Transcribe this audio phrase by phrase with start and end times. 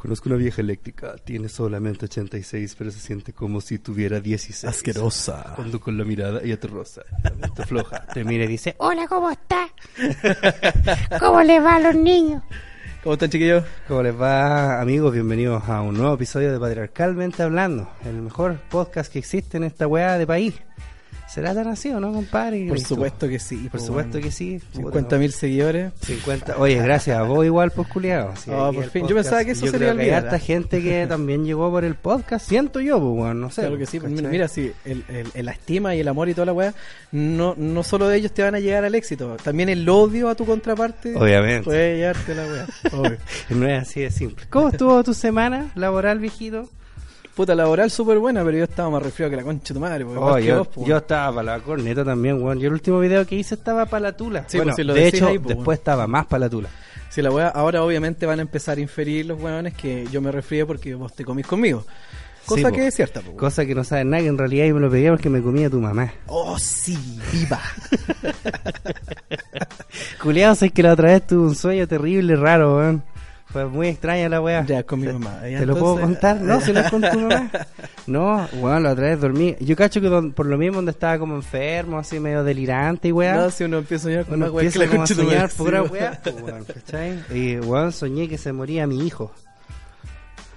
[0.00, 4.64] Conozco una vieja eléctrica, tiene solamente 86, pero se siente como si tuviera 16.
[4.64, 5.52] Asquerosa.
[5.56, 9.06] Cuando con la mirada ella te roza, la mente floja, te mira y dice, Hola,
[9.06, 9.68] ¿cómo está?
[11.20, 12.42] ¿Cómo le va a los niños?
[13.02, 13.62] ¿Cómo están, chiquillos?
[13.88, 15.12] ¿cómo les va amigos?
[15.12, 19.86] Bienvenidos a un nuevo episodio de Patriarcalmente Hablando, el mejor podcast que existe en esta
[19.86, 20.54] weá de país.
[21.32, 22.66] ¿Será tan así o no, compadre?
[22.68, 23.68] Por supuesto que sí.
[23.70, 24.24] Por po, supuesto weón.
[24.24, 24.60] que sí.
[24.74, 25.92] 50 mil seguidores.
[26.04, 26.56] 50.
[26.58, 28.34] Oye, gracias a vos igual, pues, culiado.
[28.48, 29.06] Ah, aquí por el fin.
[29.06, 31.84] Yo pensaba que eso yo sería creo que hay harta gente que también llegó por
[31.84, 32.48] el podcast.
[32.48, 33.60] Siento yo, pues, weón, no sé.
[33.62, 33.98] Claro que sí.
[34.00, 34.14] ¿cachai?
[34.14, 36.74] Mira, mira, sí, el, el- el- estima y el amor y toda la weá,
[37.12, 40.34] no, no solo de ellos te van a llegar al éxito, también el odio a
[40.34, 41.62] tu contraparte Obviamente.
[41.64, 42.66] puede llevarte la weá.
[42.92, 43.16] Obvio.
[43.50, 44.46] No es así de simple.
[44.50, 46.68] ¿Cómo estuvo tu semana laboral, viejito?
[47.34, 50.04] Puta laboral súper buena, pero yo estaba más resfriado que la concha de tu madre.
[50.04, 52.58] Oh, yo, vos, po, yo estaba para la corneta también, weón.
[52.58, 54.44] Yo el último video que hice estaba para la tula.
[54.48, 56.68] Sí, bueno, pues si lo de hecho, ahí, pues, después estaba más para la tula.
[57.08, 60.30] Si la weá, ahora obviamente van a empezar a inferir los weones que yo me
[60.30, 61.84] resfrié porque vos te comís conmigo.
[62.46, 62.86] Cosa Sí, que po.
[62.86, 63.36] es cierta, po.
[63.36, 65.70] Cosa que no saben nada, que en realidad yo me lo pedía porque me comía
[65.70, 66.12] tu mamá.
[66.26, 66.98] Oh, sí,
[67.32, 67.60] viva.
[70.22, 73.02] Culeado, sé que la otra vez tuve un sueño terrible, raro, weón.
[73.52, 74.64] Fue muy extraña la weá.
[74.64, 75.40] ya, con mi ¿Te- mamá.
[75.42, 76.40] ¿Te lo puedo contar?
[76.40, 77.50] No, si no es con tu mamá.
[78.06, 79.56] No, weón, la otra vez dormí.
[79.60, 83.12] Yo cacho que don- por lo mismo donde estaba como enfermo, así medio delirante y
[83.12, 83.34] weá.
[83.34, 86.20] No, si uno empieza a soñar con una weá que la a soñar pura weá,
[86.22, 87.18] pues, weón, ¿cachai?
[87.34, 89.32] Y weón, soñé que se moría mi hijo.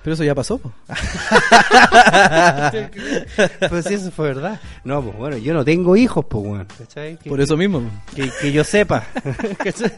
[0.03, 0.71] Pero eso ya pasó, po.
[3.69, 4.59] Pues sí, eso fue verdad.
[4.83, 6.65] No, pues bueno, yo no tengo hijos, pues.
[6.93, 7.81] Que- Por eso mismo.
[8.15, 9.03] Que, que yo sepa.
[9.63, 9.91] ¿Cachai?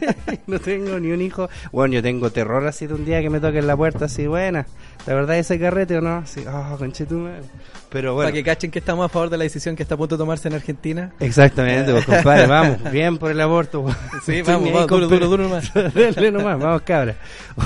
[0.46, 1.48] no tengo ni un hijo.
[1.72, 4.66] Bueno, yo tengo terror así de un día que me toquen la puerta así, buena.
[5.06, 6.16] ¿La verdad ese carrete o no?
[6.16, 7.42] Así, oh, conchetumadre.
[7.90, 8.26] Pero bueno.
[8.26, 10.18] Para que cachen que estamos a favor de la decisión que está a punto de
[10.18, 11.12] tomarse en Argentina.
[11.20, 13.80] Exactamente, pues, compadre, vamos, bien por el aborto.
[13.82, 13.96] weón.
[14.24, 15.72] Sí, vamos, vamos, duro, duro, duro nomás.
[16.32, 17.14] Nomás, vamos cabra.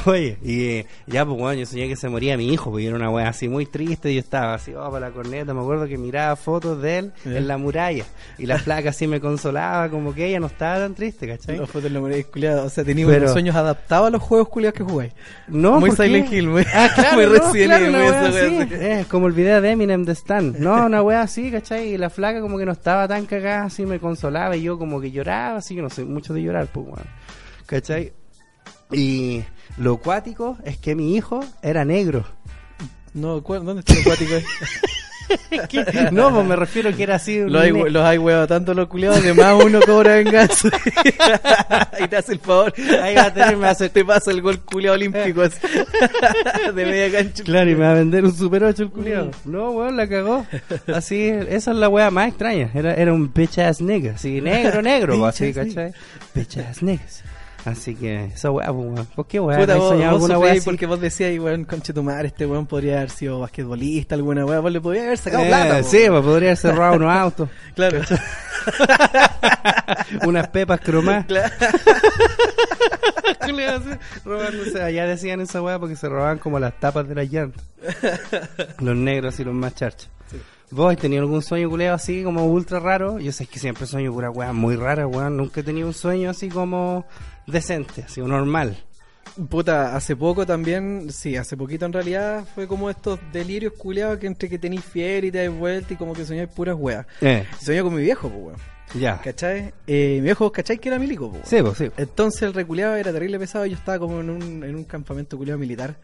[0.05, 2.95] Oye, y eh, ya pues bueno, yo soñé que se moría mi hijo, porque era
[2.97, 5.97] una wea así muy triste, yo estaba así, oh, para la corneta, me acuerdo que
[5.97, 8.05] miraba fotos de él en la muralla,
[8.39, 11.57] y la flaca así me consolaba, como que ella no estaba tan triste, ¿cachai?
[11.57, 12.65] Los fotos de la moneda culiada.
[12.65, 15.13] O sea, tenía Pero- unos sueños adaptados a los juegos culiados que jugáis.
[15.49, 16.05] No, muy ¿por qué?
[16.05, 18.47] Silent Hill, muy, Ah, claro, muy no, Resident claro, Evil, una muy wea esa wea
[18.63, 18.75] así.
[18.75, 18.75] así.
[18.85, 20.55] Eh, como el video de Eminem de Stan.
[20.59, 21.95] No, una wea así, ¿cachai?
[21.95, 25.01] Y la flaca como que no estaba tan cagada, así me consolaba y yo como
[25.01, 27.07] que lloraba, así que no soy mucho de llorar, pues, weón.
[27.67, 28.13] ¿Cachai?
[28.93, 29.43] Y
[29.79, 32.25] lo cuático es que mi hijo era negro.
[33.15, 34.35] No, ¿cuál- ¿dónde está el acuático?
[36.13, 37.41] No, pues me refiero que era así.
[37.41, 40.69] un los, hay, los hay huevados tanto los culiados que más uno cobra venganza.
[42.01, 42.73] y te hace el favor.
[43.03, 45.59] Ahí va a tener, me hace- Te pasa el gol culiado olímpico así.
[46.75, 47.45] de media cancha.
[47.45, 49.31] Claro, y me va a vender un Super 8 el culiado.
[49.45, 50.47] No, weón, la cagó.
[50.93, 52.71] Así, esa es la wea más extraña.
[52.75, 54.13] Era, era un bitch ass nigga.
[54.15, 55.93] Así, negro, negro, así, ¿cachai?
[56.35, 57.23] Bitch ass niggas.
[57.65, 59.07] Así que, esa wea, pues, weón.
[59.15, 59.59] ¿Por qué wea?
[59.59, 62.99] Puta, ¿Has vos, vos alguna porque vos decías, weón, conche tu madre, este weón podría
[62.99, 65.83] haber sido basquetbolista, alguna weón, vos le podría haber sacado Eh, plata.
[65.83, 67.49] sí, pues podría haber cerrado unos autos.
[67.75, 68.01] claro.
[70.27, 71.27] unas pepas cromadas.
[71.27, 71.51] Claro.
[74.25, 74.83] Robándose.
[74.83, 77.63] Allá decían esa weá porque se robaban como las tapas de las llantas.
[78.79, 79.75] los negros y los más.
[80.73, 83.19] ¿Vos has tenido algún sueño culeo así como ultra raro?
[83.19, 85.37] Yo sé que siempre sueño pura weá muy rara, weón.
[85.37, 87.07] Nunca he tenido un sueño así como
[87.53, 88.77] decente, así normal.
[89.49, 94.27] Puta, hace poco también, sí, hace poquito en realidad fue como estos delirios culiados que
[94.27, 97.07] entre que tenís fiebre y te das vuelta y como que soñáis puras weas.
[97.21, 98.57] Eh, Soñé con mi viejo, pues weón.
[98.95, 99.21] ya.
[99.23, 99.73] ¿Cachai?
[99.87, 100.79] Eh, mi viejo, ¿cachai?
[100.79, 101.43] Que era milico, pues.
[101.47, 101.91] Sí, pues sí.
[101.97, 105.39] Entonces el reculeado era terrible pesado y yo estaba como en un, en un campamento
[105.39, 105.97] culiado militar.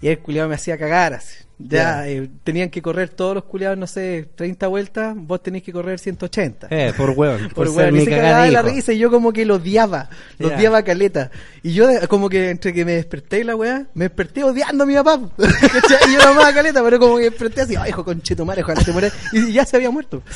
[0.00, 1.44] Y el culiado me hacía cagar así.
[1.58, 5.72] Ya, eh, tenían que correr todos los culiados, no sé, 30 vueltas, vos tenés que
[5.72, 6.66] correr 180.
[6.70, 7.48] Eh, por weón.
[7.54, 10.10] Por, Por weón, y se cagaba de la risa y yo como que lo odiaba,
[10.38, 10.56] lo Ya.
[10.56, 11.30] odiaba caleta.
[11.62, 14.86] Y yo como que entre que me desperté y la weá, me desperté odiando a
[14.86, 15.18] mi papá.
[16.08, 18.92] y yo lo amaba caleta, pero como que desperté así, ay hijo conchetumare, ojalá te
[18.92, 19.14] mueras.
[19.32, 20.22] Y ya se había muerto.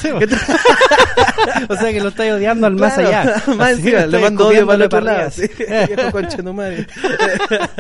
[1.68, 3.42] O sea que lo estáis odiando al más allá.
[3.56, 5.30] más encima, le mando odio para el otro lado.
[5.30, 5.48] sí.
[5.58, 6.86] Viejo conchetumare.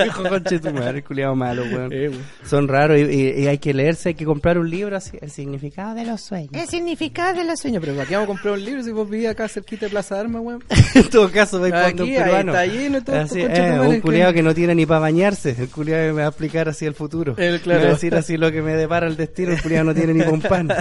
[0.06, 1.92] Hijo conche tu madre, culiado malo, weón.
[1.92, 2.22] Eh, weón.
[2.44, 5.30] Son raros y, y- y hay que leerse, hay que comprar un libro así, el
[5.30, 6.50] significado de los sueños.
[6.52, 9.08] El significado de los Señor, pero ¿para qué vamos a comprar un libro si vos
[9.08, 10.64] vivís acá cerquita de Plaza de Armas, weón?
[10.94, 12.52] en todo caso, vais cuando un ahí peruano.
[12.52, 15.54] está lleno Así, estos eh, un culiado que- que no tiene ni para bañarse.
[15.58, 17.34] El culiado me va a explicar así el futuro.
[17.36, 17.80] El, claro.
[17.80, 19.52] Me va a decir así lo que me depara el destino.
[19.52, 20.68] El culiado no tiene ni con pan.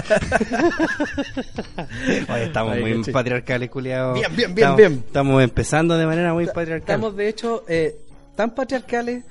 [2.30, 4.14] Oye, estamos Ay, muy patriarcales, culiado.
[4.14, 5.04] Bien, bien, bien, estamos, bien.
[5.06, 6.80] Estamos empezando de manera muy patriarcal.
[6.96, 7.96] Estamos de hecho eh,
[8.36, 9.24] tan patriarcales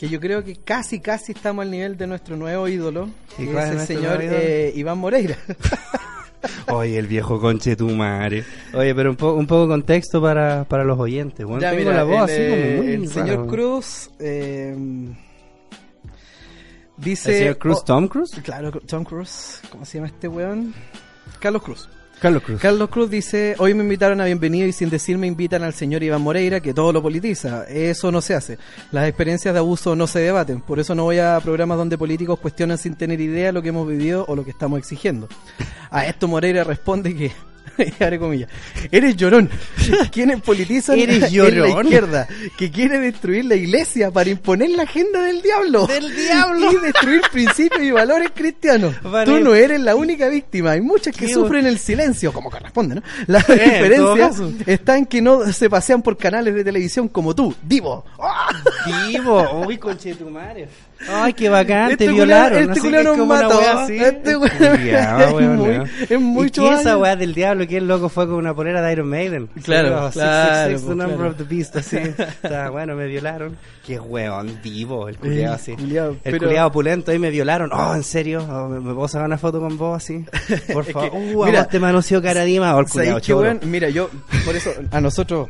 [0.00, 3.52] que yo creo que casi, casi estamos al nivel de nuestro nuevo ídolo, ¿Y que
[3.52, 4.38] cuál es el señor nuevo ídolo?
[4.40, 5.36] eh, Iván Moreira.
[6.68, 8.44] Oye, el viejo conche tu madre.
[8.72, 11.44] Oye, pero un, po- un poco de contexto para, para los oyentes.
[11.44, 14.74] Bueno, Ya, tengo mira, la voz el, así eh, como muy el señor Cruz eh,
[16.96, 17.30] Dice.
[17.32, 18.40] ¿El señor Cruz, oh, Tom Cruise?
[18.42, 19.60] Claro, Tom Cruise.
[19.70, 20.72] ¿Cómo se llama este weón?
[21.40, 21.88] Carlos Cruz.
[22.20, 23.10] Carlos Cruz.
[23.10, 26.74] Dice, hoy me invitaron a bienvenido y sin decirme invitan al señor Iván Moreira que
[26.74, 27.64] todo lo politiza.
[27.64, 28.58] Eso no se hace.
[28.92, 30.60] Las experiencias de abuso no se debaten.
[30.60, 33.88] Por eso no voy a programas donde políticos cuestionan sin tener idea lo que hemos
[33.88, 35.28] vivido o lo que estamos exigiendo.
[35.90, 37.32] A esto Moreira responde que
[38.00, 38.48] abre comillas,
[38.90, 39.48] eres llorón.
[40.12, 41.84] Quienes politizan Eres en la llorón.
[41.86, 42.28] izquierda,
[42.58, 45.86] que quiere destruir la iglesia para imponer la agenda del diablo.
[45.86, 46.72] ¡Del diablo!
[46.72, 48.94] Y destruir principios y valores cristianos.
[49.02, 49.30] Vale.
[49.30, 50.72] Tú no eres la única víctima.
[50.72, 53.02] Hay muchas que Qué sufren el silencio, como corresponde, ¿no?
[53.26, 53.54] La Eh,
[53.88, 54.30] diferencia
[54.66, 58.04] está en que no se pasean por canales de televisión como tú, Divo.
[58.20, 58.48] ¡Ah!
[59.08, 60.68] Vivo, uy, conche tu madre.
[61.08, 62.58] Ay, qué bacán, Este te culiao- violaron.
[62.72, 63.60] este es nos como una mató.
[63.78, 63.96] así.
[63.96, 65.84] Este weón- Culiao, es weón, muy- ¿no?
[66.08, 67.66] es muy ¿Y esa weá del diablo?
[67.66, 69.48] Que el loco fue con una polera de Iron Maiden.
[69.64, 71.30] Claro, Sí, oh, claro, 666, the number claro.
[71.30, 71.96] of the beast, así.
[72.42, 73.56] Está bueno, me violaron.
[73.86, 75.72] Qué weón, vivo, el culiao así.
[75.74, 77.70] culiao, el pero- culiao opulento, ahí me violaron.
[77.72, 78.46] Oh, ¿en serio?
[78.50, 80.24] Oh, ¿me, me puedo sacar una foto con vos así?
[80.72, 81.10] Por Es favor.
[81.10, 82.76] que, uh, mira, te manoseó caradima.
[82.76, 83.40] Oh, el ¿Sabéis culiao, qué, choro.
[83.40, 83.60] weón?
[83.64, 84.10] Mira, yo,
[84.44, 85.48] por eso, a nosotros,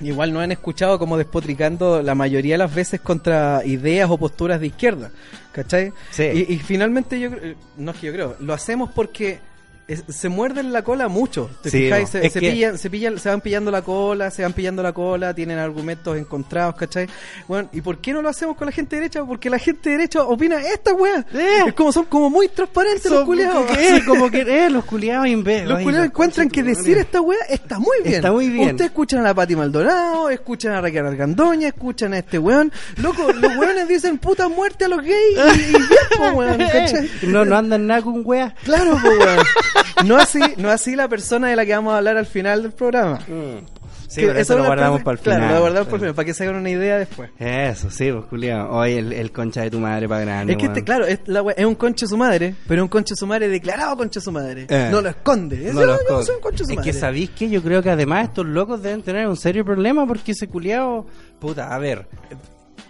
[0.00, 4.60] igual nos han escuchado como despotricando la mayoría de las veces contra ideas o posturas
[4.60, 5.10] de izquierda,
[5.52, 5.92] ¿cachai?
[6.10, 6.22] Sí.
[6.48, 9.40] Y, y finalmente yo, creo- no es que yo creo, lo hacemos porque
[9.88, 12.10] es- se muerden la cola mucho, ¿te Sí, fijáis?
[12.10, 14.92] Se, se que- pillan, se pillan, se van pillando la cola, se van pillando la
[14.92, 17.08] cola, tienen argumentos encontrados, ¿cachai?
[17.48, 19.24] Bueno, ¿y por qué no lo hacemos con la gente derecha?
[19.24, 21.24] Porque la gente derecha opina esta weá.
[21.34, 21.64] Eh.
[21.68, 23.64] Es como son como muy transparentes los culiados.
[23.78, 25.68] eh, como que, eh, los culiados imbéciles.
[25.70, 28.14] Los culiados encuentran que decir esta weá está muy bien.
[28.16, 28.70] Está muy bien.
[28.70, 32.70] Ustedes escuchan a la Pati Maldonado, escuchan a Raquel Argandoña, escuchan a este weón.
[32.96, 35.82] Loco, los weones dicen puta muerte a los gays y, y bien,
[36.16, 37.10] po, weón, ¿cachai?
[37.22, 38.52] No, no andan nada con weas.
[38.64, 39.38] Claro, po, weón.
[40.06, 42.72] No así, no así la persona de la que vamos a hablar al final del
[42.72, 43.18] programa.
[44.08, 45.54] Sí, Que pero eso es lo guardamos para el Claro, final.
[45.54, 47.30] lo guardamos para el final, para que se hagan una idea después.
[47.38, 48.74] Eso, sí, pues, culiao.
[48.78, 51.42] Oye, el, el concha de tu madre para grande, Es que este, claro, es, la
[51.42, 54.66] wea- es un conche su madre, pero un conche su madre declarado conche su madre.
[54.70, 54.88] Eh.
[54.90, 55.68] No lo esconde.
[55.68, 56.24] Es, No lo yo esconde.
[56.24, 56.90] soy un conche su Es madre.
[56.90, 60.32] que sabéis que yo creo que además estos locos deben tener un serio problema porque
[60.32, 61.04] ese culiao,
[61.38, 62.06] puta, a ver,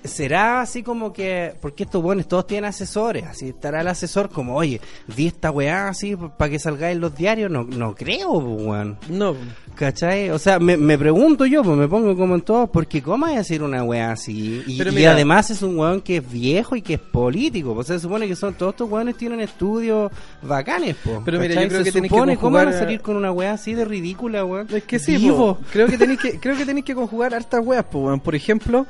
[0.05, 4.57] será así como que, porque estos buenos todos tienen asesores, así estará el asesor como,
[4.57, 4.81] oye,
[5.15, 8.99] di esta weá así para que salga en los diarios, no, no creo, pues, weón.
[9.11, 9.35] No.
[9.75, 10.31] ¿Cachai?
[10.31, 13.31] O sea, me, me pregunto yo, pues me pongo como en todos, porque ¿cómo a
[13.31, 14.63] decir una weá así?
[14.67, 17.75] Y, Pero y mira- además es un weón que es viejo y que es político.
[17.75, 20.11] Pues se supone que son todos estos weones tienen estudios
[20.43, 23.01] bacanes, po, Pero mira, yo creo Se que tenéis que supone, ¿Cómo van a salir
[23.01, 24.67] con una weá así de ridícula, weón?
[24.75, 25.57] Es que sí, Vivo.
[25.57, 25.65] po.
[25.71, 28.19] creo que tenéis que creo que tenéis que conjugar hartas weas, po, weón.
[28.19, 28.85] Por ejemplo,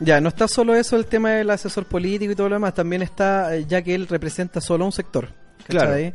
[0.00, 3.02] ya no está solo eso el tema del asesor político y todo lo demás, también
[3.02, 5.28] está eh, ya que él representa solo a un sector.
[5.66, 6.12] ¿cachai?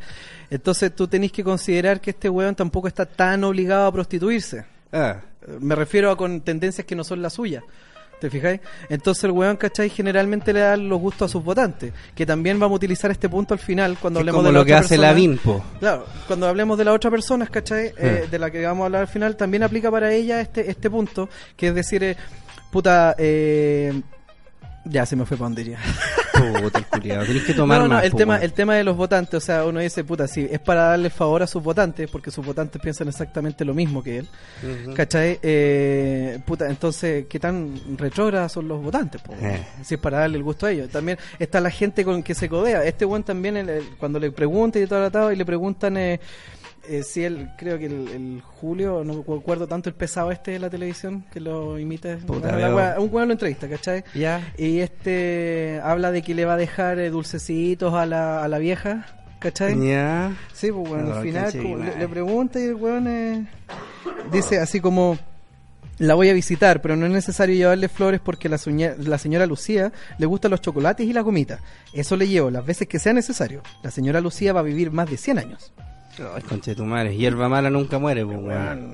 [0.50, 4.64] Entonces tú tenés que considerar que este weón tampoco está tan obligado a prostituirse.
[4.92, 5.16] Ah,
[5.46, 7.62] Eh, Me refiero a con tendencias que no son las suyas.
[8.20, 8.60] ¿Te fijáis?
[8.90, 9.88] Entonces el weón, ¿cachai?
[9.88, 11.92] Generalmente le da los gustos a sus votantes.
[12.14, 14.58] Que también vamos a utilizar este punto al final cuando es hablemos como de la
[14.58, 15.08] lo que otra hace persona.
[15.08, 15.64] la VINPO.
[15.80, 17.86] Claro, cuando hablemos de la otra persona, ¿cachai?
[17.86, 18.28] Eh, Eh.
[18.30, 21.30] de la que vamos a hablar al final, también aplica para ella este, este punto,
[21.56, 22.16] que es decir, eh,
[22.70, 24.00] puta, eh,
[24.84, 25.78] ya se me fue para donde iría.
[26.62, 27.24] Puta, el culiao.
[27.26, 29.66] Tenés que tomar No, no, más, el tema, el tema de los votantes, o sea,
[29.66, 33.08] uno dice, puta, sí, es para darle favor a sus votantes, porque sus votantes piensan
[33.08, 34.28] exactamente lo mismo que él,
[34.84, 34.94] Ujú.
[34.94, 35.38] ¿cachai?
[35.42, 39.20] Eh, puta, entonces, ¿qué tan retrógradas son los votantes?
[39.20, 39.34] po?
[39.42, 39.66] Eh.
[39.84, 40.88] Si es para darle el gusto a ellos.
[40.88, 42.84] También está la gente con que se codea.
[42.84, 46.20] Este buen también, el- el- cuando le preguntan y todo tratado, y le preguntan eh,
[46.88, 50.52] eh, si él, creo que el, el Julio, no me acuerdo tanto el pesado este
[50.52, 52.16] de la televisión, que lo imita.
[52.26, 54.04] Puta, Bueno, la un weón lo entrevista, ¿cachai?
[54.14, 54.52] Ya.
[54.56, 58.58] Y este habla de que le va a dejar eh, dulcecitos a la, a la
[58.58, 59.06] vieja,
[59.38, 59.78] ¿cachai?
[59.86, 60.32] Ya.
[60.52, 63.46] Sí, pues bueno, No, al final como mi le, pregunta y el weón eh,
[64.32, 65.18] dice así como
[65.98, 68.58] la voy a visitar, pero no es necesario llevarle flores porque la,
[68.98, 71.60] la señora Lucía le gustan los chocolates y la gomita.
[71.92, 73.62] Eso le llevo las veces que sea necesario.
[73.82, 75.72] La señora Lucía va a vivir más de 100 años.
[76.18, 77.16] Ay, conche tu madre.
[77.16, 78.92] Hierba mala nunca muere, pues, weón.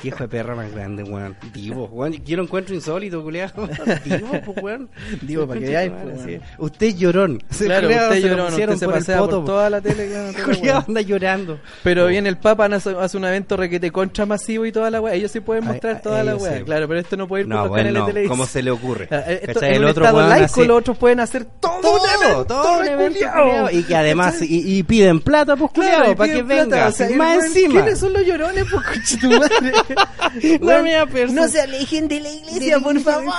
[0.00, 1.36] Qué hijo de perra más grande, weón.
[1.52, 2.12] Divo, weón.
[2.24, 3.68] Yo lo encuentro insólito, culiado.
[4.04, 4.88] Divo, pues, weón.
[5.22, 6.40] Divo, para que veáis, pues.
[6.58, 7.42] Usted llorón.
[7.58, 10.08] Claro, usted llorón, usted se pasea por toda la tele.
[10.62, 10.84] weá.
[10.86, 11.58] anda llorando.
[11.82, 15.14] Pero viene el Papa, hace, un evento requete contra masivo y toda la weá.
[15.14, 16.62] Ellos sí pueden mostrar toda la weá.
[16.64, 18.28] Claro, pero esto no puede ir por los canales de televisión.
[18.28, 19.08] ¿Cómo se le ocurre?
[19.10, 23.70] Ah, eh, Esto, en El otro laico, los otros pueden hacer todo, todo, todo.
[23.70, 26.88] Y que además, y piden plata, pues, Claro, para que plata, venga.
[26.88, 27.74] o sea, más weón, encima.
[27.82, 29.72] ¿Quiénes son los llorones, coche tu madre?
[30.60, 33.32] No aperso- no se alejen de la iglesia, por favor.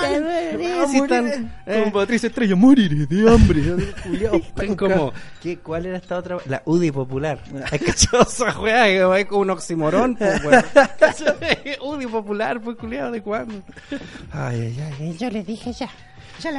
[0.90, 1.82] Si están- eh.
[1.84, 3.62] Con Patricia Estrella, moriré de hambre.
[4.04, 4.76] Culiao, Es penca.
[4.90, 6.38] como, ¿qué, ¿cuál era esta otra?
[6.48, 7.40] La UDI popular.
[7.72, 10.64] Es cachosa, weá, que es como un oximorón, pues.
[11.82, 13.62] UDI popular, pues, culiado, ¿de cuándo?
[14.32, 15.18] Ay, ay, ay.
[15.18, 15.90] Yo le dije ya.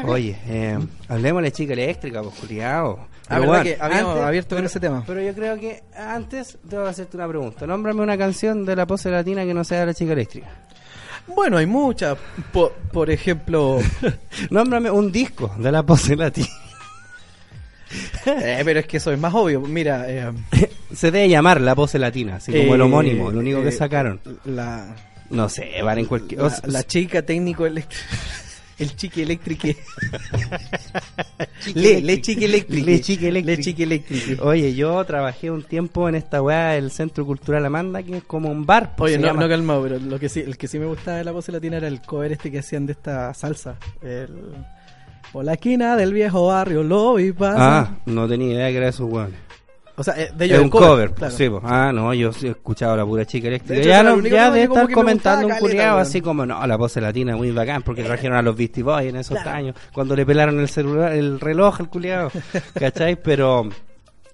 [0.07, 0.79] Oye, eh,
[1.09, 2.99] hablemos de la chica eléctrica, pues, culiao.
[3.29, 5.05] Ah, Pero verdad bueno, que habíamos antes- abierto con pero- ese tema.
[5.07, 7.67] Pero yo creo que antes debo hacerte una pregunta.
[7.67, 10.47] Nómbrame una canción de la pose latina que no sea de la chica eléctrica.
[11.27, 12.17] Bueno, hay muchas.
[12.53, 13.79] Por, por ejemplo,
[14.51, 16.47] Nómbrame un disco de la pose latina.
[18.27, 19.61] eh, pero es que eso es más obvio.
[19.61, 20.33] Mira, eh,
[20.95, 24.21] Se debe llamar la pose latina, así como el eh, homónimo, lo único que sacaron.
[24.45, 24.87] La,
[25.31, 26.41] No sé, van en cualquier...
[26.41, 28.05] la, o sea, la chica técnico eléctrico.
[28.79, 29.69] El chique eléctrico.
[31.75, 32.87] Le, le chique eléctrico.
[32.87, 33.57] Le chique eléctrico.
[33.57, 34.45] Le chique eléctrico.
[34.45, 38.51] Oye, yo trabajé un tiempo en esta weá del Centro Cultural Amanda, que es como
[38.51, 38.95] un bar.
[38.97, 39.41] pues, Oye, no, llama.
[39.43, 41.79] no calmado, pero lo que sí, el que sí me gustaba de la pose latina
[41.79, 43.77] era el cover este que hacían de esta salsa.
[44.03, 44.29] El...
[45.33, 47.57] Por la esquina del viejo barrio lo vi pasar.
[47.59, 49.35] Ah, no tenía idea que era esos weones.
[49.99, 51.35] O sea, eh, de Es ellos un cover, claro.
[51.35, 51.63] sí, pues.
[51.65, 53.83] Ah, no, yo he escuchado la pura chica eléctrica.
[53.83, 57.39] Ya no, ya de estar comentando un culiado así como, no, la pose latina es
[57.39, 60.69] muy bacán porque trajeron a los Beastie Boys en esos años, cuando le pelaron el
[60.69, 62.31] celular, el reloj al culiado,
[62.75, 63.17] ¿cachai?
[63.17, 63.69] Pero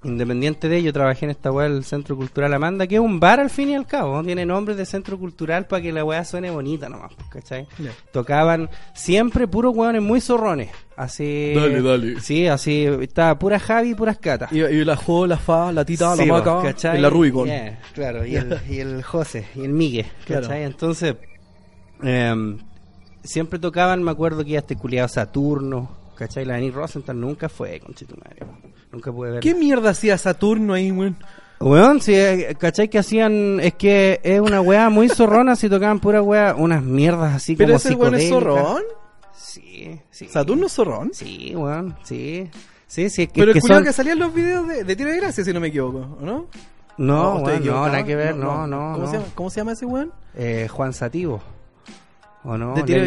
[0.04, 3.38] independiente de ello, trabajé en esta weá del Centro Cultural Amanda, que es un bar
[3.40, 4.24] al fin y al cabo, ¿no?
[4.24, 7.66] tiene nombre de centro cultural para que la weá suene bonita nomás, ¿cachai?
[7.78, 7.90] Ya.
[8.12, 11.52] Tocaban siempre puros weones muy zorrones, así...
[11.54, 12.20] Dale, dale.
[12.20, 14.52] Sí, así, estaba pura Javi y puras catas.
[14.52, 16.98] Y, y la Jo, la Fa, la Tita, Sí, la Maca, ¿cachai?
[16.98, 17.46] y la Rubicon.
[17.46, 20.42] Yeah, claro, y el, y el José, y el Migue, Claro.
[20.42, 20.64] ¿cachai?
[20.64, 21.14] Entonces,
[22.02, 22.58] em,
[23.22, 26.44] siempre tocaban, me acuerdo que iba este culiado Saturno, ¿cachai?
[26.44, 28.46] La Denis Rosenthal nunca fue, conchetumario.
[28.92, 29.40] Nunca pude ver.
[29.40, 31.16] ¿Qué mierda hacía Saturno ahí, weón?
[31.60, 32.88] Weón, sí, eh, ¿cachai?
[32.88, 37.34] Que hacían, es que es una weá muy zorrona si tocaban pura weá, unas mierdas
[37.34, 38.82] así Pero como ese weón es zorrón.
[39.34, 40.28] Sí, sí.
[40.28, 41.10] ¿Saturno es zorrón?
[41.14, 42.50] Sí, weón, sí.
[42.86, 44.68] Sí, sí, es que, Pero es que el culiao son- que salía en los videos
[44.68, 46.46] de, de Tiro de Gracia, si no me equivoco, ¿o no?
[46.98, 47.86] No, ¿O estoy weón, no, equivocado?
[47.86, 49.06] nada que ver, no, no, ¿Cómo, no.
[49.06, 50.12] Se llama, ¿Cómo se llama ese weón?
[50.34, 51.40] Eh, Juan Sativo.
[52.44, 52.74] ¿O no?
[52.74, 53.00] ¿De tiro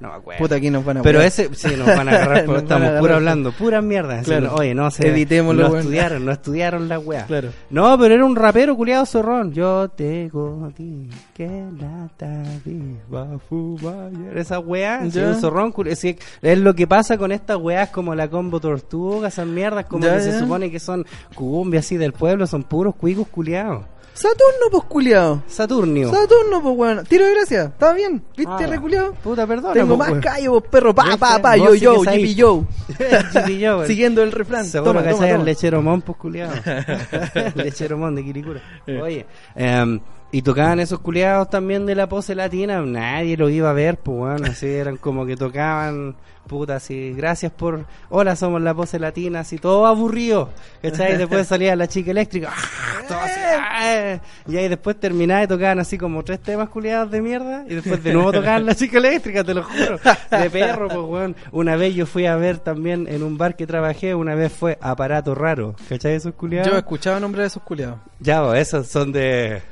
[0.00, 0.42] No me acuerdo.
[0.42, 2.82] Puta, aquí nos van a Pero ese, sí, nos van a agarrar, pero a estamos
[2.82, 3.00] agarrar.
[3.00, 4.22] puro hablando, pura mierda.
[4.22, 4.54] Claro.
[4.54, 5.06] oye, no se.
[5.08, 5.80] Editémoslo, No weón.
[5.80, 7.26] estudiaron, no estudiaron la weá.
[7.26, 7.50] Claro.
[7.70, 9.52] No, pero era un rapero culiado zorrón.
[9.52, 11.46] Yo tengo aquí que
[11.80, 14.10] lata viva fumar.
[14.34, 15.28] Esa weá, Ya.
[15.28, 15.72] un zorrón.
[16.42, 20.16] es lo que pasa con estas weas como la combo tortuga, esas mierdas como Ya,
[20.16, 23.84] que se supone que son cumbias así del pueblo, son puros cuicos culiados.
[24.14, 25.42] Saturno, pues culiao.
[25.48, 26.10] Saturnio.
[26.10, 27.04] Saturno, pues weón.
[27.04, 28.22] Tiro de Gracia, ¿estaba bien?
[28.36, 29.12] ¿Viste, Ah, reculiao?
[29.14, 29.74] Puta, perdón.
[29.74, 30.94] Tengo más callo, pues perro.
[30.94, 32.62] Pa, pa, pa, yo, yo, Jippy Joe.
[33.86, 34.64] Siguiendo el refrán.
[34.64, 35.44] Seguro Toma, que toma, el toma.
[35.44, 36.54] lechero mon, pues culiado.
[37.56, 38.60] lechero mon de Quiricura.
[38.86, 39.00] Eh.
[39.02, 39.98] Oye, em,
[40.34, 44.18] y tocaban esos culiados también de la pose latina, nadie lo iba a ver, pues
[44.18, 46.16] bueno, así eran como que tocaban,
[46.48, 50.50] puta, así, gracias por, hola, somos la pose latina, así, todo aburrido,
[50.82, 51.14] ¿cachai?
[51.14, 53.02] Y después salía la chica eléctrica, ¡ah!
[53.06, 54.20] todo así, ¡ah!
[54.48, 58.02] y ahí después terminaba y tocaban así como tres temas culiados de mierda, y después
[58.02, 60.00] de nuevo tocaban la chica eléctrica, te lo juro,
[60.32, 61.36] de perro, pues weón.
[61.52, 64.78] Una vez yo fui a ver también en un bar que trabajé, una vez fue
[64.80, 66.72] Aparato Raro, ¿cachai esos culiados?
[66.72, 68.00] Yo escuchaba nombres de esos culiados.
[68.18, 69.62] Ya, pues, esos son de.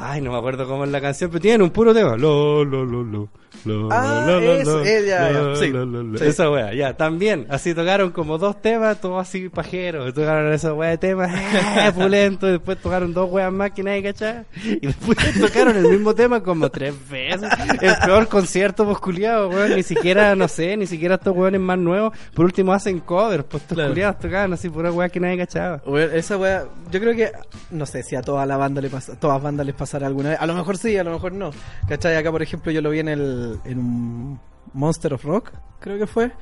[0.00, 2.16] Ay, no me acuerdo cómo es la canción, pero tienen un puro tema.
[2.16, 3.28] Lo, lo, lo, lo.
[3.64, 5.72] Lo, Ah, lo, lo, eso, lo, eh, ya, sí,
[6.18, 6.24] sí.
[6.24, 7.46] Esa wea, ya, también.
[7.48, 10.12] Así tocaron como dos temas, todos así pajeros.
[10.14, 12.48] Tocaron esa wea de temas, eh, pulento.
[12.48, 14.44] Y después tocaron dos weas más que nadie cachaba.
[14.64, 17.50] Y después tocaron el mismo tema como tres veces.
[17.80, 19.74] El peor concierto, pues culiado, weón.
[19.76, 22.12] Ni siquiera, no sé, ni siquiera estos weones más nuevos.
[22.34, 23.90] Por último hacen covers, pues estos Claro.
[23.90, 25.80] culiados tocaban así pura wea que nadie cachaba.
[25.86, 27.30] Weón, esa weá, yo creo que,
[27.70, 30.40] no sé si a toda la banda le pasa, todas bandas les pasará alguna vez.
[30.40, 31.50] A lo mejor sí, a lo mejor no.
[31.88, 32.16] ¿Cachai?
[32.16, 34.40] Acá, por ejemplo, yo lo vi en el, en un
[34.74, 36.32] Monster of Rock, creo que fue,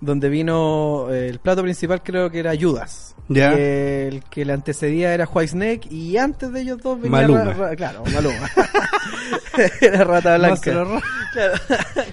[0.00, 3.14] donde vino eh, el plato principal, creo que era Judas.
[3.28, 3.52] Ya.
[3.54, 7.44] Y el que le antecedía era Whitesnake y antes de ellos dos venía Maluma.
[7.44, 8.50] Ra- Ra- claro, Maluma.
[9.80, 10.60] era Rata Blanca.
[10.60, 11.00] Claro,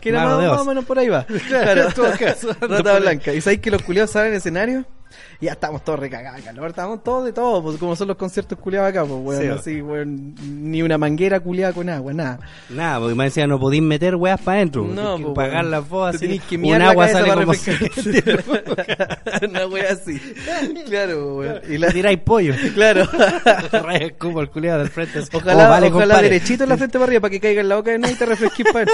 [0.02, 1.26] que era más, o menos por ahí va.
[1.48, 1.90] Claro,
[2.62, 3.34] Rata Blanca.
[3.34, 4.86] ¿Y sabéis que los culiados salen en escenario?
[5.42, 8.58] Ya estamos todos recagados, de calor, estamos todos de todo, pues como son los conciertos
[8.60, 10.36] culiados acá, pues weón, Sí, así, weón,
[10.72, 12.40] ni una manguera culiada con agua, nada.
[12.70, 14.86] Nada, porque me decían, no podéis meter weas para adentro.
[14.86, 16.20] No, pues, pagar las así.
[16.20, 18.44] tenés que un agua sale como refrescar.
[19.50, 20.20] una wea así.
[20.88, 21.62] Claro, weón.
[21.70, 22.54] Y la, tiráis pollo.
[22.74, 23.08] claro.
[24.18, 25.20] Como el culiado del frente.
[25.34, 27.76] Ojalá, Oh, vale, ojalá derechito en la frente para arriba para que caiga en la
[27.76, 28.86] boca de nuevo y te refresques para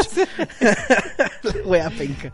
[1.70, 2.32] wea penca.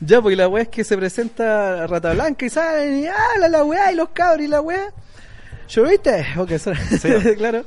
[0.00, 3.64] Ya, porque la wea es que se presenta Rata Blanca y salen y habla la
[3.64, 4.92] wea y los cabros y la wea.
[5.68, 6.26] ¿Lloviste?
[6.36, 6.72] Ok, eso-
[7.36, 7.64] claro.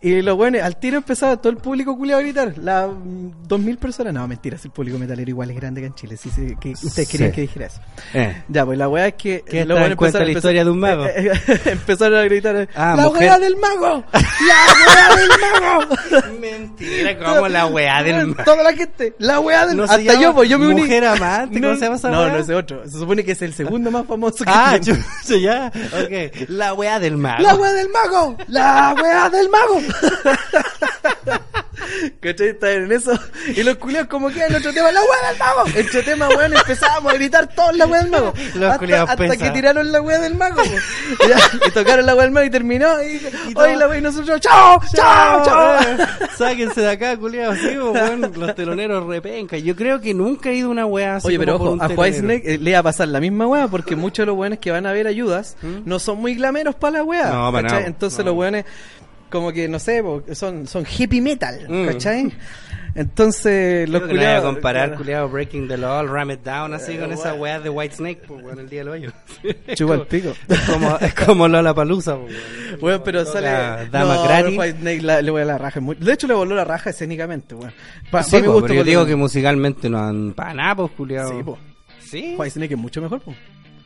[0.00, 2.54] Y lo bueno, al tiro empezaba todo el público culiado a gritar.
[2.58, 4.12] Las mm, dos mil personas.
[4.14, 6.16] No, mentira, si el público metalero igual es grande que en Chile.
[6.16, 7.12] Sí, sí, que ustedes Sí.
[7.12, 7.80] querían que dijera eso.
[8.14, 8.42] Eh.
[8.48, 9.42] Ya, pues la weá es que.
[9.48, 11.04] ¿Qué los en cuenta la historia de un mago?
[11.06, 13.22] eh, eh, empezaron a gritar: eh, Ah, ¡La mujer.
[13.28, 14.04] weá del mago!
[14.12, 15.28] ¡La weá del
[16.20, 16.38] mago!
[16.40, 18.44] Mentira, como la weá del mago.
[18.44, 20.82] Toda la gente, la weá del No se Hasta yo, pues yo me uní.
[20.82, 22.32] Mujer amante, ¿cómo se llama esa No, weá?
[22.32, 22.84] no, ese otro.
[22.86, 25.00] Se supone que es el segundo más famoso que Ah, tiene.
[25.22, 25.72] chucha, ya.
[26.04, 26.48] Ok.
[26.48, 27.27] La weá del mago.
[27.38, 28.36] ¡La weá del mago!
[28.48, 29.80] ¡La weá del mago!
[32.20, 32.48] ¿Cachai?
[32.48, 33.12] Está en eso.
[33.54, 35.64] Y los culiados como que en otro tema, ¡la weá del mago!
[35.74, 38.32] Entre tema, weón, empezábamos a gritar todos la weá del mago.
[38.54, 40.62] Los hasta culiados hasta que tiraron la weá del mago.
[41.28, 43.02] Ya, y tocaron la weá del mago y terminó.
[43.02, 43.16] Y,
[43.50, 44.80] Y oye, la weá y nosotros, ¡chao!
[44.94, 45.44] ¡Chao!
[45.44, 45.78] ¡Chao!
[46.36, 47.58] Sáquense de acá, culiados.
[47.58, 49.56] Sí, weón, los teloneros repenca.
[49.58, 51.28] Yo creo que nunca he ido a una weá así.
[51.28, 51.86] Oye, pero ojo, a.
[51.88, 54.70] Whitesnake eh, le va a pasar la misma weá porque muchos de los weones que
[54.70, 57.26] van a ver ayudas no son muy glameros para la weá.
[57.30, 57.32] ¿Mm?
[57.34, 57.80] No, para nada.
[57.86, 58.26] Entonces No.
[58.26, 58.64] los weones,
[59.30, 61.86] como que no sé, son, son hippie metal, Mm.
[61.86, 62.32] ¿cachai?
[62.94, 64.44] Entonces los que no culiados.
[64.54, 67.94] comparar, culiado, Breaking the Law, Ram It Down, así Eh, con esa weá de White
[67.94, 69.12] Snake, pues, weón, el día del hoyo.
[69.74, 70.32] Chupa el pico.
[70.48, 72.78] Es como, es como Lola Palusa, pues, weón.
[72.82, 73.88] Weón, pero sale.
[73.90, 74.58] Dama no, gratis.
[74.58, 75.80] Whitesnake la- le voy a la raja.
[75.80, 77.72] De hecho, le voló la raja escénicamente, weón.
[78.10, 81.30] Pa- Sí, pero yo digo que musicalmente no han para nada, pues, culiado.
[81.36, 81.58] Sí, po.
[82.00, 82.34] ¿Sí?
[82.38, 83.34] Whitesnake es mucho mejor, po.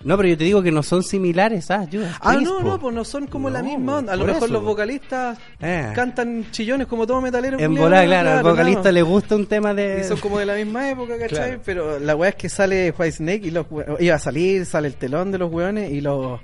[0.05, 2.65] No, pero yo te digo que no son similares, ah, Judas Ah, Priest, no, po.
[2.65, 4.13] no, pues no son como la misma onda.
[4.13, 5.93] A lo mejor eso, los vocalistas Eh.
[5.95, 7.59] cantan chillones como todo metalero.
[7.59, 10.01] En volar, claro, al vocalista le gusta un tema de...
[10.01, 11.29] Y son como de la misma época, ¿cachai?
[11.37, 11.61] Claro.
[11.65, 13.67] Pero la weá es que sale White Snake y los
[14.01, 16.41] iba a salir, sale el telón de los weones y los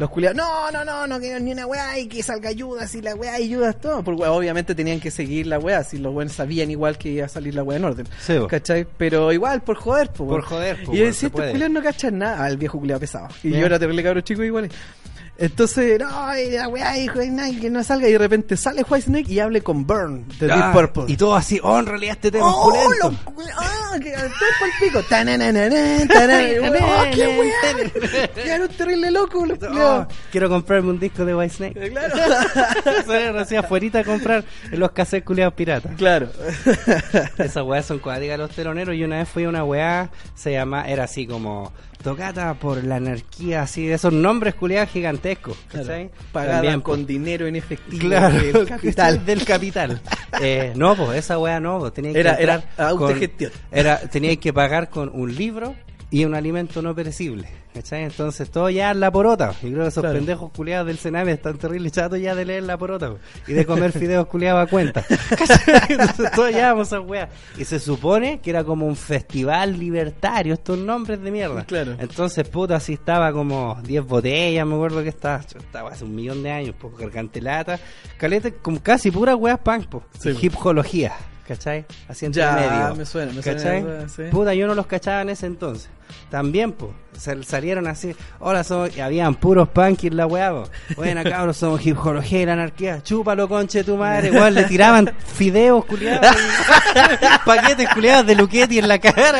[0.00, 3.02] los culiados, no, no, no, no quiero ni una weá y que salga ayudas y
[3.02, 4.02] la weá y ayudas todo.
[4.02, 7.26] Porque weá, obviamente tenían que seguir la weá, si los weones sabían igual que iba
[7.26, 8.06] a salir la weá en orden.
[8.18, 8.34] Sí.
[8.48, 8.86] ¿Cachai?
[8.96, 12.42] Pero igual, por joder, po, Por joder, po, Y decía, estos culiados no cachan nada.
[12.44, 13.28] Ah, el viejo culiado pesado.
[13.42, 13.60] Y Ya.
[13.60, 14.70] yo era terrible cabro chico igual.
[15.40, 18.06] Entonces, no, y la weá, y White Snake, que no salga.
[18.08, 21.04] Y de repente sale White Snake y hable con Burn de Ah, Deep Purple.
[21.12, 23.10] Y todo así, oh, en realidad este tema es ¡Oh, pulento.
[23.38, 23.98] lo ¡Ah!
[23.98, 24.14] Que
[24.80, 25.00] pico.
[25.00, 25.02] ¡Oh,
[27.14, 28.28] qué weá!
[28.34, 30.06] Quedaron terrible loco los Oh, culiados.
[30.30, 31.86] quiero comprarme un disco de White Snake.
[31.86, 32.16] Eh, Claro.
[33.06, 35.92] Salieron así afuera a comprar en los cassettes culiados piratas.
[35.96, 36.28] Claro.
[37.38, 38.94] Esas weas son cuádricas los teloneros.
[38.94, 42.96] Y una vez fui a una weá, se llama, era así como tocata por la
[42.96, 45.56] anarquía, así de esos nombres culiados gigantescos.
[46.32, 49.24] Pagada También, con dinero en efectivo Claro, del capital.
[49.26, 50.00] del capital.
[50.40, 53.50] Eh, no, pues esa weá no, pues tenía que Era- era entrar autogestión.
[53.52, 55.74] con- Era, tenía que pagar con un libro
[56.10, 57.48] y un alimento no perecible.
[57.72, 58.02] ¿Cachai?
[58.02, 59.54] Entonces todo ya es la porota.
[59.62, 60.16] Y creo que esos Claro.
[60.18, 63.64] pendejos culiados del Sename están terribles chatos ya de leer la porota po, y de
[63.64, 65.04] comer fideos culiados a cuenta.
[65.88, 67.28] Entonces todos llevamos esas weas.
[67.56, 71.64] Y se supone que era como un festival libertario, estos nombres de mierda.
[71.64, 71.94] Claro.
[72.00, 76.42] Entonces, puta, así estaba como 10 botellas, me acuerdo que estaba, estaba hace un millón
[76.42, 77.78] de años, poco gargante lata,
[78.18, 80.02] caleta, como casi pura weas punk.
[80.18, 81.12] Sí, hipología,
[81.46, 81.84] ¿cachai?
[82.08, 82.96] Así entre Ya, medio.
[82.96, 84.22] me suena, me suena sí.
[84.32, 85.88] Puta, yo no los cachaba en ese entonces.
[86.30, 86.92] También, pues,
[87.44, 90.68] salieron así, hola, somos, y habían puros punk en la weá, po.
[90.96, 96.34] Bueno, cabros, somos y la anarquía, chúpalo, conche tu madre, igual le tiraban fideos culiados,
[97.44, 99.38] paquetes culiados de Luchetti en la cara,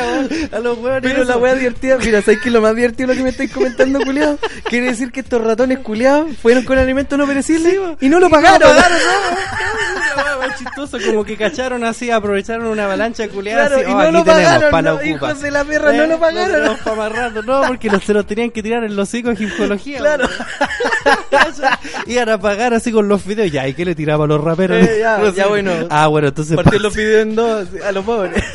[0.51, 1.11] a los weones.
[1.11, 3.51] Pero la weá divertida, mira, ¿sabes qué es lo más divertido lo que me estáis
[3.51, 4.37] comentando, culiado?
[4.65, 8.59] Quiere decir que estos ratones culiados fueron con alimento no perecible y no lo pagaron.
[8.59, 13.67] pagaron, no, La weá más chistoso, como que cacharon así, aprovecharon una avalancha culiada.
[13.67, 16.60] Claro, así, y oh, no lo pagaron, no, hijos de la perra, no lo pagaron.
[16.61, 19.99] Rato, no, porque los, se los tenían que tirar en los hocicos de ginecología.
[19.99, 20.27] Claro.
[22.07, 23.51] Iban a pagar así con los videos.
[23.51, 24.77] Ya, ¿y qué le tiraba a los raperos?
[24.87, 25.49] Eh, ya, No ya, sé.
[25.49, 25.71] bueno.
[25.89, 26.55] Ah, bueno, entonces.
[26.55, 28.43] Partió pa- los videos en dos a los pobres.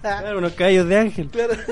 [0.00, 1.28] Claro, unos callos de ángel.
[1.28, 1.54] Claro.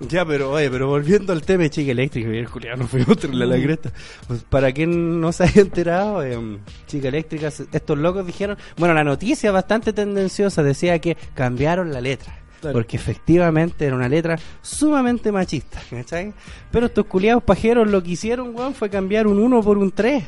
[0.00, 3.32] Ya, pero oye, pero volviendo al tema de Chica Eléctrica, bien Julián, no fue otro
[3.32, 3.90] la, la cresta.
[4.28, 9.02] Pues para quien no se haya enterado, em, Chica Eléctrica, estos locos dijeron, bueno, la
[9.02, 12.37] noticia bastante tendenciosa decía que cambiaron la letra.
[12.60, 12.74] Claro.
[12.74, 16.32] Porque efectivamente era una letra sumamente machista, ¿cachai?
[16.70, 20.24] Pero estos culiados pajeros lo que hicieron, weón, fue cambiar un 1 por un 3.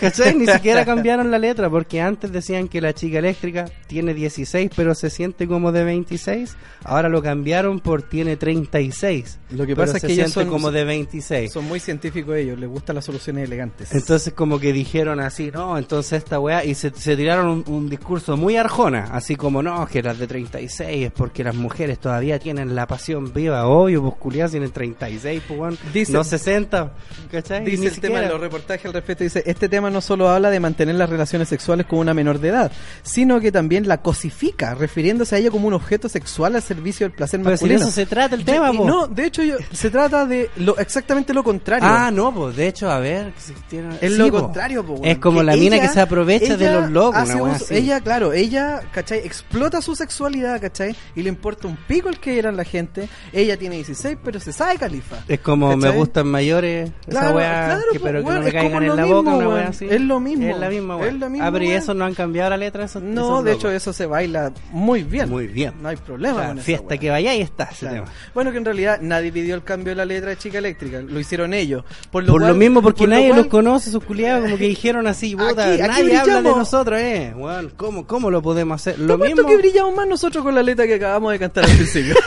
[0.00, 0.36] ¿Cachai?
[0.36, 4.94] Ni siquiera cambiaron la letra, porque antes decían que la chica eléctrica tiene 16, pero
[4.94, 6.56] se siente como de 26.
[6.84, 9.40] Ahora lo cambiaron por tiene 36.
[9.50, 11.52] Lo que pasa es se que ellos siente son- como de 26.
[11.52, 13.92] Son muy científicos ellos, les gustan las soluciones elegantes.
[13.92, 17.88] Entonces como que dijeron así, no, entonces esta weá, y se, se tiraron un, un
[17.88, 22.38] discurso muy arjona, así como, no, que las de 36 es porque las mujeres todavía
[22.38, 23.66] tienen la pasión viva.
[23.66, 25.78] Obvio, pues tienen 36, pues weón.
[25.92, 26.92] Dice- no 60,
[27.30, 27.64] ¿cachai?
[27.64, 30.50] Dice Ni el tema en los reportajes al respecto, dice, este tema no solo habla
[30.50, 32.72] de mantener las relaciones sexuales con una menor de edad,
[33.02, 37.16] sino que también la cosifica, refiriéndose a ella como un objeto sexual al servicio del
[37.16, 37.82] placer Pero si de masculino.
[37.88, 38.84] eso se trata el tema, po.
[38.86, 41.88] No, de hecho yo- se trata de lo exactamente lo contrario.
[41.90, 43.32] Ah, no, pues de hecho, a ver.
[43.38, 44.42] si tiene- Es sí, lo po.
[44.44, 45.00] contrario, po.
[45.04, 47.66] Es como la mina que se aprovecha de los locos, una uso-.
[47.74, 49.20] Ella, claro, ella, ¿cachai?
[49.20, 50.94] Explota su sexualidad, ¿cachai?
[51.14, 53.08] Y le importa un pico el que eran la gente.
[53.32, 55.16] Ella tiene 16, pero se sabe califa.
[55.28, 55.90] Es como ¿Cachai?
[55.90, 58.96] me gustan mayores, esa Claro, weá, claro, que, pero que no me caigan en lo
[58.96, 59.86] la mismo, boca, una weá así.
[59.88, 60.46] Es lo mismo.
[60.48, 61.08] Es la misma weá.
[61.08, 63.44] Es la misma ah, pero y eso no han cambiado la letra, esos No, esos
[63.44, 65.28] de hecho eso se baila muy bien.
[65.28, 65.74] Muy bien.
[65.82, 66.98] No hay problema O sea, con esa fiesta weá.
[66.98, 67.94] que vaya y está ese Claro.
[68.04, 68.12] tema.
[68.34, 71.18] Bueno, que en realidad nadie pidió el cambio de la letra de Chica Eléctrica, lo
[71.20, 71.84] hicieron ellos.
[72.10, 74.56] Por Por lo cual- mismo, porque por lo nadie cual- los conoce, sus culiados, como
[74.58, 77.32] que dijeron así, puta, Aquí- aquí nadie habla de nosotros, eh.
[77.36, 78.98] Weón, ¿cómo, ¿cómo lo podemos hacer?
[78.98, 82.14] Lo mismo, que brillamos más nosotros con la letra que acabamos de cantar al principio.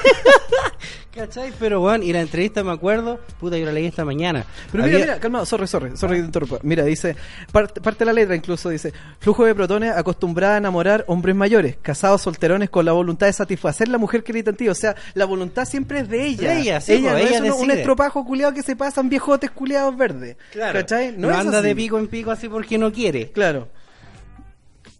[1.15, 1.54] ¿cachai?
[1.58, 4.45] Pero, weón, y la entrevista me acuerdo, puta, yo la leí esta mañana.
[4.69, 6.58] Pero Había- mira, mira, calmado, sorry, sorry, sorry interrumpa.
[6.62, 7.15] Mira, dice,
[7.54, 11.78] parte, parte de la letra incluso dice, flujo de protones acostumbrada a enamorar hombres mayores,
[11.82, 14.67] casados solterones con la voluntad de satisfacer la mujer que en ti.
[14.67, 16.49] O sea, la voluntad siempre es de ella.
[16.54, 19.51] De ella, sí, ella pues, no ella es un- estropajo culiado que se pasan viejotes
[19.51, 20.36] culiados verdes.
[20.54, 21.15] ¿Cachai?
[21.17, 21.67] No, es anda así.
[21.69, 23.32] de pico en pico así porque no quiere.
[23.32, 23.69] Claro.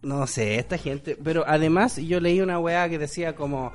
[0.02, 1.18] No sé, esta gente.
[1.22, 3.74] Pero además, yo leí una weá que decía como.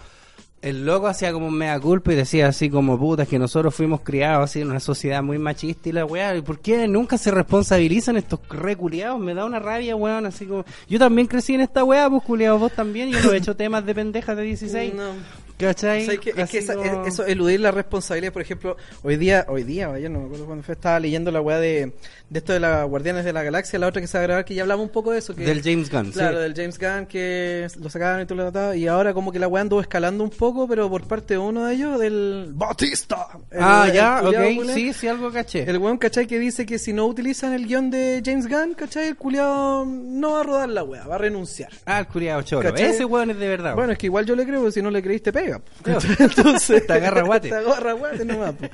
[0.63, 4.03] El loco hacía como un mea culpa y decía así como putas que nosotros fuimos
[4.03, 6.37] criados así en una sociedad muy machista y la weá.
[6.37, 9.19] ¿Y por qué nunca se responsabilizan estos reculeados?
[9.19, 10.27] Me da una rabia, weón.
[10.27, 10.67] Así como.
[10.87, 13.11] Yo también crecí en esta weá, pues culiados, vos también.
[13.11, 14.93] Yo no he hecho temas de pendejas de 16.
[14.95, 15.13] No.
[15.61, 16.09] ¿Cachai?
[16.37, 20.11] Es que esa- como- eso, eludir la responsabilidad, por ejemplo, hoy día, hoy día, ayer
[20.11, 21.93] no me acuerdo cuándo fue, estaba leyendo la weá de,
[22.31, 24.45] de esto de las Guardianes de la Galaxia, la otra que se va a grabar,
[24.45, 25.35] que ya hablaba un poco de eso.
[25.35, 26.43] Que, Del James Gunn, Claro, sí.
[26.43, 29.49] del James Gunn, que lo sacaban y todo lo trataba, y ahora como que la
[29.49, 33.27] weá anduvo escalando un poco, pero por parte de uno de ellos, del Bautista.
[33.51, 34.55] El- Ah, el ya, culiao ok.
[34.57, 34.75] culé.
[34.75, 35.69] Sí, sí, algo caché.
[35.69, 36.27] El weón, ¿cachai?
[36.27, 39.09] Que dice que si no utilizan el guion de James Gunn, ¿cachai?
[39.09, 41.71] El culiado no va a rodar la weá, va a renunciar.
[41.85, 42.69] Ah, el culiado choro.
[42.71, 42.91] ¿Cachai?
[42.91, 43.75] Ese weón es de verdad.
[43.75, 45.50] Bueno, es que igual yo le creo, si no le creíste, pega.
[45.83, 46.01] Claro.
[46.19, 47.49] Entonces, Te agarra guate.
[47.51, 48.67] Te agarra guate nomás, po.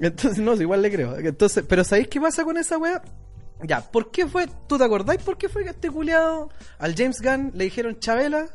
[0.00, 1.16] Entonces, no, igual le creo.
[1.18, 3.02] Entonces, pero ¿sabéis qué pasa con esa weá?
[3.62, 4.46] Ya, ¿por qué fue?
[4.68, 8.46] ¿Tú te acordáis por qué fue que este culiado al James Gunn le dijeron Chabela?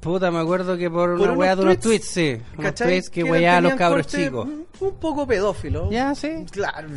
[0.00, 2.38] Puta, me acuerdo que por, Por una weá de unos tweets, sí.
[2.58, 4.46] Unos tweets que weá a los cabros chicos.
[4.80, 5.90] Un poco pedófilo.
[5.90, 6.44] Ya, sí.
[6.50, 6.88] Claro,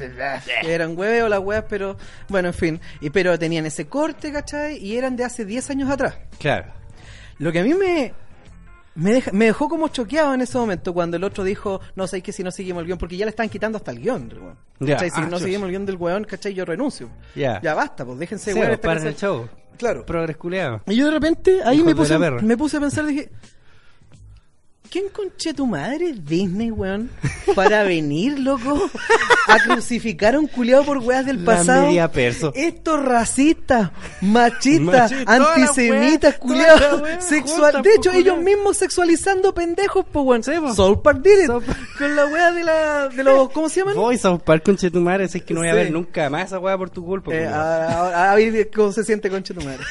[0.63, 1.95] eran huevos las weas, pero
[2.27, 2.81] bueno, en fin.
[2.99, 4.77] Y, pero tenían ese corte, ¿cachai?
[4.77, 6.17] Y eran de hace 10 años atrás.
[6.37, 6.73] Claro.
[7.39, 8.13] Lo que a mí me,
[8.97, 12.21] me, deja- me dejó como choqueado en ese momento cuando el otro dijo, no sé
[12.21, 14.29] que si no seguimos el guion, porque ya le están quitando hasta el guion.
[14.35, 14.57] weón.
[14.85, 15.09] ¿Cachai?
[15.09, 16.53] Si ah, no seguimos el guion del weón, ¿cachai?
[16.53, 17.09] Yo renuncio.
[17.35, 17.61] Ya.
[17.61, 19.47] Ya basta, pues déjense Sí, weón, pues, para el show.
[19.77, 20.05] Claro.
[20.05, 20.81] Progres culeado.
[20.87, 23.29] Y yo de repente ahí me puse, me puse a pensar, dije,
[24.89, 27.09] ¿quién conche tu madre es Disney, weón?
[27.55, 28.89] Para venir, loco,
[29.47, 31.87] a crucificar a un culiado por weas del La pasado.
[31.87, 32.51] media perso.
[32.55, 37.73] Estos racistas, machistas, Machista, la antisemitas, wea, culiados, la wea sexual.
[37.73, 38.57] juntas, De hecho, ellos culiao.
[38.57, 40.43] mismos sexualizando pendejos, po, weón.
[40.43, 40.51] Sí.
[40.75, 41.47] South Park did it.
[41.47, 41.79] South Park.
[41.97, 43.95] Con la wea de la, de los, ¿cómo se llaman?
[43.95, 45.77] Voy a Park con Chetumare, es que no voy a Sí.
[45.77, 47.31] ver nunca más esa weá por tu culpa.
[47.33, 48.05] Eh, culiao.
[48.15, 49.83] a, ver cómo se siente conche tu madre.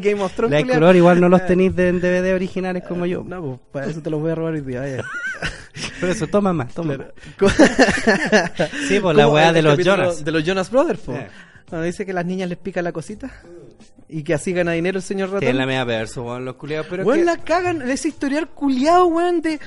[0.00, 3.06] Game of Thrones, La color igual no los Eh, tenéis de, en DVD originales como
[3.06, 3.24] yo.
[3.26, 4.80] No, pues, para eso te los voy a robar hoy día.
[4.80, 5.04] vaya.
[6.00, 7.12] Pero eso, toma más, toma Claro.
[7.40, 7.54] más.
[8.88, 10.24] Sí, pues, la weá de los Jonas.
[10.24, 11.12] De los Jonas Brothers, po.
[11.14, 11.28] Eh.
[11.68, 13.32] Cuando dice que las niñas les pica la cosita
[14.08, 15.40] y que así gana dinero el señor ratón.
[15.40, 16.86] Tienen la media perso, weón, los culiados.
[16.90, 19.58] Pero Weón, que- la cagan ese historial culiado, weón, de,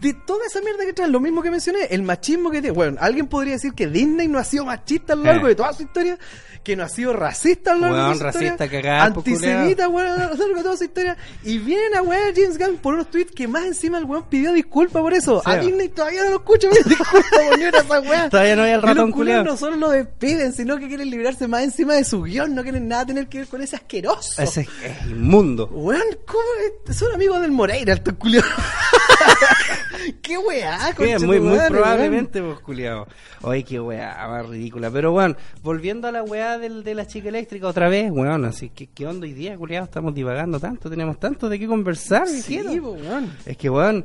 [0.00, 1.12] de toda esa mierda que traen.
[1.12, 2.74] Lo mismo que mencioné, el machismo que tiene.
[2.74, 5.50] Bueno, alguien podría decir que Disney no ha sido machista a lo largo Eh.
[5.50, 6.18] de toda su historia,
[6.62, 9.20] que no ha sido racista a lo largo Weón, de su historia, racista, cagada, po,
[9.20, 11.16] antisemita, weón, a lo largo de toda su historia.
[11.42, 14.52] Y vienen a weón James Gunn por unos tweets que más encima el weón pidió
[14.52, 15.42] disculpas por eso.
[15.44, 15.50] Sí.
[15.50, 18.30] A Disney todavía no lo escucho pedir disculpas por ni una de esas weas.
[18.30, 19.44] Todavía no hay el ratón culiados culiao.
[19.44, 22.86] no solo lo despiden, sino que quieren librarse más encima de su guion, no quieren
[22.86, 24.40] nada tener que ver con ese asqueroso.
[24.42, 25.66] Ese es inmundo.
[25.72, 26.44] Weón, ¿cómo
[26.86, 26.96] es?
[26.96, 28.50] Son amigos del Moreira, estos culiados.
[30.22, 33.06] qué weá, Sí, muy, muy probablemente, pues, culiado.
[33.42, 34.90] Oye, qué weá más ridícula.
[34.90, 38.70] Pero, weón, volviendo a la weá del, de la chica eléctrica otra vez, weón, así
[38.70, 39.84] que, ¿qué onda hoy día, culiado?
[39.84, 42.26] Estamos divagando tanto, tenemos tanto de qué conversar.
[42.26, 43.32] Sí, weón.
[43.46, 44.04] Es que, weón,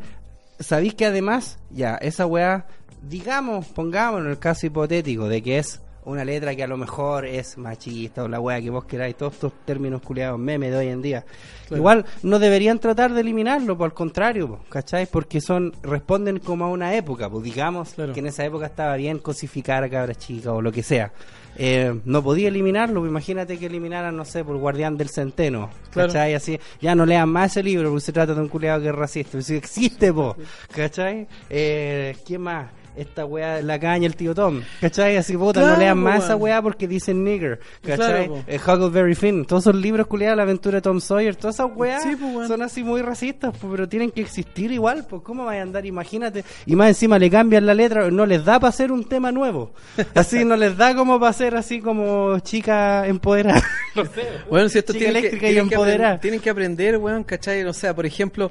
[0.60, 2.68] sabéis que además, ya, esa weá,
[3.02, 7.26] digamos, pongamos en el caso hipotético de que es una letra que a lo mejor
[7.26, 10.88] es machista o la wea que vos queráis, todos estos términos culiados memes de hoy
[10.88, 11.26] en día.
[11.72, 15.08] Igual no deberían tratar de eliminarlo, por el contrario, po, ¿cachai?
[15.08, 18.14] Porque son responden como a una época, pues digamos Claro.
[18.14, 21.12] que en esa época estaba bien cosificar a cabras chicas o lo que sea.
[21.58, 26.10] Eh, no podía eliminarlo, pues imagínate que eliminaran, no sé, por Guardián del Centeno, Claro.
[26.10, 26.34] ¿cachai?
[26.34, 28.96] Así, ya no lean más ese libro porque se trata de un culiado que es
[28.96, 30.36] racista, sí existe, po,
[30.74, 31.28] ¿cachai?
[31.50, 32.68] Eh, ¿Quién más?
[32.96, 35.18] Esta weá, la caña, el tío Tom, ¿cachai?
[35.18, 38.28] Así, puta, Claro, no lean más esa weá porque dicen nigger, ¿cachai?
[38.28, 38.44] Claro.
[38.48, 42.04] Eh, Huckleberry Finn, todos esos libros culiados, la aventura de Tom Sawyer, todas esas weas
[42.04, 42.48] Sí, po, weón.
[42.48, 45.86] son así muy racistas, po, pero tienen que existir igual, pues ¿cómo vaya a andar?
[45.86, 49.32] Imagínate, y más encima le cambian la letra, no les da para hacer un tema
[49.32, 49.72] nuevo,
[50.16, 53.62] así no les da como para ser así como chica empoderada,
[53.96, 56.08] no sé, Bueno, si esto chica tienen que, eléctrica y tienen, que empoderada.
[56.14, 57.64] aprender, tienen que aprender, weón, ¿cachai?
[57.66, 58.50] O sea, por ejemplo,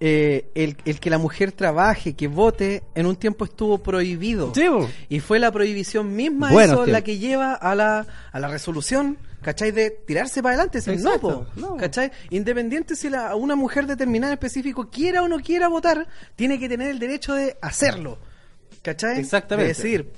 [0.00, 4.52] eh, el, el que la mujer trabaje, que vote, en un tiempo estuvo prohibido.
[4.54, 4.66] Sí.
[5.08, 9.70] Y fue la prohibición misma eso la que lleva a la, a la resolución, ¿cachai?
[9.70, 10.78] De tirarse para adelante.
[10.78, 11.76] Decir, no, po, no.
[11.76, 12.10] ¿cachai?
[12.30, 16.68] Independiente si la, una mujer determinada en específico quiera o no quiera votar, tiene que
[16.68, 18.18] tener el derecho de hacerlo.
[18.82, 19.20] ¿Cachai?
[19.20, 19.68] Exactamente.
[19.68, 20.12] De decir,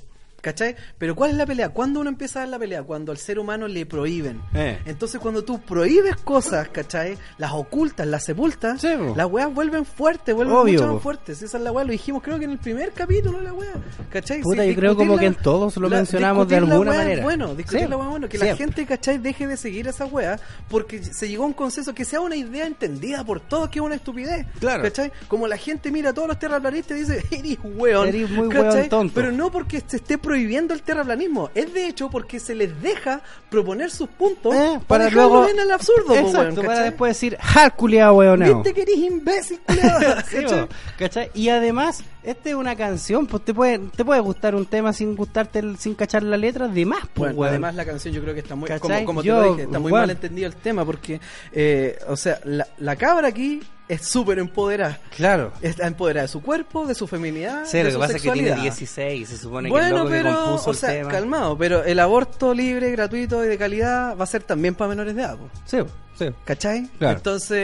[0.45, 0.75] ¿cachai?
[0.99, 1.69] Pero ¿cuál es la pelea?
[1.69, 2.83] ¿Cuándo uno empieza a dar la pelea?
[2.83, 4.39] Cuando al ser humano le prohíben.
[4.53, 4.77] Eh.
[4.85, 7.17] Entonces cuando tú prohíbes cosas, ¿cachai?
[7.39, 11.41] Las ocultas, las sepultas, Sí, las weas vuelven fuertes, vuelven Obvio, mucho más fuertes.
[11.41, 13.73] Esa es la wea, lo dijimos creo que en el primer capítulo la wea,
[14.11, 14.41] ¿cachai?
[14.41, 17.05] Puta, Sí, yo creo como que en todos lo la- mencionamos de alguna wea es
[17.05, 17.23] manera.
[17.23, 19.17] Bueno, discutir Sí, la wea bueno, que la gente, ¿cachai?
[19.17, 22.67] Deje de seguir esa wea porque se llegó a un consenso que sea una idea
[22.67, 24.45] entendida por todos que es una estupidez.
[24.59, 24.83] Claro.
[24.83, 25.11] ¿Cachai?
[25.27, 28.09] Como la gente mira a todos los terraplanistas y dice, eres weón.
[28.09, 29.13] Eres muy weón tonto.
[29.15, 33.21] Pero no porque se esté prohibiendo el terraplanismo, es de hecho porque se les deja
[33.49, 37.37] proponer sus puntos Eh, para, para luego en el absurdo, Exacto, weón, para después decir,
[37.39, 38.55] ja, culiado weoneo.
[38.61, 40.67] Viste que eres imbécil, culiao, Sí, ¿cachai?
[40.97, 41.31] ¿cachai?
[41.33, 45.15] Y además, esta es una canción, pues te puede, te puede gustar un tema sin
[45.15, 47.49] gustarte, el- sin cachar la letra, de más, pues, Bueno, weón.
[47.51, 49.05] además la canción yo creo que está muy, ¿Cachai?
[49.05, 50.03] como, como te Yo, lo dije, está muy weón.
[50.03, 51.19] mal entendido el tema porque,
[51.53, 54.97] eh, o sea, la, la cabra aquí es súper empoderada.
[55.15, 55.51] Claro.
[55.61, 58.21] Está empoderada de su cuerpo, de su feminidad, Sí, de lo que su pasa es
[58.23, 58.63] que tiene sexualidad.
[58.75, 61.09] 16, se supone que el Bueno, loco que pero, compuso o el sea, tema.
[61.11, 65.15] calmado, pero el aborto libre, gratuito y de calidad va a ser también para menores
[65.15, 65.77] de edad, po, Sí,
[66.17, 66.25] sí.
[66.45, 66.89] ¿cachai?
[66.97, 67.17] Claro.
[67.17, 67.57] Entonces,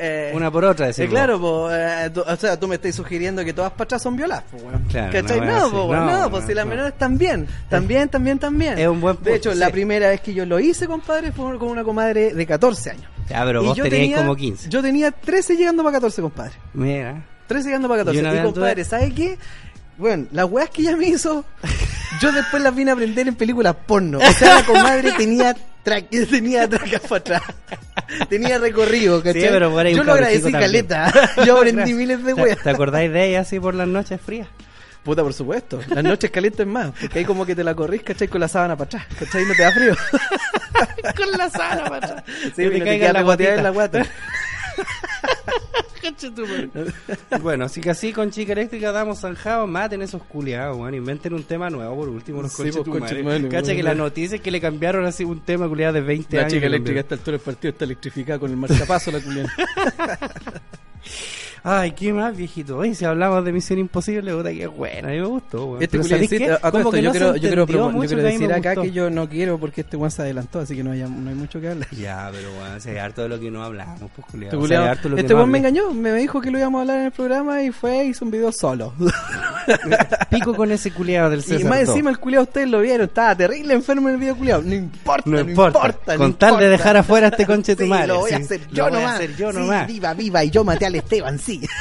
[0.00, 1.10] eh, Una por otra, eh, decimos.
[1.10, 4.44] claro, po, eh, tú- o sea, tú me estás sugiriendo que todas pachas son violadas,
[4.50, 4.82] po, weón.
[4.90, 5.40] Claro, ¿Cachai?
[5.40, 6.70] no, No, bueno, po, no, no, pues si las no.
[6.70, 8.78] menores también, también, también, también.
[8.78, 11.68] Es un buen De hecho, la primera vez que yo lo hice, compadre, fue con
[11.68, 13.06] una comadre de 14 años.
[13.30, 14.68] Ya, pero Y vos yo tenías tenía- como 15.
[14.70, 16.52] Yo tenía 13 llegando para 14, compadre.
[16.74, 17.24] Mira.
[17.46, 18.20] 13 llegando para Y 14.
[18.20, 19.38] una Y, compadre, ¿sabes qué?
[19.96, 21.44] Bueno, las weas que ella me hizo,
[22.20, 24.18] yo después las vine a aprender en películas porno.
[24.18, 25.56] O sea, la comadre tenía
[26.30, 27.42] tenía tracas para atrás.
[28.28, 29.42] Tenía recorrido, ¿cachai?
[29.42, 30.60] Sí, pero por ahí yo lo agradecí también.
[30.62, 31.12] caleta.
[31.44, 32.58] Yo aprendí miles de ¿Te, weas.
[32.62, 34.48] ¿Te acordáis de ella así por las noches frías?
[35.02, 35.80] Puta, por supuesto.
[35.88, 36.92] Las noches calientes más.
[37.00, 38.28] Porque ahí como que te la corrís, ¿cachai?
[38.28, 39.06] Con la sábana para atrás.
[39.18, 39.44] ¿Cachai?
[39.46, 39.94] No te da frío.
[41.16, 42.14] Con la sala, macho.
[42.54, 44.06] Sí, Que te caiga la guateada en la guata.
[47.42, 51.44] bueno, así que así con chica eléctrica damos zanjado, maten esos culiados, weón, inventen un
[51.44, 53.08] tema nuevo por último, los Sí, pues, conchetumares.
[53.16, 56.36] conchetumare, Cacha que la noticia es que le cambiaron así un tema culiado de 20
[56.36, 56.52] La años.
[56.52, 59.52] chica que eléctrica a esta altura del partido está electrificada con el marcapaso, la culiana.
[61.62, 62.76] Ay, qué más, viejito.
[62.78, 65.82] Oye, si hablamos de Misión Imposible, puta que bueno, a mí me gustó, weón.
[65.82, 69.58] Este que yo se quiero, yo quiero, yo quiero decir acá que yo no quiero
[69.58, 71.88] porque este weón se adelantó, así que no, haya, no hay mucho que hablar.
[71.90, 74.56] Ya, pero bueno, si hay harto de lo que no hablamos, pues culiado.
[74.56, 76.50] Este culiao- hay harto de lo que este no weón me engañó, me dijo que
[76.50, 78.92] lo íbamos a hablar en el programa y fue hizo un video solo.
[80.30, 81.68] Pico con ese culiado del y César.
[81.70, 81.88] más dos.
[81.90, 84.62] encima el culiao ustedes lo vieron, estaba terrible enfermo en el video culiao.
[84.62, 86.12] No importa, No no, importa, importa.
[86.14, 86.70] no con tal de importa.
[86.70, 88.06] dejar afuera a este conche tu madre.
[88.08, 89.20] Lo voy a hacer yo nomás.
[89.36, 89.86] yo nomás.
[89.86, 91.60] viva, viva, y yo maté al Esteban, sí.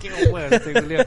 [0.00, 0.50] Qué weón
[0.82, 1.04] culiao.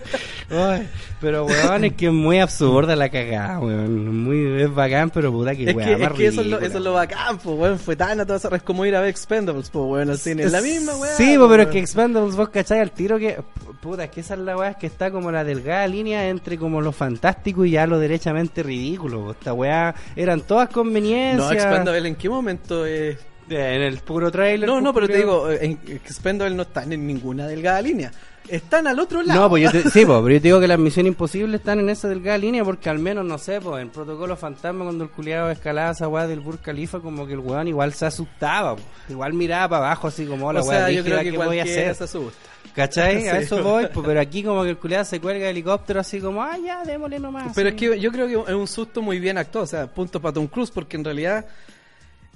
[0.50, 0.88] Ay,
[1.20, 4.24] pero weón, es que es muy absurda la cagada, weón.
[4.24, 5.98] Muy, es bacán, pero puta que Es weón.
[5.98, 7.80] que, es que eso, es lo, eso es lo bacán, pues, weón.
[7.80, 10.44] Fue tan a todas Es como ir a ver Expendables, pues, weón, al cine.
[10.44, 11.16] Es la misma, weón.
[11.18, 13.40] Sí, po, pero es que Expendables vos cachai al tiro que.
[13.82, 16.82] Puta, es que esa es la weá que está como la delgada línea entre como
[16.82, 19.26] lo fantástico y ya lo derechamente ridículo.
[19.26, 19.32] po.
[19.32, 21.38] Esta weá eran todas conveniencias.
[21.38, 23.16] No, Expendables, ¿en qué momento es...?
[23.16, 24.68] Eh, En el puro trailer.
[24.68, 28.12] No, no, pues, pero te digo, en Expendables no están en ninguna delgada línea.
[28.48, 29.42] Están al otro lado.
[29.42, 31.80] No, pues yo te, sí, pues, pero yo te digo que las misiones imposibles están
[31.80, 35.10] en esa delgada línea porque al menos, no sé, pues en Protocolo Fantasma cuando el
[35.10, 38.88] culiado escalaba esa weá del Burj Khalifa como que el weón igual se asustaba, pues.
[39.10, 41.64] igual miraba para abajo así como la o weá yo creo que que voy a
[41.64, 41.94] hacer.
[41.94, 42.38] se asusta.
[42.74, 43.28] ¿Cachai?
[43.28, 46.22] A eso voy, pues, pero aquí como que el culiado se cuelga de helicóptero así
[46.22, 47.52] como, ah, ya, démosle nomás.
[47.54, 47.76] Pero sí.
[47.76, 50.34] es que yo creo que es un susto muy bien actuado, o sea, punto para
[50.34, 51.46] Tom Cruise, porque en realidad...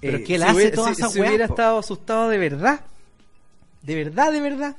[0.02, 1.54] Pero eh, que él si hace hubiera, toda si- esa si weá, hubiera po.
[1.54, 2.82] estado asustado de verdad,
[3.84, 4.76] de verdad, de verdad,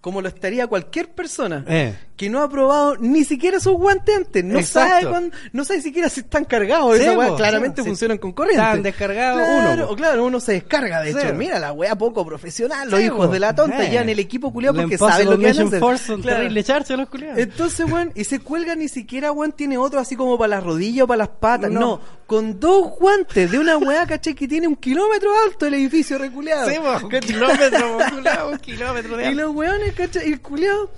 [0.00, 1.96] como lo estaría cualquier persona Eh.
[2.16, 4.42] Que no ha probado ni siquiera sus guantes antes.
[4.44, 4.90] No Exacto.
[5.00, 6.96] sabe cuándo- no sabe siquiera si están cargados.
[6.96, 8.62] Sí, Esa weá claramente sí, funcionan con corriente.
[8.64, 9.96] Están descargados claro, uno.
[9.96, 11.18] Claro, uno se descarga, de Sí.
[11.18, 11.34] hecho.
[11.34, 14.76] Mira la weá poco profesional, los hijos de la tonta, ya en el equipo culiado
[14.80, 15.78] porque saben lo que hacer.
[15.78, 16.62] Force Claro.
[16.62, 17.38] charcha los culiados.
[17.38, 21.04] Entonces, weón, y se cuelga ni siquiera, weón, tiene otro así como para las rodillas
[21.04, 21.70] o para las patas.
[21.70, 21.80] No.
[21.80, 22.16] No.
[22.26, 24.34] con dos guantes de una weá, ¿cachai?
[24.34, 26.68] Que tiene un kilómetro alto el edificio reculeado.
[26.68, 29.42] Sí, po, un kilómetro, culiao, un kilómetro de Y alto.
[29.42, 30.28] los weones, ¿cachai?
[30.30, 30.90] Y el culiado.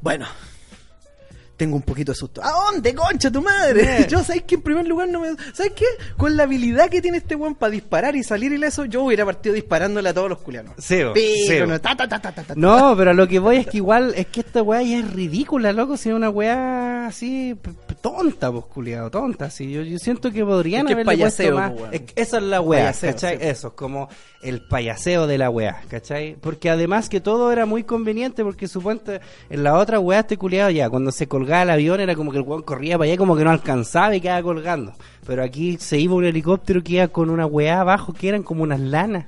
[0.00, 0.26] Bueno.
[1.60, 2.42] Tengo un poquito de susto.
[2.42, 4.00] ¿A dónde, concha tu madre?
[4.00, 4.06] Eh.
[4.10, 5.28] Yo, ¿sabes que En primer lugar no me...
[5.52, 5.84] ¿Sabes qué?
[6.16, 9.54] Con la habilidad que tiene este weón para disparar y salir ileso, yo hubiera partido
[9.54, 10.72] disparándole a todos los culianos.
[10.78, 11.12] Sí, po.
[11.66, 12.54] no, ta, ta, ta, ta, ta, ta.
[12.56, 15.74] No, pero lo que voy es que igual, es que esta weá ya es ridícula,
[15.74, 17.54] loco, si es una weá así,
[18.00, 21.60] tonta, pues, culiado, tonta, así, yo, yo siento que podrían Es que haberle payaseo, puesto
[21.60, 21.94] más, pues, weón.
[21.94, 23.36] es esa la weá, Payaseo, ¿cachai?
[23.38, 23.42] sí.
[23.44, 24.08] Eso, es como
[24.42, 26.36] el payaseo de la weá, ¿cachai?
[26.40, 30.70] Porque además que todo era muy conveniente, porque suponte, en la otra weá este culiado
[30.70, 33.36] ya, cuando se colgaba el avión era como que el weón corría para allá como
[33.36, 34.94] que no alcanzaba y quedaba colgando,
[35.26, 38.62] pero aquí se iba un helicóptero que iba con una weá abajo que eran como
[38.62, 39.26] unas lanas.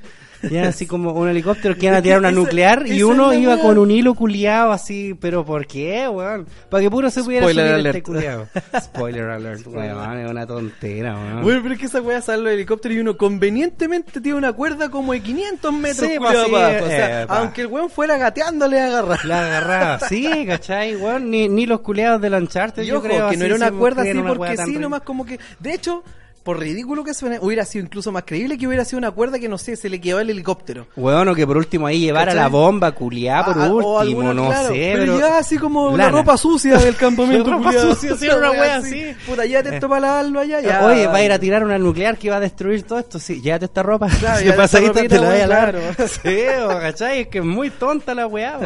[0.51, 3.79] Ya así como un helicóptero que iban a tirar una nuclear y uno iba con
[3.79, 6.47] un hilo culiado así, pero ¿por qué, weón?
[6.69, 7.97] Para que puro se pudiera Spoiler subir alert.
[7.97, 8.49] este culiado.
[8.81, 11.43] Spoiler alert, weón, es una tontera, weón.
[11.43, 14.91] Bueno, pero es que esa weá sale los helicópteros y uno convenientemente tiene una cuerda
[14.91, 16.85] como de 500 metros Sí, culiao, pa, sí, pa'.
[16.85, 17.39] O sea, eh, pa.
[17.39, 19.19] aunque el weón fuera gateando, le agarra.
[19.25, 20.97] La agarraba, sí, ¿cachai?
[20.97, 23.29] Weón, ni, ni los culiados del Uncharted, Y yo ojo, creo.
[23.31, 25.39] que no así era una cuerda así porque sí, nomás como que...
[25.61, 26.03] De hecho,
[26.43, 29.49] por ridículo que suene, hubiera sido incluso más creíble que hubiera sido una cuerda que,
[29.49, 30.87] no sé, se le quedó al helicóptero.
[30.97, 32.43] Weón, o que por último ahí llevara ¿Cachai?
[32.43, 36.09] la bomba culiada por Ah, último, alguna, no claro, sé, pero, ya así como la
[36.11, 39.15] ropa sucia del campamento ropa sucia, sí, una wea así.
[39.27, 39.81] Puta, ya te Eh.
[39.81, 40.85] topa la alba ya, ya.
[40.87, 43.19] Oye, va a ir a tirar una nuclear que va a destruir todo esto.
[43.19, 44.09] Sí, llévate esta ropa.
[44.19, 45.71] Claro, Si te la vaya a lavar.
[45.73, 46.09] claro.
[46.23, 47.21] Sí, o, ¿cachai?
[47.21, 48.59] Es que es muy tonta la weá.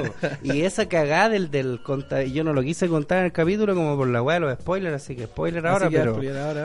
[0.43, 3.97] Y esa cagada del, del conta- yo no lo quise contar en el capítulo como
[3.97, 6.19] por la weá de los spoilers, así que spoiler ahora, pero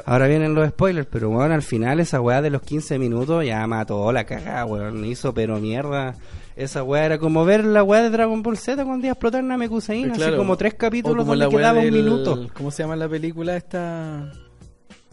[0.06, 3.66] ahora vienen los spoilers, pero bueno, al final esa weá de los 15 minutos ya
[3.68, 6.16] mató la cagada, weón, hizo pero mierda.
[6.56, 9.44] Esa weá era como ver la weá de Dragon Ball Z cuando iba a explotar
[9.44, 10.38] Namekusein, así Claro.
[10.38, 12.48] como tres capítulos como donde wea quedaba un del- minuto.
[12.54, 14.32] ¿Cómo se llama la película esta?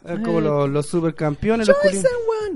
[0.05, 1.77] Es como los, los supercampeones, los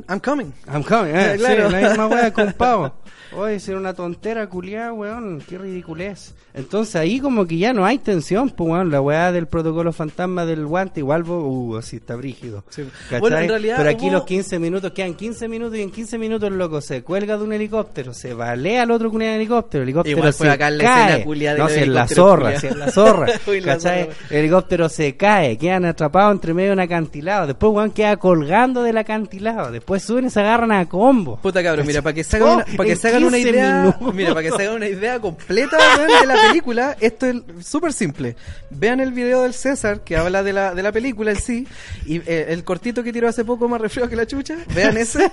[0.09, 0.53] I'm coming.
[0.73, 1.66] I'm coming, eh, Eh, claro.
[1.68, 2.92] sí, la misma weá con pavo.
[3.37, 6.35] Oye, si era una tontera culiada, weón, qué ridiculez.
[6.55, 10.45] Entonces ahí como que ya no hay tensión, pues weón, la weá del protocolo fantasma
[10.45, 12.62] del guante, igual vos, uh, así está brígido.
[12.68, 12.85] Sí.
[13.21, 16.18] Bueno, en realidad Pero aquí hubo- los 15 minutos, quedan 15 minutos y en 15
[16.18, 19.83] minutos el loco se cuelga de un helicóptero, se balea al otro con un helicóptero,
[19.83, 21.25] el helicóptero Igual se fue acá la cae.
[21.25, 24.03] culiada de no, si es la zorra, si es la zorra, Uy, la ¿cachai?
[24.05, 24.16] zorra.
[24.31, 28.83] El helicóptero se cae, quedan atrapados entre medio de un acantilado, después weón queda colgando
[28.83, 31.38] del acantilado, después suben y se agarran a combo.
[31.40, 33.81] Puta cabrón, mira, para que se hagan Oh, para que se hagan una 15 idea,
[33.83, 34.15] minutos.
[34.15, 35.77] mira, para que se hagan una idea completa
[36.21, 38.37] de la película, esto es súper simple.
[38.71, 41.67] Vean el video del César que habla de la, de la película en sí
[42.07, 45.31] y eh, el cortito que tiró hace poco más refrío que la chucha, vean ese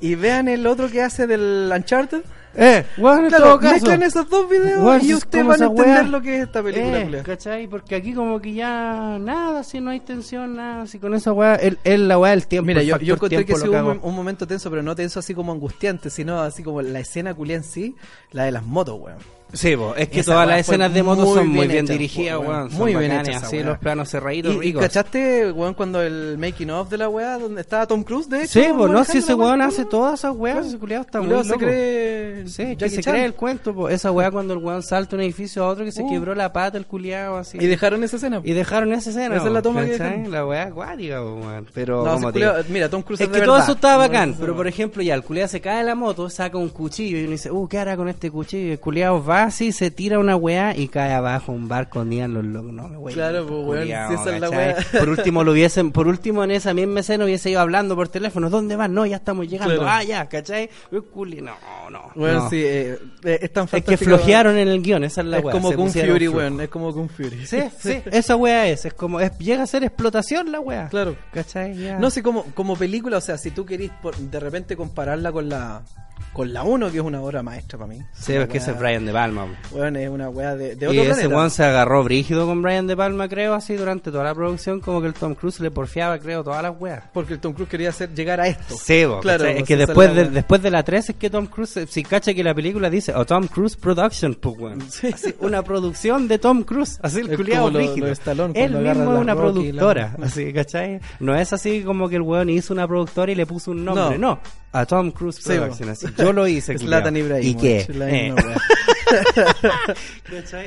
[0.00, 2.22] y vean el otro que hace del Uncharted.
[2.60, 3.72] Eh, en Claro, todo caso.
[3.74, 6.62] mezclen esos dos videos Weón, y es ustedes van a entender lo que es esta
[6.62, 6.98] película.
[7.18, 7.22] Eh.
[7.24, 7.68] ¿Cachai?
[7.68, 11.54] Porque aquí como que ya nada, si no hay tensión, nada, si con esa weá,
[11.54, 12.66] él, él la weá del tiempo.
[12.66, 15.52] Mira, yo, yo encontré que sí un, un momento tenso, pero no tenso así como
[15.52, 17.94] angustiante, sino así como la escena culia en sí,
[18.32, 19.37] la de las motos, weón.
[19.52, 22.68] Sí, po, es que todas las escenas de moto son muy bien dirigidas, weón.
[22.72, 24.82] Muy bien bacanes, hecha esa así los planos cerraditos Y, ricos.
[24.82, 28.60] cachaste, weón, cuando el making of de la weá, donde estaba Tom Cruise, de hecho.
[28.60, 31.54] Sí, pues no, si ese weón hace todas esas weas, ese culiado está muy se
[31.54, 33.88] cree Sí, que se cree el cuento, po.
[33.88, 36.10] esa weá cuando el weón salta un edificio a otro que se Uh.
[36.10, 37.58] quebró la pata el culiado así.
[37.60, 38.40] Y dejaron esa escena.
[38.44, 39.36] Y dejaron esa escena.
[39.36, 39.98] Esa es la toma que.
[40.28, 41.66] La weá acuática, weón.
[41.72, 42.32] Pero, como
[42.68, 45.48] mira, Tom Cruise Es que todo eso estaba bacán, pero por ejemplo, ya el culiado
[45.48, 48.08] se cae de la moto, saca un cuchillo y uno dice, uh, ¿qué hará con
[48.08, 48.72] este cuchillo?
[48.72, 52.44] El culiado va así, se tira una weá y cae abajo un barco con los
[52.44, 52.72] locos.
[52.72, 54.76] No, wey, Claro, pues, weón, si esa es la weá.
[54.98, 58.50] Por último lo hubiesen, por último en esa misma escena hubiese ido hablando por teléfono,
[58.50, 58.94] ¿dónde van?
[58.94, 59.74] No, ya estamos llegando.
[59.76, 59.90] Claro.
[59.90, 60.68] Ah, ya, ¿cachai?
[60.90, 61.54] No,
[61.90, 62.02] no.
[62.14, 62.50] Bueno, no.
[62.50, 63.90] sí, eh, eh, es tan Es fantástico.
[63.90, 65.52] que flojearon en el guion, esa es la Es weá.
[65.52, 66.60] como se Kung Fury, weón.
[66.60, 67.46] Es como Kung Fury.
[67.46, 70.88] Sí, sí, esa weá es, es como, es, llega a ser explotación la weá.
[70.88, 71.16] Claro.
[71.32, 71.74] ¿Cachai?
[71.98, 75.48] No, sí, como, como película, o sea, si tú querís por- de repente compararla con
[75.48, 75.82] la
[76.32, 78.00] con la 1, que es una obra maestra para mí.
[78.12, 79.46] Sí, es que ese es Brian De Palma.
[79.72, 81.36] Bueno, es una weá de, de Y otro ese planeta.
[81.36, 85.00] weón se agarró brígido con Brian De Palma, creo, así durante toda la producción, como
[85.00, 87.02] que el Tom Cruise le porfiaba, creo, todas las weas.
[87.12, 88.76] Porque el Tom Cruise quería hacer llegar a esto.
[88.76, 91.76] Sí, bo, Claro, es que después de, después de la 3 es que Tom Cruise,
[91.78, 94.80] eh, si cacha que la película dice, o Tom Cruise Production, pues weón.
[94.90, 95.08] Sí.
[95.12, 98.06] Así, una producción de Tom Cruise, así el culiado lo- brígido.
[98.34, 101.00] lo Él mismo es una y la- productora, así, ¿cachai?
[101.20, 104.18] No es así como que el weón hizo una productora y le puso un nombre,
[104.18, 104.34] No.
[104.36, 104.40] no.
[104.72, 106.06] A Tom Cruise Sí, Production, así.
[106.16, 107.40] Yo lo hice, culiao.
[107.40, 107.86] ¿Y qué?
[107.88, 108.34] Eh.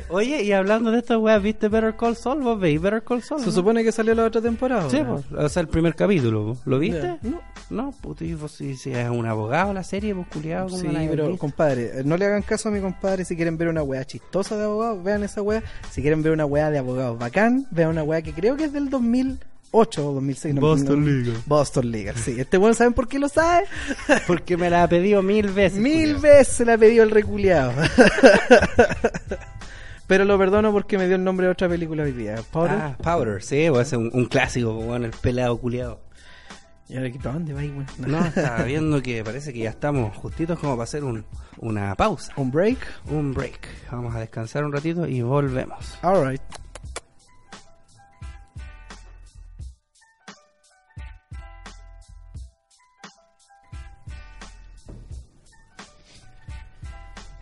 [0.10, 2.42] Oye, y hablando de estas weas, ¿viste Better Call Saul?
[2.42, 3.42] ¿Vos veis Better Call Saul?
[3.42, 3.52] Se no?
[3.52, 4.90] supone que salió la otra temporada.
[4.90, 5.24] Sí, ¿no?
[5.30, 6.58] pues, o sea, el primer capítulo.
[6.66, 7.18] ¿lo viste?
[7.22, 7.42] No.
[7.70, 10.90] No, puto, y vos si, si es un abogado la serie, pues culiado, ¿cómo Sí,
[11.10, 14.58] pero compadre, no le hagan caso a mi compadre si quieren ver una weá chistosa
[14.58, 15.64] de abogados, vean esa weá.
[15.90, 18.74] Si quieren ver una weá de abogados bacán, vean una weá que creo que es
[18.74, 18.90] del
[19.72, 20.56] 2008 o 2006.
[20.56, 21.42] no- Boston no- Legal.
[21.46, 22.36] Boston Legal, sí.
[22.40, 23.66] Este bueno, ¿saben por qué lo sabe?
[24.28, 25.80] Porque me la ha pedido mil veces.
[25.80, 26.22] Mil culiao.
[26.22, 27.74] veces se la pidió el reculeado.
[30.08, 32.36] Pero lo perdono porque me dio el nombre de otra película hoy día.
[32.52, 32.72] Powder.
[32.72, 36.02] Ah, Powder, sí, pues es un, un clásico, bueno, el pelado culiado.
[36.90, 37.86] ¿Y ahora para dónde va, weón?
[38.00, 41.24] No, estaba viendo que parece que ya estamos justitos como para hacer un,
[41.60, 42.78] una pausa, ¿Un break?
[43.10, 43.70] un break.
[43.90, 45.98] Vamos a descansar un ratito y volvemos.
[46.02, 46.42] Alright.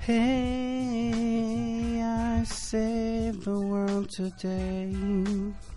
[0.10, 4.92] Hey, I saved the world today.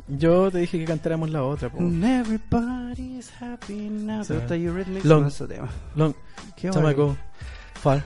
[0.08, 1.76] Yo te dije que cantáramos la otra, po.
[1.80, 4.22] And everybody's happy now.
[5.04, 5.30] Long.
[5.94, 6.14] Long
[6.56, 7.14] time ago,
[7.74, 8.02] far,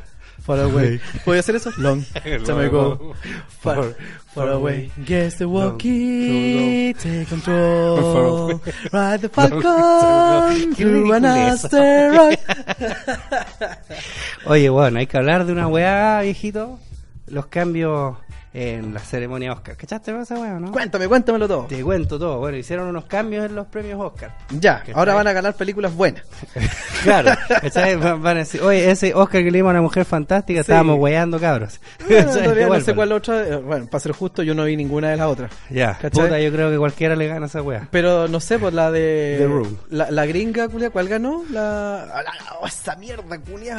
[0.46, 1.00] far away.
[1.24, 1.70] ¿Puedo hacer eso?
[1.76, 2.02] Long
[2.44, 3.14] time ago,
[3.60, 3.96] far,
[4.32, 4.90] far away.
[5.04, 8.60] Guess the walkie, take control.
[8.92, 12.38] Ride the falcon through an asteroid.
[14.46, 16.78] Oye, bueno, hay que hablar de una weá, viejito.
[17.26, 18.16] Los cambios
[18.58, 19.76] en la ceremonia Oscar.
[19.76, 20.72] ¿Cachaste esa weá, no?
[20.72, 21.64] Cuéntame, cuéntamelo todo.
[21.66, 22.38] Te cuento todo.
[22.38, 24.34] Bueno, hicieron unos cambios en los premios Oscar.
[24.48, 26.22] Ya, ahora van a ganar películas buenas.
[27.02, 27.30] Claro,
[27.60, 27.94] ¿cachai?
[27.96, 30.60] Van a decir, oye, ese Oscar que le dimos a una mujer fantástica, Sí.
[30.62, 31.78] estábamos weyando, cabros.
[32.08, 32.42] Bueno, ¿Cachai?
[32.42, 33.46] todavía no sé cuál otra.
[33.46, 35.52] eh, Bueno, para ser justo, yo no vi ninguna de las otras.
[35.70, 37.86] Ya, puta, yo creo que cualquiera le gana a esa weá.
[37.92, 39.36] Pero no sé, pues la de.
[39.38, 39.76] The Room.
[39.90, 41.44] La, la gringa, culia, ¿cuál ganó?
[41.50, 42.02] La.
[42.12, 43.78] ah, la- oh, esa mierda, culia.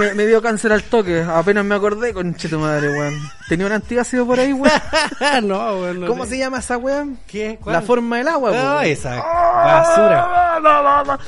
[0.00, 1.22] me, me dio cáncer al toque.
[1.22, 3.14] Apenas me acordé, conche tu madre, weón.
[3.48, 4.72] Tenía un antiácido por ahí, weón.
[5.48, 6.00] no, weón.
[6.00, 7.18] no ¿Cómo se llama esa weón?
[7.26, 7.58] ¿Qué?
[7.62, 7.74] ¿Cuál?
[7.74, 8.84] La forma del agua, Ah, weón.
[8.86, 10.58] esa basura.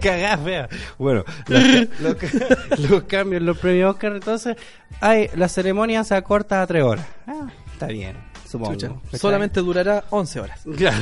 [0.00, 0.68] Cagá, fea.
[0.98, 1.62] Bueno, los,
[2.00, 4.56] los- los cambios en los premios Oscar, entonces,
[5.00, 7.06] hay, la ceremonia se acorta a tres horas.
[7.26, 8.16] Ah, está bien,
[8.48, 9.00] supongo.
[9.14, 10.60] Solamente durará 11 horas.
[10.76, 10.96] Claro.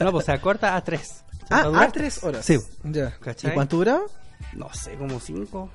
[0.00, 1.24] No, pues se acorta a tres.
[1.50, 2.44] Ah, ¿Va durar a 3 horas.
[2.44, 2.58] Sí.
[2.84, 3.12] Ya.
[3.42, 4.02] ¿Y cuánto duraba?
[4.52, 5.70] No sé, como cinco.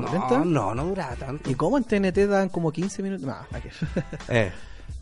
[0.00, 1.50] ¿La No, no, no duraba tanto.
[1.50, 3.26] ¿Y cómo en TNT dan como 15 minutos?
[3.26, 3.36] No.
[4.28, 4.50] Eh,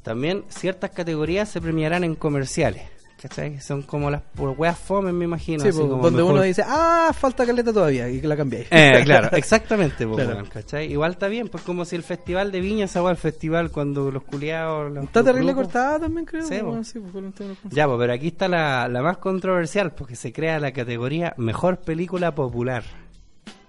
[0.02, 2.82] también ciertas categorías se premiarán en comerciales.
[3.20, 3.60] ¿Cachai?
[3.62, 5.62] Son como las weas fome, me imagino.
[5.62, 8.66] Sí, así como donde mejor- uno dice, ah, falta caleta todavía, y que la cambiáis.
[8.70, 10.44] Eh, claro, exactamente, pues, Claro.
[10.52, 10.92] ¿cachai?
[10.92, 14.22] Igual está bien, pues como si el festival de Viña se el festival cuando los
[14.22, 14.92] culiados...
[14.92, 16.46] los- Está terrible cortada también, creo.
[16.46, 16.84] Sí, po.
[16.84, 17.24] sí, pues,
[17.70, 21.78] Ya, pues, pero aquí está la, la más controversial, porque se crea la categoría Mejor
[21.78, 22.84] Película Popular.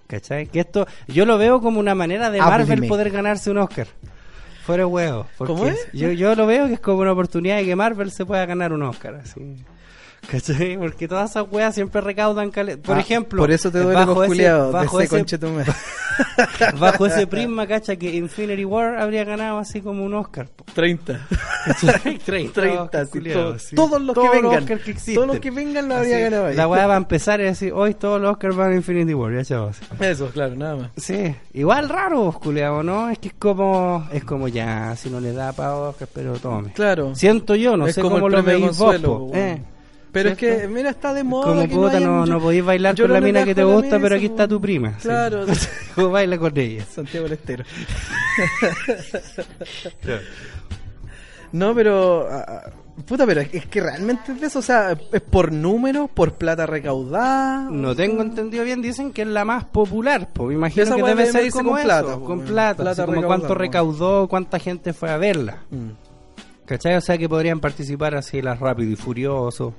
[0.08, 0.46] ¿Cachai?
[0.46, 2.66] Que esto, yo lo veo como una manera de Hábleme.
[2.66, 3.86] Marvel poder ganarse un Oscar.
[4.64, 5.26] Fuera de huevo.
[5.36, 5.88] porque ¿Cómo es?
[5.92, 8.72] Yo, yo lo veo que es como una oportunidad de que Marvel se pueda ganar
[8.72, 9.56] un Oscar, así.
[10.30, 10.76] ¿Cachai?
[10.76, 14.06] Porque todas esas weas siempre recaudan cale- Por Ah, ejemplo, Por eso te duele bajo
[14.26, 15.24] los de bajo ese.
[16.80, 20.48] Bajo ese prisma, cacha, que Infinity War habría ganado así como un Oscar.
[20.48, 20.64] po.
[20.74, 21.20] 30.
[21.64, 22.18] ¿Cachai?
[22.18, 23.76] 30, 30, Oscar, sí, culiao, todo- sí.
[23.76, 24.62] todos los Todos que vengan.
[24.62, 25.14] Oscar que existen.
[25.14, 26.56] todos los que vengan lo habría ganado ahí.
[26.56, 29.32] La weá va a empezar y decir, hoy todos los Oscars van a Infinity War,
[29.34, 29.76] ya chavos.
[30.00, 30.90] Eso, claro, nada más.
[30.96, 33.10] Sí, igual raro, culiao, ¿no?
[33.10, 36.72] Es que es como, es como ya, si no le da para Oscar, pero tome.
[36.72, 37.14] Claro.
[37.14, 39.62] Siento yo, no es sé como cómo lo veis vos, po, eh.
[40.12, 41.46] Pero es que, mira, está de moda.
[41.46, 43.98] Como que puta, no, no podéis bailar Yo con no la mina que te gusta,
[44.00, 44.94] pero aquí está tu prima.
[44.98, 45.08] sí.
[45.08, 45.44] Claro.
[45.94, 46.84] Como baila con ella.
[46.84, 47.64] Santiago del Estero.
[51.52, 52.28] No, pero.
[52.30, 52.70] ah, ah,
[53.06, 54.58] puta, pero es que realmente es de eso.
[54.58, 57.68] O sea, es por números, por plata recaudada.
[57.70, 61.02] No tengo entendido bien, dicen que es la más popular, pues me imagino Esa que
[61.02, 64.92] debe ser como con eso, plata, con plata, Plata así como cuánto recaudó, cuánta gente
[64.92, 65.62] fue a verla.
[65.70, 65.90] Mm.
[66.66, 66.96] ¿Cachai?
[66.96, 69.72] O sea que podrían participar así las Rápido y Furioso,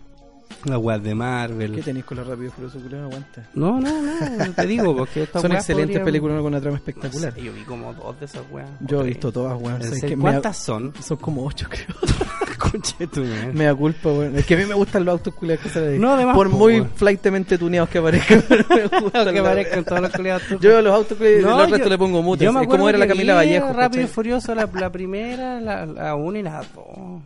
[0.66, 1.84] las weas de ¿Qué Marvel.
[1.84, 3.06] tenéis con los rápidos furiosos culiao?
[3.06, 3.43] Aguanta.
[3.54, 6.78] No, no, no, te digo, porque estas Son weas excelentes películas con una trama No
[6.78, 7.34] espectacular.
[7.34, 8.70] sé, yo vi como dos de esas weas.
[8.82, 9.76] Yo he visto todas, weón.
[9.78, 10.10] ¿En ¿sabes serio?
[10.10, 10.16] qué?
[10.18, 10.93] Me ¿Cuántas son?
[11.02, 11.88] Son como ocho, creo.
[12.60, 13.24] Conche tu.
[13.54, 14.36] Me da culpa, weón.
[14.38, 16.02] Es que a mí me gustan los autos culiados que salen.
[16.02, 16.89] No, además, Por po, muy weón.
[16.93, 18.43] flightamente tuneados que aparezcan.
[18.50, 20.43] pero me gustan que la- parezcan todos los culiados.
[20.60, 22.43] Yo los autos que No, el resto yo- le pongo mute.
[22.43, 23.72] yo me Es como era la Camila Vallejo.
[23.72, 24.08] Rápido y.
[24.08, 27.22] Furioso, la, la primera, la, la una y la dos.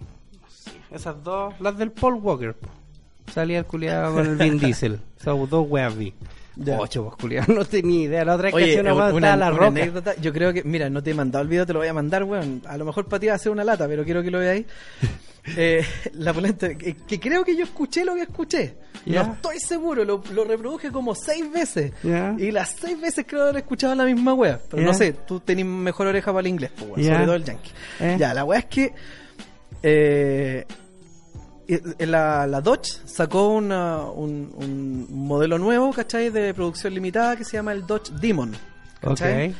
[0.91, 2.55] Esas dos, las del Paul Walker.
[3.31, 4.99] Salía el culiado con el Vin Diesel.
[5.19, 6.13] Esas dos weas vi.
[6.55, 6.79] Ya.
[6.79, 8.25] Ocho, pues, culiao, no tenía idea.
[8.25, 9.67] La otra vez que Oye, hacía una una, weá estaba la una roca.
[9.67, 11.93] anécdota, yo creo que, mira, no te he mandado el video, te lo voy a
[11.93, 12.61] mandar, weón.
[12.67, 14.65] A lo mejor para ti va a ser una lata, pero quiero que lo veáis.
[15.57, 18.75] Eh, la polenta, que, que creo que yo escuché lo que escuché.
[19.05, 19.23] Ya.
[19.25, 21.91] No estoy seguro, lo, lo reproduje como seis veces.
[22.01, 22.33] Ya.
[22.39, 24.57] Y las seis veces creo haber escuchado la misma wea.
[24.69, 24.87] Pero Ya.
[24.87, 27.71] no sé, tú tenés mejor oreja para el inglés, pues, weón, sobre todo el yankee.
[27.99, 28.15] Eh.
[28.17, 28.93] Ya, la wea es que eh,
[29.83, 30.65] eh,
[31.99, 36.29] la, la Dodge sacó una- un, un modelo nuevo, ¿cachai?
[36.29, 38.53] De producción limitada que se llama el Dodge Demon.
[39.01, 39.53] ¿cachai?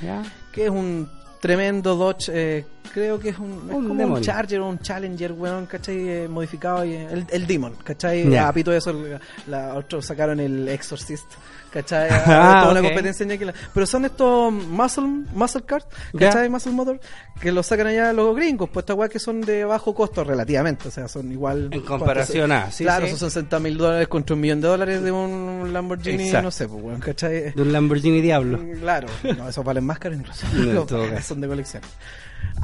[0.51, 1.09] Que es un
[1.41, 5.65] tremendo Dodge, eh, creo que es un, es como un Charger o un Challenger, weón,
[5.65, 6.07] ¿cachai?
[6.09, 8.29] Eh, modificado, y, eh, el, el Demon, ¿cachai?
[8.29, 8.47] Ya.
[8.47, 11.25] A pito de eso, la, la- otros sacaron el Exorcist,
[11.73, 12.09] ¿cachai?
[12.25, 12.85] Ah, toda una ok.
[12.87, 15.85] competencia Pero son estos muscle, muscle cars.
[16.17, 16.49] ¿cachai?
[16.49, 16.99] Muscle motor,
[17.39, 20.87] que los sacan allá los gringos, pues estas weas que son de bajo costo relativamente,
[20.87, 21.69] o sea, son igual...
[21.71, 23.15] En comparación a, sí, claro, sí.
[23.15, 26.43] son 60 mil dólares contra un millón de dólares de un Lamborghini, Exacto.
[26.43, 27.51] no sé, pues, weón, ¿cachai?
[27.51, 28.59] De un Lamborghini Diablo.
[28.79, 29.07] Claro,
[29.37, 30.45] no, esos valen más caro incluso.
[30.53, 31.21] No, caso.
[31.21, 31.83] Son de colección.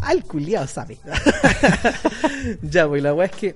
[0.02, 0.98] Al culiao sabe.
[2.62, 3.56] ya, pues la weá es que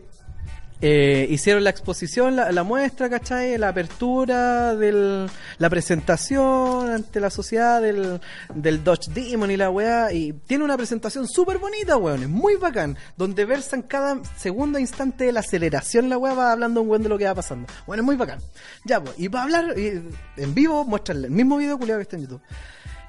[0.85, 3.57] eh, hicieron la exposición, la, la muestra, ¿cachai?
[3.57, 8.19] La apertura, del, la presentación ante la sociedad del,
[8.53, 10.11] del Dodge Demon y la weá.
[10.11, 12.23] Y tiene una presentación súper bonita, weón.
[12.23, 12.97] Es muy bacán.
[13.15, 17.07] Donde versan cada segundo instante de la aceleración, la weá va hablando un weón de
[17.07, 17.65] lo que va pasando.
[17.87, 18.39] Bueno, es muy bacán.
[18.83, 19.17] Ya, pues.
[19.17, 22.41] Y para hablar en vivo, muestran el mismo video culiao que está en YouTube.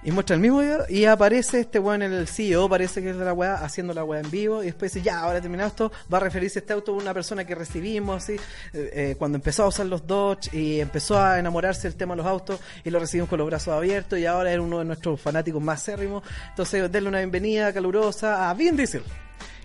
[0.07, 3.25] Y muestra el mismo video y aparece este weón, el CEO, parece que es de
[3.25, 4.63] la weá, haciendo la weá en vivo.
[4.63, 7.47] Y después dice, ya, ahora terminado esto, va a referirse este auto a una persona
[7.47, 8.39] que recibimos, así, eh,
[8.75, 12.27] eh, cuando empezó a usar los Dodge y empezó a enamorarse del tema de los
[12.27, 15.63] autos y lo recibimos con los brazos abiertos y ahora es uno de nuestros fanáticos
[15.63, 16.23] más cérrimos.
[16.51, 19.03] Entonces, denle una bienvenida calurosa a Vin Diesel.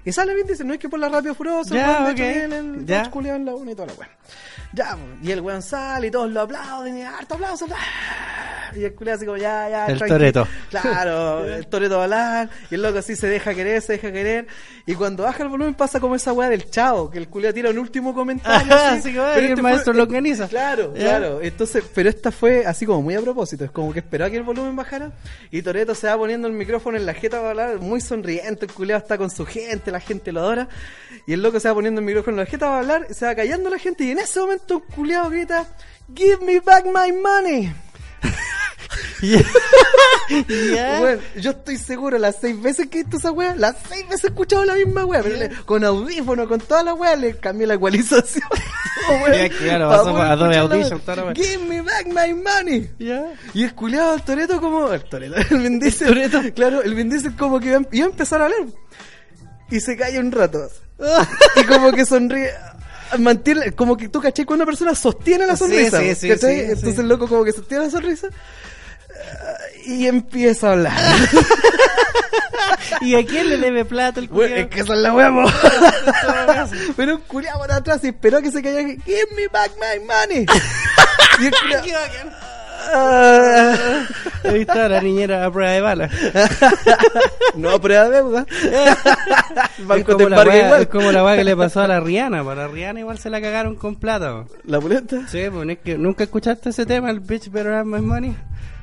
[0.06, 2.20] Y sale Vin Diesel, no es que por la rápido furioso, Ya, weón, de ok.
[2.30, 3.12] hecho, viene el Ya.
[3.36, 4.10] En la una y toda la weá.
[4.72, 7.68] Ya, y el weón sale y todos lo aplauden y harto aplauso.
[8.76, 9.88] Y el culiao así como ya, ya.
[9.88, 10.00] El.
[10.00, 10.48] Toretto.
[10.70, 14.48] Claro, el Toreto hablar y el loco así se deja querer, se deja querer.
[14.86, 17.70] Y cuando baja el volumen pasa como esa weá del chavo, que el culiao tira
[17.70, 18.74] un último comentario.
[18.74, 20.48] Ajá, así, así que, "Ay, pero el este maestro fue- lo organiza".
[20.48, 21.42] Claro, claro.
[21.42, 23.66] Entonces, pero esta fue así como muy a propósito.
[23.66, 25.12] Es como que esperaba que el volumen bajara
[25.52, 28.66] y Toreto se va poniendo el micrófono en la jeta para hablar, muy sonriente.
[28.66, 30.68] El culiao está con su gente, la gente lo adora.
[31.28, 33.36] Y el loco se va poniendo el micrófono en la jeta para hablar, se va
[33.36, 35.66] callando la gente y en ese momento un culiao grita,
[36.16, 37.72] Give me back my money.
[41.36, 44.28] Yo estoy seguro, las seis veces que he visto esa weá, las seis veces he
[44.28, 47.76] escuchado la misma weá, pero le- con audífono, con toda la weá, le cambié la
[47.76, 48.48] ecualización.
[49.10, 51.34] weón, Ya, claro, a Adobe Audition, la.
[51.36, 52.90] Give me back my money.
[53.54, 54.92] Y el culiado el Toreto como.
[54.92, 55.80] El Toreto, el Vin
[56.54, 58.62] Claro, el Vin como que iba, iba a empezar a hablar.
[59.72, 60.68] Y se calla un rato.
[61.56, 62.52] y como que sonríe.
[63.18, 66.00] Mantiene, como que tú caché cuando una persona sostiene la sonrisa.
[66.00, 66.56] sí, sí, ¿cachai?
[66.58, 67.02] sí, Entonces sí.
[67.02, 68.28] el loco como que sostiene la sonrisa.
[68.28, 70.98] eh, Y empieza a hablar.
[73.02, 74.68] ¿Y a quién le debe plata el Bueno, culiao?
[74.70, 76.84] es que esa es la po.
[76.98, 78.88] Pero un culiado por atrás y esperó que se callara.
[79.06, 80.46] Give me back my money.
[81.40, 81.84] y el culiao.
[84.44, 86.10] Ahí está la niñera a prueba de bala.
[87.56, 88.46] No, prueba de deuda.
[89.80, 90.82] Banco te como, la embarga wea, igual.
[90.82, 92.44] es como la weá que le pasó a la Rihanna.
[92.44, 94.44] Para Rihanna igual se la cagaron con plata.
[94.44, 94.54] po.
[94.66, 95.28] ¿La pulenta?
[95.28, 98.36] Sí, pues es que nunca escuchaste ese tema, el bitch better have my money.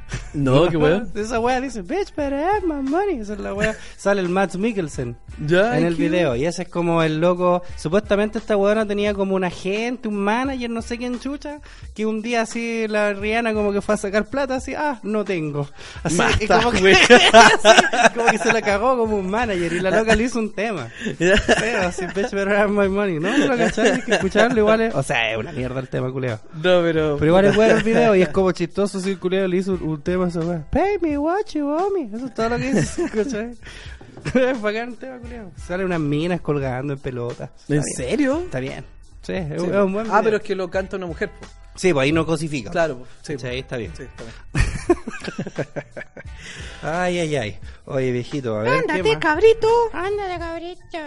[0.34, 1.10] No, qué weón.
[1.14, 3.18] Esa weá dice, bitch better have my money.
[3.20, 3.74] Esa es la weá.
[3.96, 6.36] Sale el Matt Mikkelsen Ya, en el qué- video.
[6.36, 7.62] Y ese es como el loco.
[7.76, 11.60] Supuestamente esta weona tenía como un agente, un manager, no sé quién chucha.
[11.94, 15.24] Que un día así la Rihanna como que fue a sacar plata, así, ah, no
[15.24, 15.68] tengo.
[16.02, 19.72] Así, y como, que, así, como que se la cagó como un manager.
[19.72, 20.88] Y la loca le hizo un tema.
[21.18, 23.18] Pero así, bitch better have my money.
[23.18, 24.80] No, no lo cachai, hay que escucharlo igual.
[24.82, 26.40] es- O sea, es una mierda el tema, culeado.
[26.54, 27.16] No, pero.
[27.18, 29.72] Pero igual es bueno el video y es como chistoso si el culiao le hizo
[29.72, 30.64] un, un tema esa weá.
[30.70, 32.16] Pay me what you owe me.
[32.16, 33.56] Eso es todo lo que dice, ¿cachai?
[34.34, 35.50] Es bacán el tema, culiao.
[35.56, 37.50] Sale unas minas colgando en pelota.
[37.68, 37.84] ¿En Está bien.
[37.96, 38.38] serio?
[38.40, 38.84] Está bien.
[39.22, 40.22] Sí, es, Sí, es un buen ah, video.
[40.24, 41.30] pero es que lo canta una mujer.
[41.30, 41.46] po.
[41.74, 42.70] Sí, pues ahí no cosifica.
[42.70, 43.06] Claro, po.
[43.22, 43.34] sí.
[43.36, 43.46] Sí, po.
[43.52, 43.92] está bien.
[43.96, 44.66] Sí, está bien.
[46.82, 47.58] Ay, ay, ay.
[47.86, 48.70] Oye, viejito, a ver.
[48.72, 49.18] ¿qué Ándate, más?
[49.18, 49.68] cabrito.
[49.92, 50.98] Ándale, cabrito.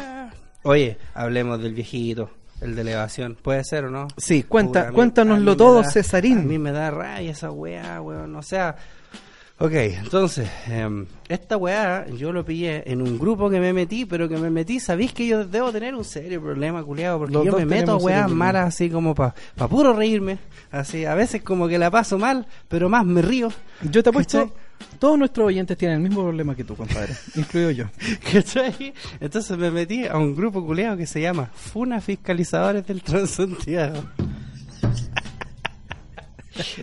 [0.63, 2.29] Oye, hablemos del viejito,
[2.61, 3.37] el de elevación.
[3.41, 4.07] ¿Puede ser o no?
[4.17, 6.39] Sí, cuenta, cuéntanoslo todo, da- Cesarín.
[6.39, 8.35] A mí me da raya esa weá, weón.
[8.35, 8.75] O sea,
[9.57, 14.27] ok, entonces, em, esta weá yo lo pillé en un grupo que me metí, pero
[14.29, 17.53] que me metí, sabéis que yo debo tener un serio problema, culiado, porque Los yo
[17.53, 20.37] me meto a weas malas así como para pa puro reírme.
[20.71, 23.49] Así, a veces como que la paso mal, pero más me río.
[23.81, 24.53] Yo te apuesto, ¿Cachai?
[24.99, 27.13] Todos nuestros oyentes tienen el mismo problema que tú, compadre.
[27.35, 27.85] incluido yo.
[28.31, 28.93] ¿Cachai?
[29.19, 34.03] Entonces me metí a un grupo culeado que se llama Funa Fiscalizadores del Transantiago.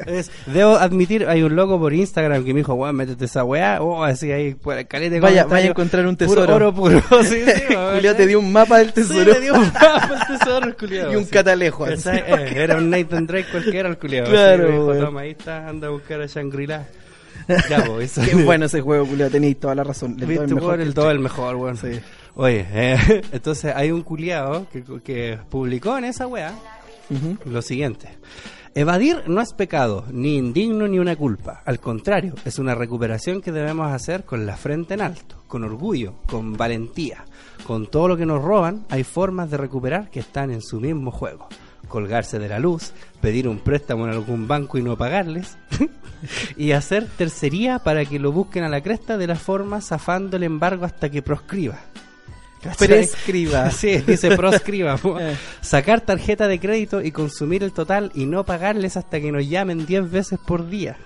[0.07, 3.83] Es- debo admitir, hay un loco por Instagram que me dijo, weón, métete esa weá.
[3.83, 4.57] Oh, así ahí,
[4.89, 6.55] calete Vaya, vaya a encontrar un Puro tesoro.
[6.55, 7.03] oro puro.
[7.25, 7.75] Sí, sí.
[7.95, 11.17] Julio te dio un mapa del Sí, tesoro le dio un mapa al tesoro y
[11.17, 11.85] un catalejo.
[11.85, 12.05] así.
[12.05, 12.21] ¿Cachai?
[12.21, 14.31] Eh, era un Nathan Drake cualquiera el culiado.
[14.31, 16.87] Claro, dijo, toma, ahí está, anda a buscar a Shangri-La.
[17.71, 18.29] Ya, pues, eso.
[18.29, 20.17] Qué bueno ese juego, Julio, tenéis toda la razón.
[20.21, 21.77] El todo es mejor el el todo el mejor, weón.
[21.77, 22.01] Sí.
[22.35, 26.53] Oye, eh, entonces hay un culiado que, que publicó en esa weá
[27.11, 27.39] Ujú.
[27.51, 28.09] lo siguiente.
[28.75, 31.63] Evadir no es pecado, ni indigno ni una culpa.
[31.65, 36.17] Al contrario, es una recuperación que debemos hacer con la frente en alto, con orgullo,
[36.27, 37.25] con valentía.
[37.67, 41.11] Con todo lo que nos roban, hay formas de recuperar que están en su mismo
[41.11, 41.49] juego.
[41.89, 45.57] Colgarse de la luz, pedir un préstamo en algún banco y no pagarles,
[46.57, 50.43] y hacer tercería para que lo busquen a la cresta de la forma zafando el
[50.43, 51.79] embargo hasta que proscriba.
[52.63, 52.89] ¿Cachai?
[52.89, 53.71] Prescriba.
[53.77, 54.99] Sí, dice proscriba.
[55.21, 55.37] Eh.
[55.61, 59.87] Sacar tarjeta de crédito y consumir el total y no pagarles hasta que nos llamen
[59.87, 60.97] 10 veces por día.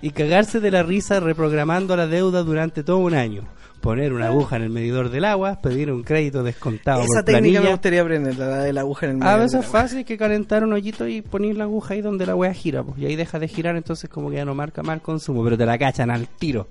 [0.00, 3.42] Y cagarse de la risa reprogramando la deuda durante todo un año.
[3.80, 7.60] Poner una aguja en el medidor del agua, pedir un crédito descontado Esa por técnica
[7.60, 9.30] me gustaría aprender, la de la aguja en el medio.
[9.30, 12.34] A veces es fácil que calentar un hoyito y poner la aguja ahí donde la
[12.34, 15.02] wea gira, pues, y ahí deja de girar, entonces como que ya no marca mal
[15.02, 16.66] consumo, pero te la cachan al tiro.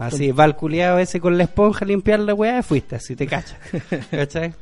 [0.00, 3.26] Así, va el culiado ese con la esponja a limpiar la weá, fuiste, así te
[3.26, 3.58] cacha.
[4.10, 4.54] ¿Cachai?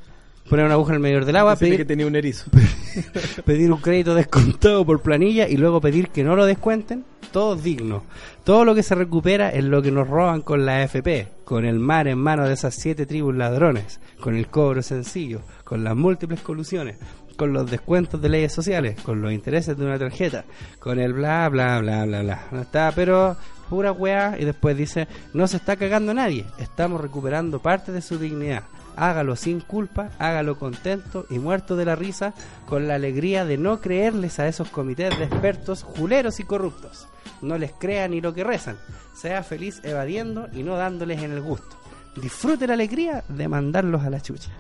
[0.49, 2.51] Poner una aguja en el medidor del agua, pedir, que tenía un erizo.
[3.45, 8.05] pedir un crédito descontado por planilla y luego pedir que no lo descuenten, todo digno.
[8.45, 11.81] Todo lo que se recupera es lo que nos roban con la AFP, con el
[11.81, 16.41] mar en manos de esas siete tribus ladrones, con el cobro sencillo, con las múltiples
[16.41, 16.97] colusiones,
[17.37, 20.45] con los descuentos de leyes sociales, con los intereses de una tarjeta,
[20.79, 22.47] con el bla bla bla bla bla.
[22.53, 23.37] No está, pero
[23.69, 28.19] pura weá y después dice, no se está cagando nadie, estamos recuperando parte de su
[28.19, 28.63] dignidad.
[28.97, 32.33] Hágalo sin culpa, hágalo contento y muerto de la risa,
[32.67, 37.07] con la alegría de no creerles a esos comités de expertos juleros y corruptos.
[37.43, 38.79] No les crea ni lo que rezan.
[39.15, 41.77] Sea feliz evadiendo y no dándoles en el gusto.
[42.21, 44.51] Disfrute la alegría de mandarlos a la chucha.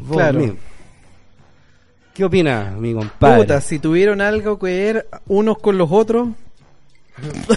[0.00, 0.38] Vos Claro.
[0.38, 0.58] mismo.
[2.14, 3.42] ¿Qué opina, mi compadre?
[3.42, 6.28] Puta, si tuvieron algo que ver unos con los otros.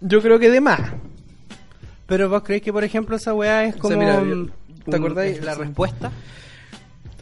[0.00, 0.80] yo creo que de más.
[2.12, 3.96] Pero vos creéis que, por ejemplo, esa weá es O como...
[3.96, 4.46] sea, mira, yo-
[4.84, 5.42] ¿te acordáis?
[5.42, 6.12] la respuesta?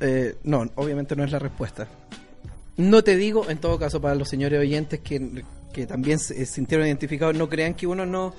[0.00, 1.86] Eh, no, obviamente no es la respuesta.
[2.76, 6.88] No te digo, en todo caso, para los señores oyentes que, que también se sintieron
[6.88, 8.34] identificados, no crean que uno no,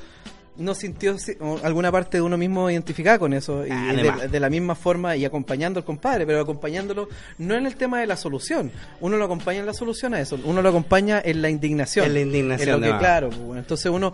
[0.58, 1.16] no sintió
[1.64, 3.66] alguna parte de uno mismo identificada con eso.
[3.66, 7.76] Y Ah, de, la misma forma y acompañando al compadre, pero acompañándolo no en el
[7.76, 8.72] tema de la solución.
[9.00, 10.38] Uno lo acompaña en la solución a eso.
[10.44, 12.08] Uno lo acompaña en la indignación.
[12.08, 14.12] En la indignación, En lo que, claro, pues, bueno, entonces uno.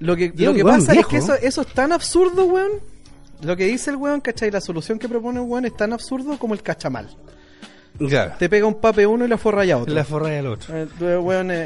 [0.00, 1.08] Lo que, lo que pasa viejo.
[1.08, 2.72] es que eso, eso es tan absurdo, weón.
[3.42, 4.50] Lo que dice el weón, ¿cachai?
[4.50, 7.08] La solución que propone el weón es tan absurdo como el cachamal.
[8.06, 8.32] Claro.
[8.38, 9.94] Te pega un pape uno y la forra ya otro.
[9.94, 10.74] La forra del otro.
[10.76, 11.56] Eh, weón, eh,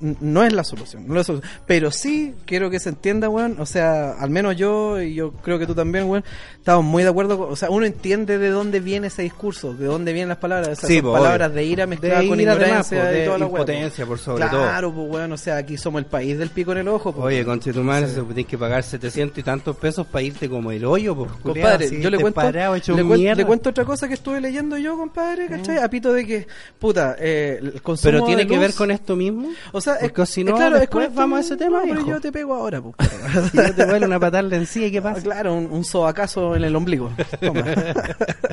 [0.00, 1.50] eh, no es la solución, no es la solución.
[1.66, 3.56] Pero sí quiero que se entienda, weón.
[3.58, 6.24] O sea, al menos yo y yo creo que tú también, weón,
[6.56, 7.38] estamos muy de acuerdo.
[7.38, 10.70] Con, o sea, uno entiende de dónde viene ese discurso, de dónde vienen las palabras.
[10.70, 11.56] O sea, Sí, son po, palabras obvio.
[11.56, 14.62] de ira mezcladas De con ira, ignorancia de toda la impotencia, por sobre todo.
[14.62, 15.32] Claro, pues, weón.
[15.32, 17.22] O sea, aquí somos el país del pico en el ojo, po.
[17.22, 20.84] Oye, conche tu madre, tienes que pagar 700 y tantos pesos para irte como el
[20.84, 24.96] hoyo, pues, Compadre, yo le cuento, parado, le cuento otra cosa que estuve leyendo yo,
[24.96, 25.79] compadre, ¿cachai?
[25.82, 26.46] A pito de que,
[26.78, 29.48] puta, eh, el consumo Pero tiene de que luz- ver con esto mismo.
[29.72, 31.56] O sea, Porque es, si es no, claro, es después con esto vamos a ese
[31.56, 32.94] tema, no, pero yo te pego ahora, pues.
[33.50, 35.22] Si no te vuelve una patada en sí, ¿qué pasa?
[35.22, 37.10] Claro, un, un sobacazo en el ombligo.
[37.40, 37.64] Toma.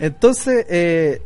[0.00, 1.22] Entonces, eh,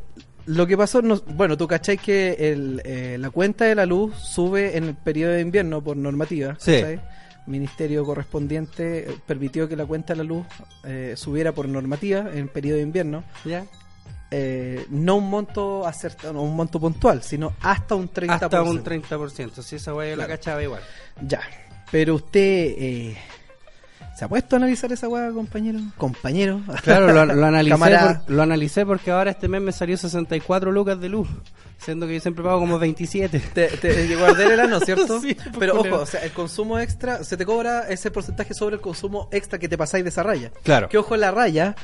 [0.47, 4.15] lo que pasó, no- bueno, tú cachai que el, eh, la cuenta de la luz
[4.17, 6.57] sube en el periodo de invierno por normativa.
[6.59, 6.73] Sí.
[6.81, 7.01] ¿cachai?
[7.47, 10.45] Ministerio correspondiente eh, permitió que la cuenta de la luz
[10.85, 13.25] eh, subiera por normativa en el periodo de invierno.
[13.45, 13.65] ¿Ya?
[14.31, 18.31] Eh, no un monto acertado, no un monto puntual, sino hasta un 30%.
[18.31, 19.63] Hasta un 30%.
[19.63, 20.39] Si esa weá yo la Claro.
[20.41, 20.83] cachaba igual.
[21.23, 21.41] Ya.
[21.93, 22.41] Pero usted
[22.77, 23.17] eh,
[24.17, 25.79] se ha puesto a analizar esa weá, compañero.
[25.97, 26.61] Compañero.
[26.83, 30.99] Claro, lo, lo analicé por- lo analicé porque ahora este mes me salió 64 lucas
[31.01, 31.29] de luz.
[31.79, 33.39] Siendo que yo siempre pago como 27.
[33.39, 35.21] Te, te llegó a arder el ano, ¿cierto?
[35.21, 38.77] Sí, pues, Pero ojo, o sea, el consumo extra, se te cobra ese porcentaje sobre
[38.77, 40.51] el consumo extra que te pasáis de esa raya.
[40.65, 40.89] Claro.
[40.89, 41.77] Que ojo, la raya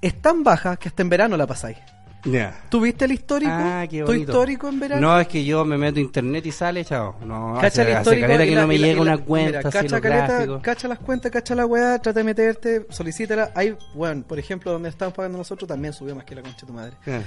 [0.00, 1.78] es tan baja que hasta en verano la pasáis.
[2.24, 2.52] Ya.
[2.68, 3.50] ¿Tuviste el histórico?
[3.54, 4.32] Ah, qué ¿Tu bonito.
[4.32, 5.00] histórico en verano?
[5.00, 7.16] No, es que yo me meto a internet y sale, chao.
[7.24, 10.00] No, Cacha el hace, hace histórico que la- no me llega una cuenta mira, cacha,
[10.00, 13.52] caleta, las cuentas, cacha la weá, trata de meterte, solicítala.
[13.54, 16.66] Ahí, bueno, por ejemplo, donde estamos pagando nosotros también subió más que la concha de
[16.66, 16.96] tu madre.
[17.06, 17.20] Ah.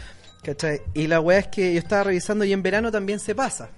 [0.44, 0.82] ¿Cachai?
[0.94, 3.70] Y la weá es que yo estaba revisando y en verano también se pasa.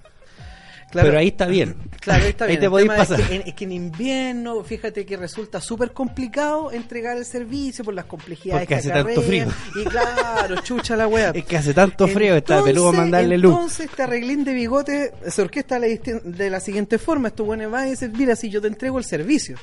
[0.94, 1.08] Claro.
[1.08, 1.74] Pero ahí está bien.
[2.04, 2.60] Claro, ahí está Ahí bien.
[2.60, 3.22] te El podéis es pasar.
[3.26, 7.94] que, en, es que en invierno, fíjate que resulta súper complicado entregar el servicio por
[7.94, 9.46] las complejidades Porque que hace tanto frío.
[9.74, 11.30] Y claro, chucha la wea.
[11.34, 13.54] Es que hace tanto frío, está peludo mandarle luz.
[13.54, 17.28] Entonces, este arreglín de bigote se orquesta de la, siguiente forma.
[17.28, 19.56] Estos buenos van y dicen, mira, si yo te entrego el servicio,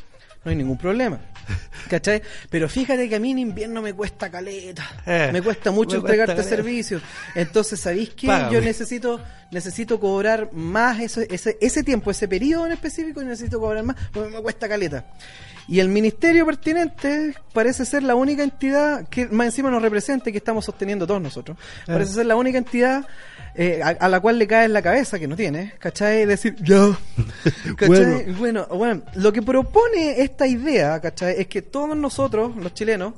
[0.44, 1.20] no hay ningún problema.
[1.90, 2.22] ¿Cachai?
[2.50, 4.88] Pero fíjate que a mí en invierno me cuesta caleta.
[5.06, 6.56] Eh, me cuesta mucho me cuesta entregarte caleta.
[6.56, 7.02] servicios.
[7.36, 8.28] Entonces, ¿sabéis qué?
[8.28, 8.54] Págame.
[8.54, 9.20] Yo necesito
[9.52, 14.30] necesito cobrar más eso- ese, ese tiempo, ese periodo en específico, necesito cobrar más porque
[14.34, 15.06] me cuesta caleta.
[15.68, 20.34] Y el ministerio pertinente parece ser la única entidad que más encima nos representa y
[20.34, 21.58] que estamos sosteniendo todos nosotros.
[21.58, 21.84] Eh.
[21.88, 23.06] Parece ser la única entidad
[23.56, 26.26] eh, a, a la cual le cae en la cabeza, que no tiene, ¿cachai?
[26.26, 26.98] Decir, ya.
[27.78, 28.32] ¿Cachai?
[28.34, 28.66] Bueno.
[28.68, 31.36] bueno, lo que propone esta idea, ¿cachai?
[31.38, 33.14] Es que todos nosotros, los chilenos,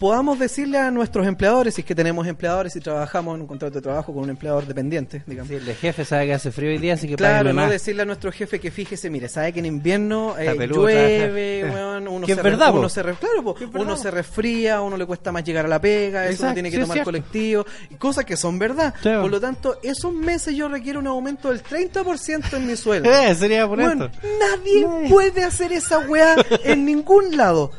[0.00, 3.74] podamos decirle a nuestros empleadores, si es que tenemos empleadores y trabajamos en un contrato
[3.74, 5.50] de trabajo con un empleador dependiente, digamos.
[5.50, 7.70] Sí, el jefe sabe que hace frío hoy día, así que Claro, no más.
[7.70, 11.64] decirle a nuestro jefe que fíjese, mire, sabe que en invierno eh, peludo llueve,
[12.08, 15.68] uno, se verdad, uno se claro, uno se resfría, uno le cuesta más llegar a
[15.68, 18.94] la pega, eso uno tiene que sí, tomar colectivo, y cosas que son verdad.
[19.02, 19.10] Sí.
[19.20, 23.10] Por lo tanto, esos meses yo requiero un aumento del 30% en mi sueldo.
[23.20, 25.08] Eh, sería por nadie Nadie.
[25.10, 27.70] puede hacer esa weá en ningún lado.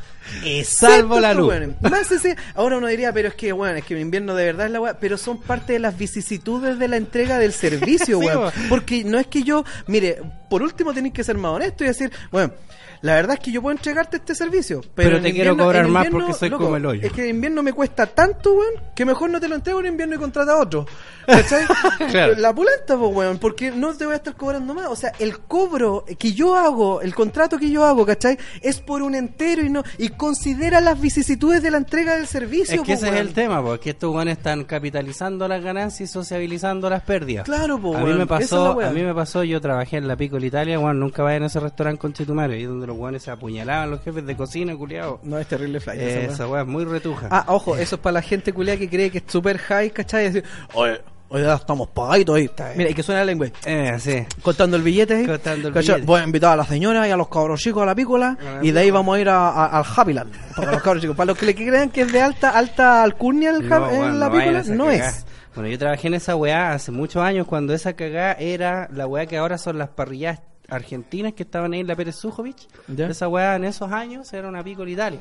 [0.43, 1.49] Y salvo Excepto la estos luz.
[1.49, 1.81] weones.
[1.81, 4.67] Más ese- ahora uno diría, pero es que, bueno, es que mi invierno de verdad
[4.67, 8.25] es la weá, pero son parte de las vicisitudes de la entrega del servicio, Sí,
[8.25, 8.37] weón.
[8.39, 8.53] weón.
[8.69, 12.11] Porque no es que yo, mire, por último tenéis que ser más honesto y decir,
[12.31, 12.53] bueno,
[13.01, 15.85] la verdad es que yo puedo entregarte este servicio, pero, Pero en te quiero cobrar
[15.85, 17.01] en más porque soy loco, como el hoyo.
[17.07, 19.87] Es que en invierno me cuesta tanto, weón, que mejor no te lo entrego en
[19.87, 20.85] invierno y contrata a otro.
[21.25, 21.65] ¿Cachai?
[22.11, 22.35] Claro.
[22.37, 24.85] La pulenta, pues, weón, porque no te voy a estar cobrando más.
[24.87, 28.37] O sea, el cobro que yo hago, el contrato que yo hago, ¿cachai?
[28.61, 32.75] Es por un entero y no y considera las vicisitudes de la entrega del servicio.
[32.75, 33.27] Es que po, ese es weón.
[33.27, 37.45] el tema, porque estos guanes están capitalizando las ganancias y sociabilizando las pérdidas.
[37.45, 38.17] Claro, po, a mí weón.
[38.17, 41.23] me es pasó, a mí me pasó, yo trabajé en la Piccola Italia, weón, nunca
[41.23, 44.35] vayan a ese restaurante con Chetumare, ahí donde los guanes se apuñalaban los jefes de
[44.35, 45.19] cocina, culiados.
[45.23, 45.99] No, es terrible fly.
[45.99, 46.61] esa weá.
[46.61, 47.27] Esa es muy retuja.
[47.31, 50.43] Ah, ojo, eso es para la gente culia que cree que es super high, ¿cachai?
[50.73, 51.01] Oye,
[51.39, 52.49] ya estamos pagaditos ahí.
[52.75, 53.47] Mira, y que suena la lengua.
[53.65, 54.25] Eh, sí.
[54.41, 55.25] Contando el billete ahí.
[55.25, 56.01] Contando el billete.
[56.01, 58.37] Voy a invitar a la señora y a los cabros chicos a la pícola.
[58.39, 58.99] A la Y de ahí pícola.
[58.99, 60.31] vamos a ir a- a- al Happyland.
[60.55, 61.15] Para los cabros chicos.
[61.15, 64.31] Para los que le crean que es de alta alta alcurnia el No, en la
[64.31, 65.25] pícola, no es.
[65.55, 69.25] Bueno, yo trabajé en esa weá hace muchos años cuando esa cagá era la weá
[69.25, 72.55] que ahora son las parrillas argentinas que estaban ahí en la Pérez Sujovic.
[72.97, 75.19] Esa weá en esos años era una Piccola Italia.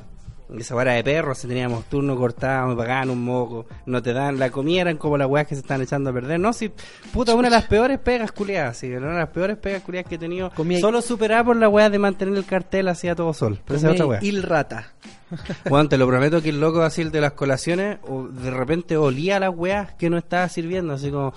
[0.59, 4.39] Esa era de perros, si teníamos turno cortado, me pagaban un moco, no te dan,
[4.39, 6.41] la comida eran como las weas que se están echando a perder.
[6.41, 6.73] No, si,
[7.13, 10.17] puta, una de las peores pegas culiadas, sí, una de las peores pegas culiadas que
[10.17, 10.51] he tenido.
[10.51, 13.61] Comía- Solo superada por la weá de mantener el cartel así a todo sol.
[13.65, 14.19] Pero esa es otra weá.
[14.23, 14.93] Il rata.
[15.69, 18.97] Bueno, te lo prometo que el loco así el de las colaciones, o de repente
[18.97, 21.33] olía las weas que no estaba sirviendo, así como,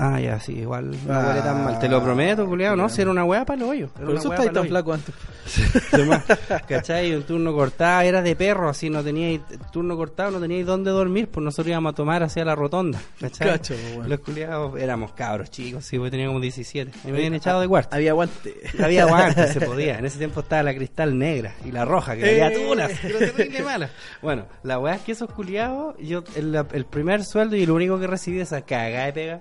[0.00, 1.78] ah, ya, sí, igual no Ah, huele tan mal.
[1.78, 3.88] Te lo prometo, culiado, no, si era una wea para el hoyo.
[3.88, 5.14] Por eso estáis tan flaco antes.
[6.68, 7.14] ¿Cachai?
[7.14, 9.40] Un turno cortado, era de perro, así, no teníais,
[9.72, 13.48] turno cortado, no teníais dónde dormir, pues nosotros íbamos a tomar hacia la rotonda, ¿cachai?
[13.48, 14.08] Cacho, bueno.
[14.08, 16.90] Los culiados éramos cabros chicos, sí, pues teníamos 17.
[17.04, 17.96] Y me habían echado de cuarto.
[17.96, 18.54] Había aguante.
[18.82, 19.98] Había guantes, se podía.
[19.98, 22.66] En ese tiempo estaba la cristal negra y la roja, que había Eh.
[22.66, 23.90] tunas, terrible mala.
[24.22, 27.98] Bueno, la weá es que esos culiados, yo, el, el primer sueldo y lo único
[27.98, 29.40] que recibí esa cagada de pega,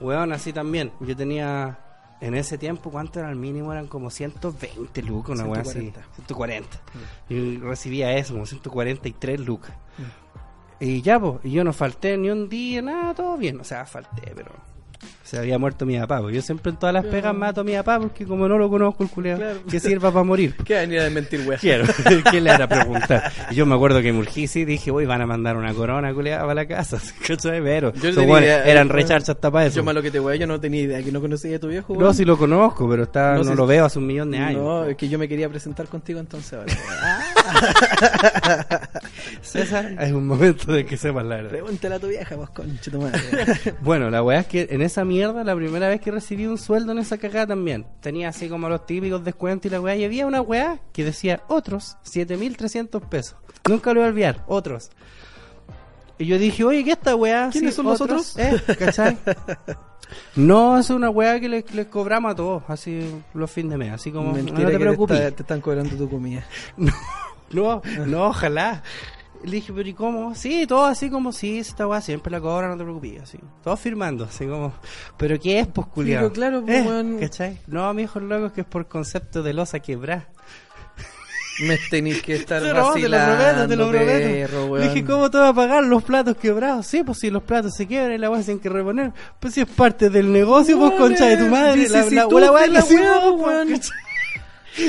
[0.00, 0.92] weón, así también.
[1.00, 1.78] Yo tenía,
[2.20, 3.72] en ese tiempo, ¿cuánto era el mínimo?
[3.72, 5.80] Eran como 120 lucas, una weá así.
[5.80, 6.00] 140.
[6.16, 6.78] 140.
[7.28, 9.72] Y recibía eso, como 143 lucas.
[10.80, 13.60] Y ya, pues, y yo no falté ni un día, nada, todo bien.
[13.60, 14.52] O sea, falté, pero
[15.28, 16.22] se había muerto mi papá.
[16.32, 19.02] Yo siempre en todas las pegas mato a mi papá porque como no lo conozco
[19.04, 19.60] el culiado, Claro.
[19.70, 20.54] que sirva para morir.
[20.64, 21.58] ¿Qué venir a desmentir, weá?
[21.58, 21.84] Quiero,
[22.30, 23.30] ¿qué le hará preguntar?
[23.50, 26.40] Y yo me acuerdo que en Urgisi dije, uy, van a mandar una corona culiada
[26.42, 26.98] para la casa.
[27.26, 27.60] ¿Cachai?
[27.62, 29.76] Pero Yo no tenía weones idea, eran eh, recharchas hasta para eso.
[29.76, 31.92] Yo malo que te weá, yo no tenía idea que no conocía a tu viejo,
[31.92, 32.14] No, weón.
[32.14, 34.62] si lo conozco, pero está, No, no, si- lo veo hace un millón de años.
[34.62, 36.72] No, es que yo me quería presentar contigo entonces ahora.
[39.42, 41.50] César, es un momento de que sepas la verdad.
[41.50, 43.20] Pregúntale a tu vieja, pues, conche tu madre.
[43.80, 46.92] Bueno, la weá es que en esa mierda, la primera vez que recibí un sueldo
[46.92, 50.26] en esa cagada también, tenía así como los típicos descuentos y la weá, y había
[50.26, 53.36] una weá que decía otros, 7300 pesos.
[53.68, 54.90] Nunca lo voy a olvidar, otros.
[56.18, 57.48] Y yo dije, oye, ¿qué esta weá?
[57.50, 58.36] ¿Quiénes Sí, son los otros?
[58.38, 58.60] ¿Eh?
[58.78, 59.18] ¿Cachai?
[60.36, 63.92] No, es una weá que les, les cobramos a todos, así los fines de mes,
[63.92, 65.18] así como, Mentira no te preocupes.
[65.20, 66.46] está- te están cobrando tu comida.
[66.78, 66.90] No,
[67.52, 68.82] no, no, ojalá.
[69.44, 70.34] Le dije, pero ¿y cómo?
[70.34, 73.38] Sí, todo así como, sí, esta weá siempre la cobran, no te preocupes, así.
[73.62, 74.72] Todos firmando, así como,
[75.16, 76.22] ¿pero qué es, pues, culiao?
[76.22, 76.88] Pero claro, pues, ¿Eh?
[76.88, 77.18] weón.
[77.18, 77.60] ¿Cachai?
[77.68, 80.28] No, mi hijo loco, es que es por concepto de losa quebrar.
[81.60, 84.88] Me tenéis que estar Sí, no, te lo prometo, te lo vacilando, prometo.
[84.88, 86.86] Dije, ¿cómo te va a pagar los platos quebrados?
[86.86, 89.12] Sí, pues si los platos se quiebran y la weá se tienen que reponer.
[89.40, 91.88] Pues si es parte del negocio, pues concha de tu madre.
[91.88, 93.80] La, la, la weá de que la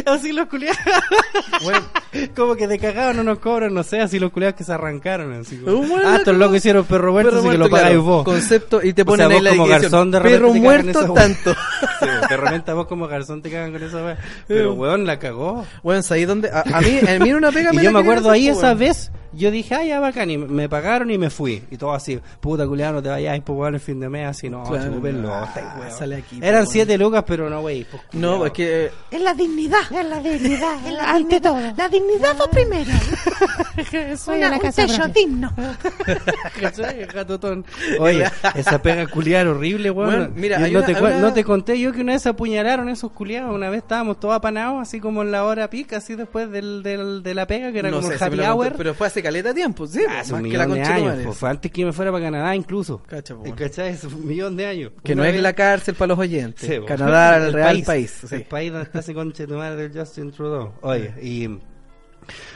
[0.05, 0.77] Así los culiados.
[2.35, 5.33] como que de cagado no nos cobran, no sé, así los culiados que se arrancaron.
[5.33, 6.45] Así como, weón ah, estos loco.
[6.45, 8.03] locos hicieron perro muerto, Perro así que muerto, lo pagáis claro.
[8.03, 8.25] vos.
[8.25, 11.13] Concepto, y te O ponen sea, ahí vos la como garzón de repente Perro muerto
[11.13, 11.55] tanto.
[11.99, 14.17] Sí, de repente vos como garzón te cagan con esa weá.
[14.47, 15.65] Pero weón, la cagó.
[15.83, 16.49] Bueno, ¿sabes dónde?
[16.49, 18.79] A, a mí, a mí una pega Y yo me acuerdo ahí esa weón.
[18.79, 21.63] vez, yo dije, ah, ya bacán, y me pagaron y me fui.
[21.71, 24.49] Y todo así, puta culiado, no te vayas, pues weón, el fin de mes, así,
[24.49, 25.91] no, Claro, ah, weón.
[25.91, 27.85] sale aquí, pues, Eran siete lucas, pero no, wey.
[27.89, 29.79] Pues, No, es que eh, Es la dignidad.
[29.91, 30.85] Es la dignidad.
[30.87, 31.59] Es la ante todo.
[31.77, 32.91] La dignidad va primero.
[34.17, 35.07] Soy Una- la un casa propia.
[35.07, 35.51] digno.
[37.99, 38.25] Oye,
[38.55, 40.09] esa pega culiar horrible, weón.
[40.09, 42.89] Bueno, mira, no, una- te, una- no te conté yo que una vez se apuñalaron
[42.89, 43.53] esos culiados.
[43.53, 47.23] Una vez estábamos todos apanados, así como en la hora pica, así después del, del,
[47.23, 48.73] de la pega, que era no como sé el happy hour.
[48.77, 51.23] pero fue hace caleta tiempo, sí, Ah, hace un que la de de años, madre.
[51.25, 53.01] pues, fue antes que me fuera para Canadá incluso.
[53.03, 53.55] Cacha, po, weón.
[53.55, 53.89] ¿Cachai?
[53.93, 54.91] Es un millón de años.
[55.03, 56.67] Que no es la cárcel para los oyentes.
[56.67, 56.85] Sí, po.
[56.85, 58.21] Canadá, el, real país.
[58.27, 58.35] sí.
[58.35, 60.73] El país donde está ese conche de madre del Justin Trudeau.
[60.81, 61.59] Oye, y...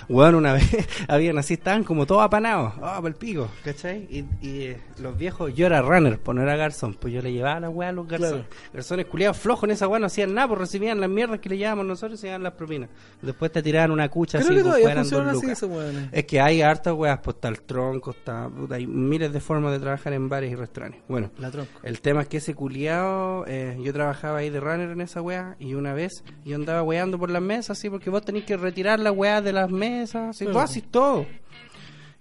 [0.10, 4.08] Bueno, una vez habían así, estaban como todos apanados, ah, el pico, ¿cachai?
[4.10, 7.34] Y, y, eh, los viejos, yo era runner, pues no era garzón, pues yo le
[7.34, 8.46] llevaba la weá a los garzones.
[8.74, 11.58] Garzones culiados flojos en esa weá, no hacían nada, pues recibían las mierdas que le
[11.58, 12.90] llevábamos nosotros y se llevaban las propinas.
[13.22, 16.10] Después te tiraban una cucha Creo así, que pues, fueran dos así lucas.
[16.12, 19.72] Es que hay hartas weas, pues está el tronco, está, puta, hay miles de formas
[19.72, 21.02] de trabajar en bares y restaurantes.
[21.08, 21.72] Bueno, La tronco.
[21.84, 25.56] el tema es que ese culiao, eh, yo trabajaba ahí de runner en esa wea
[25.60, 29.00] y una vez yo andaba weando por las mesas, así, porque vos tenés que retirar
[29.00, 31.26] la wea de las mesas, así, haces todo.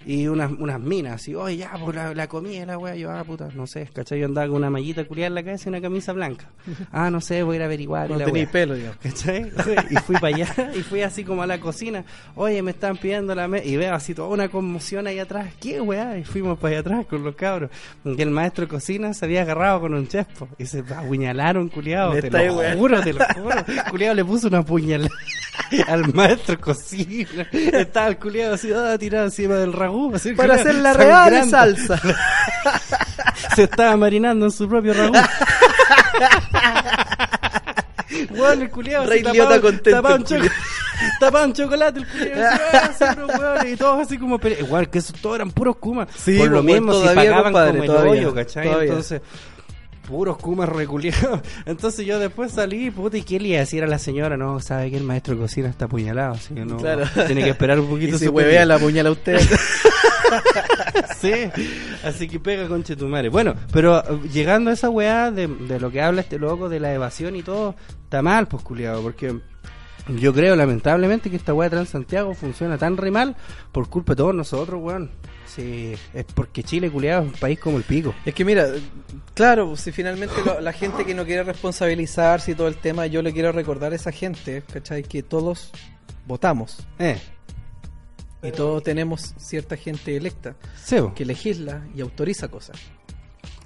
[0.04, 3.22] Y unas, unas minas, así, oye, ya, pues la, la comida, la wea, yo, ah,
[3.22, 4.18] puta, no sé, ¿cachai?
[4.18, 6.48] Yo andaba con una mallita culiada en la cabeza y una camisa blanca.
[6.90, 8.10] Ah, no sé, voy a ir a averiguar.
[8.10, 8.50] No wea.
[8.50, 8.98] pelo, digamos.
[8.98, 9.50] ¿Cachai?
[9.90, 12.04] Y fui para allá y fui así como a la cocina.
[12.34, 13.64] Oye, me están pidiendo la mesa.
[13.64, 15.54] Y veo así toda una conmoción ahí atrás.
[15.60, 16.18] ¿Qué weá?
[16.18, 17.70] Y fuimos para allá atrás con los cabros.
[18.04, 20.48] Que el maestro de cocina se había agarrado con un chespo.
[20.58, 22.12] Y se apuñalaron, culiado.
[22.12, 23.56] Te lo juro, te lo juro.
[23.90, 25.10] Culiado le puso una puñalada
[25.86, 27.46] al maestro cocina.
[27.52, 30.14] Estaba el culiado así, ah, tirado encima del ragú.
[30.14, 32.00] Así, Para hacer la real salsa.
[33.54, 35.14] Se estaba marinando en su propio ragú.
[38.36, 40.50] Bueno, el culiado Rey Liotta contento, tapaba un, choco-
[41.18, 43.66] tapaba un chocolate el culiado.
[43.66, 44.38] y todos así como...
[44.60, 46.08] Igual que eso, todos eran puros kumas.
[46.16, 48.64] Sí, Por lo pues, mismo, si pagaban compadre, como el todavía, hoyo, ¿cachai?
[48.66, 48.88] todavía.
[48.88, 49.22] Entonces...
[50.12, 51.40] Puros kumas reculiados.
[51.64, 54.36] Entonces yo después salí, puta, ¿y qué le iba a decir a la señora?
[54.36, 56.76] No, sabe que el maestro de cocina está apuñalado, así que no...
[56.76, 57.06] Claro.
[57.26, 59.40] Tiene que esperar un poquito si su huevea la puñala a usted.
[61.18, 61.32] Sí,
[62.04, 63.28] así que pega con Chetumare.
[63.28, 66.80] Bueno, pero eh, llegando a esa weá de, de lo que habla este loco, de
[66.80, 69.38] la evasión y todo, está mal, pues culiado, porque
[70.08, 73.36] yo creo lamentablemente que esta weá de Transantiago funciona tan re mal
[73.70, 75.10] por culpa de todos nosotros, weón.
[75.54, 78.14] Sí, es porque Chile, culiado, es un país como el pico.
[78.24, 78.68] Es que mira,
[79.34, 83.20] claro, si finalmente lo- la gente que no quiere responsabilizarse y todo el tema, yo
[83.20, 85.02] le quiero recordar a esa gente, ¿cachai?
[85.02, 85.70] Que todos
[86.26, 87.18] votamos Eh,
[88.42, 90.56] y todos tenemos cierta gente electa
[91.14, 92.78] que legisla y autoriza cosas.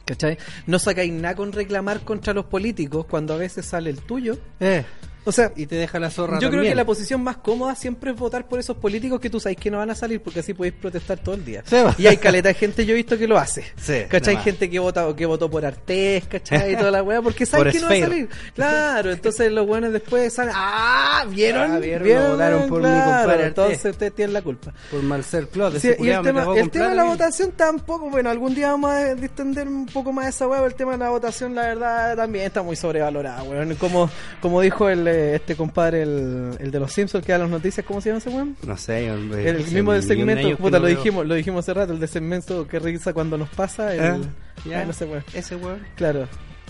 [0.05, 0.39] ¿Cachai?
[0.66, 4.39] No sacáis nada con reclamar contra los políticos cuando a veces sale el tuyo.
[4.61, 4.84] Eh,
[5.27, 6.70] O sea, y te deja la zorra yo creo también.
[6.72, 9.70] que la posición más cómoda siempre es votar por esos políticos que tú sabes que
[9.70, 11.62] no van a salir porque así podéis protestar todo el día.
[11.66, 13.64] Sí, y hay caleta de gente, yo he visto que lo hace.
[13.77, 14.35] Sí, ¿Cachai?
[14.35, 14.45] nomás.
[14.45, 16.72] Gente que vota que votó por Artés, ¿cachai?
[16.72, 18.29] Y toda la weá, porque saben Por que no va a salir.
[18.55, 21.24] Claro, entonces los buenos después salen, ¡ah!
[21.29, 21.72] ¿Vieron?
[21.72, 23.47] Ah, vieron, votaron por mi Claro, compadre Artés.
[23.49, 24.72] entonces ustedes tienen la culpa.
[24.91, 28.31] Por Marcel Claude, Sí, y el tema, el tema de la y- votación tampoco, bueno,
[28.31, 31.55] algún día vamos a distender un poco más esa weá, el tema de la votación,
[31.55, 33.74] la verdad, también está muy sobrevalorado, weón.
[33.77, 34.09] Como,
[34.41, 37.85] como dijo el, eh, este compadre, el, el de los Simpsons que da las noticias,
[37.87, 38.57] ¿cómo se llama ese weón?
[38.67, 42.01] No sé, El hace mismo del segmento, puta, lo dijimos, lo dijimos hace rato, el
[42.01, 44.19] de segmento que risa cuando nos pasa, el, Ah,
[44.64, 44.85] ya.
[44.85, 45.25] no sé, weón.
[45.35, 45.81] Ese weón.
[45.97, 46.29] Claro.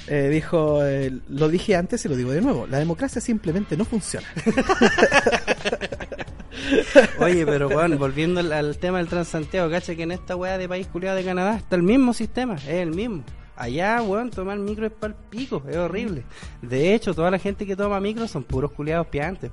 [0.08, 3.84] Eh, dijo, eh, lo dije antes y lo digo de nuevo, la democracia simplemente no
[3.84, 4.26] funciona.
[7.18, 10.68] Oye, pero bueno, volviendo al, al tema del Transantiago, cacha que en esta weá de
[10.68, 13.24] país culiado de Canadá está el mismo sistema, es el mismo.
[13.56, 16.24] Allá, weón, tomar micro es para el pico, es horrible.
[16.62, 19.50] De hecho, toda la gente que toma micro son puros culiados piantes.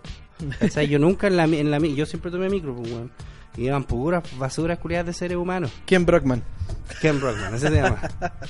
[0.62, 3.12] O sea, yo nunca en la, en la mi- yo siempre tomé micro, pues, weón.
[3.56, 5.72] Y Iban puras basuras culiadas de seres humanos.
[5.86, 6.44] Ken Brockman.
[7.02, 8.00] Ken Brockman, ese se llama.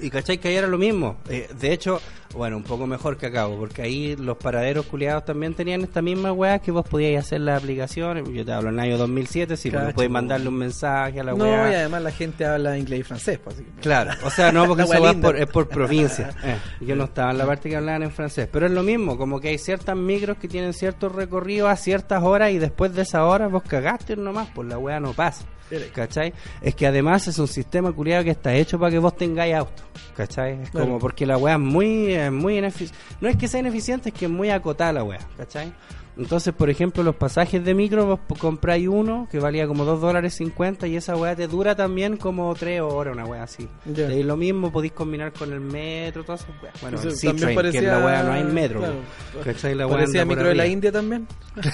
[0.00, 1.16] Y cachai que ahí era lo mismo.
[1.28, 2.00] Eh, de hecho,
[2.34, 6.32] Bueno, un poco mejor que acá, porque ahí los paraderos culiados también tenían esta misma
[6.32, 8.28] weá que vos podíais hacer las aplicaciones.
[8.28, 9.94] Yo te hablo en el año 2007, sí, porque Cacho.
[9.94, 11.70] podéis mandarle un mensaje a la No, weá.
[11.70, 13.38] y además la gente habla inglés y francés.
[13.38, 15.28] Pues, así que- Claro, o sea, no, porque La eso linda.
[15.28, 16.30] por, es por provincia.
[16.44, 19.16] Eh, yo no estaba en la parte que hablaban en francés, pero es lo mismo,
[19.16, 23.02] como que hay ciertas micros que tienen cierto recorrido a ciertas horas y después de
[23.02, 25.44] esa hora vos cagaste nomás, pues la weá no pasa.
[25.92, 26.32] ¿Cachai?
[26.60, 29.82] Es que además es un sistema culiado que está hecho para que vos tengáis auto.
[30.16, 30.62] ¿Cachai?
[30.62, 30.86] Es Claro.
[30.86, 32.96] como porque la weá es muy, es muy ineficiente.
[33.20, 35.20] No es que sea ineficiente, es que es muy acotada la weá.
[35.36, 35.72] ¿Cachai?
[36.16, 40.34] Entonces, por ejemplo, los pasajes de micro, vos compráis uno que valía como 2 dólares
[40.34, 43.68] 50 y esa weá te dura también como 3 horas, una weá así.
[43.84, 44.12] Ya.
[44.12, 46.80] Y lo mismo podéis combinar con el metro, todas esas weas.
[46.80, 48.78] Bueno, el Entonces, C-Train, que en la weá no hay metro.
[48.78, 48.94] claro.
[49.42, 49.74] ¿Cachai?
[49.74, 50.66] La weá Parecía micro de la.
[50.66, 51.26] India también.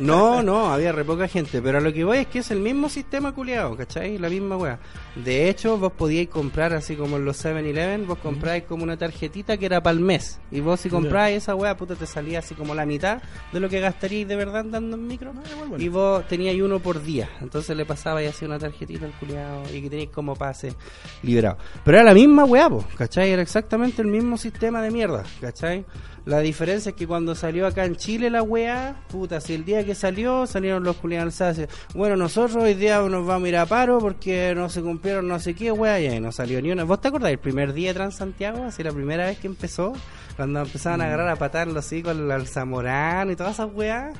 [0.00, 2.60] No, no, había re poca gente, pero a lo que voy es que es el
[2.60, 4.18] mismo sistema culiado, ¿cachai?
[4.18, 4.78] La misma weá.
[5.16, 9.56] De hecho, vos podíais comprar así como en los 7-Eleven, vos compráis como una tarjetita
[9.56, 10.40] que era para el mes.
[10.50, 13.68] Y vos si compráis esa weá, puta, te salía así como la mitad de lo
[13.68, 15.32] que gastaríais de verdad andando en micro.
[15.78, 17.28] Y vos teníais uno por día.
[17.40, 20.74] Entonces le pasabais así una tarjetita al culiado y que teníais como pase
[21.22, 21.58] liberado.
[21.84, 23.30] Pero era la misma weá, po, ¿cachai?
[23.30, 25.84] Era exactamente el mismo sistema de mierda, ¿cachai?
[26.26, 29.84] La diferencia es que cuando salió acá en Chile la weá, puta, si el día
[29.84, 31.68] que salió salieron los culiados alsacios.
[31.94, 35.38] Bueno, nosotros hoy día nos vamos a ir a paro porque no se cumplieron no
[35.38, 36.84] sé qué weá y ahí no salió ni una.
[36.84, 38.64] ¿Vos te acordás el primer día de Transantiago?
[38.64, 39.92] Así la primera vez que empezó,
[40.36, 44.14] cuando empezaban a agarrar a patarlo así con el Zamorano y todas esas weas.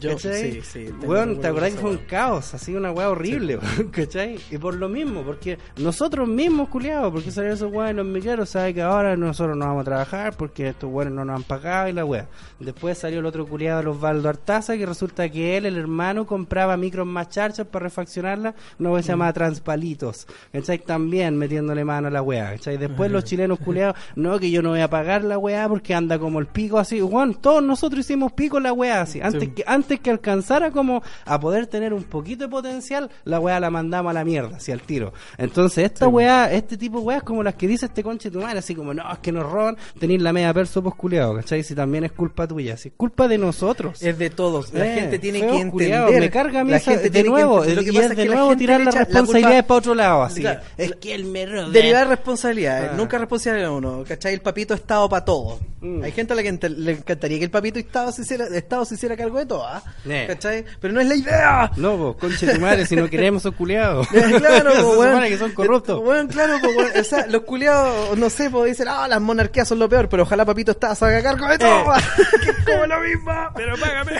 [0.00, 0.52] Yo- ¿cachai?
[0.52, 2.54] sí, sí, Weón, ¿te acordás que fue un caos?
[2.54, 4.38] Así una weá horrible, weón, ¿cachai?
[4.50, 8.74] Y por lo mismo, porque nosotros mismos, culiados, porque salieron esos weones los miqueros, sabe
[8.74, 11.92] que ahora nosotros no vamos a trabajar porque estos weones no nos han pagado y
[11.92, 12.28] la weá.
[12.58, 16.26] Después salió el otro culiado de los Osvaldo Artaza, que resulta que él, el hermano,
[16.26, 20.78] compraba micros más charchas para refaccionarla, una weá se llama Transpalitos, ¿cachai?
[20.78, 22.76] También metiéndole mano a la weá, ¿cachai?
[22.76, 26.18] Después los chilenos culiados, no, que yo no voy a pagar la weá porque anda
[26.18, 27.00] como el pico así.
[27.00, 29.20] Weón, todos nosotros hicimos pico la weá así.
[29.20, 33.60] Antes que antes que alcanzara como a poder tener un poquito de potencial, la weá
[33.60, 35.12] la mandamos a la mierda, así al tiro.
[35.38, 38.58] Entonces, esta weá, este tipo de weas como las que dice este conche tu madre,
[38.58, 41.62] así como, no, es que nos roban, tenéis la media perso culiado, ¿cachai?
[41.62, 44.02] Si también es culpa tuya, así, culpa de nosotros.
[44.02, 44.72] Es de todos.
[44.72, 45.70] La Eh, gente tiene que entender.
[45.70, 47.76] culiados, me carga a mí la esa- gente de que nuevo, entender.
[47.76, 49.66] Lo que y pasa es es de que la nuevo gente tirar la la responsabilidad
[49.66, 50.40] para otro lado, así.
[50.40, 50.60] Claro.
[50.78, 51.68] Es que él me roba.
[51.68, 52.94] Derivar responsabilidad, Ah.
[52.96, 54.34] nunca responsabilidad de uno, ¿cachai?
[54.34, 55.58] El papito Estado para todo.
[55.86, 56.02] Mm.
[56.02, 58.96] Hay gente a la que le encantaría que el papito Estado se hiciera, Estado se
[58.96, 59.82] hiciera cargo de todo, ¿ah?
[60.04, 60.24] Eh.
[60.26, 60.64] ¿cachai?
[60.80, 61.70] Pero no es la idea.
[61.76, 64.06] No, pues, conche tu madre, si no queremos esos culiados.
[64.16, 65.22] Eh, claro, po, weón.
[65.22, 66.00] que son corruptos.
[66.00, 66.90] Eh, weón, claro, po, weón.
[66.98, 70.22] O sea, los culiados, no sé, pues dicen, ah, las monarquías son lo peor, pero
[70.22, 71.94] ojalá papito Estado se haga cargo de todo.
[71.94, 72.00] Eh.
[72.42, 73.32] que es como lo mismo.
[73.54, 74.12] Pero págame.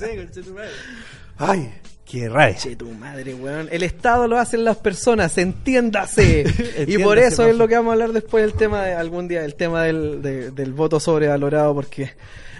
[0.00, 0.70] sí, conche tu madre.
[1.38, 1.72] Ay,
[2.04, 2.54] qué raro.
[2.56, 3.68] Che, tu madre, weón.
[3.70, 6.44] El Estado lo hacen las personas, entiéndase.
[6.86, 9.44] y por eso es lo que vamos a hablar después del tema de algún día,
[9.44, 12.10] el tema del, de- del voto sobrevalorado, porque,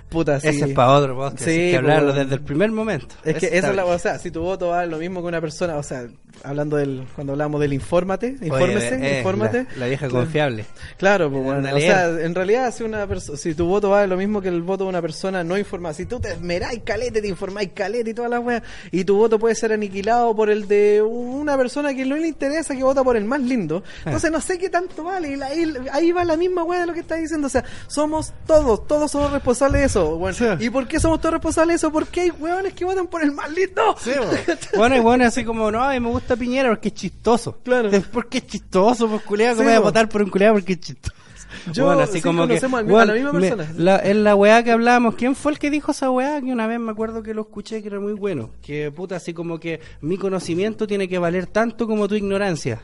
[0.09, 0.49] puta, sí.
[0.49, 1.45] Ese es para otro podcast.
[1.45, 3.14] Sí, que hablarlo desde el primer momento.
[3.24, 3.95] Es que está es la, bien.
[3.95, 6.07] o sea, si tu voto vale lo mismo que una persona, o sea,
[6.43, 9.66] hablando del, cuando hablamos del infórmate, infórmese, Oye, eh, infórmate.
[9.74, 10.64] La, la vieja confiable.
[10.99, 13.07] Claro, pues bueno, o sea, en realidad si una
[13.37, 16.07] si tu voto vale lo mismo que el voto de una persona no informada, si
[16.07, 19.55] tú te esmeráis calete, te informáis calete y todas las weas, y tu voto puede
[19.55, 23.24] ser aniquilado por el de una persona que no le interesa, que vota por el
[23.24, 26.64] más lindo, entonces no sé qué tanto vale, y la- ahí, ahí va la misma
[26.64, 30.16] wea de lo que está diciendo, o sea, somos todos, todos somos responsables de eso,
[30.16, 30.45] bueno, Sí.
[30.61, 31.93] ¿y por qué somos todos responsables de eso?
[31.93, 33.95] Porque hay weones que votan por el más lindo.
[33.99, 34.12] Sí,
[34.76, 37.59] bueno, y bueno, así como, no, a mí me gusta Piñera porque es chistoso.
[37.62, 37.89] Claro.
[37.91, 39.22] Es porque es chistoso, pues
[39.53, 41.14] Sí, ¿cómo voy a votar por un culiado porque es chistoso?
[41.72, 43.72] Yo- Bueno, así sí, como que, al bueno, a la misma me- persona.
[43.77, 46.41] la- en la weá que hablábamos, ¿quién fue el que dijo esa weá?
[46.41, 48.51] Que una vez me acuerdo que lo escuché que era muy bueno.
[48.61, 52.81] Que puta, así como que mi conocimiento tiene que valer tanto como tu ignorancia.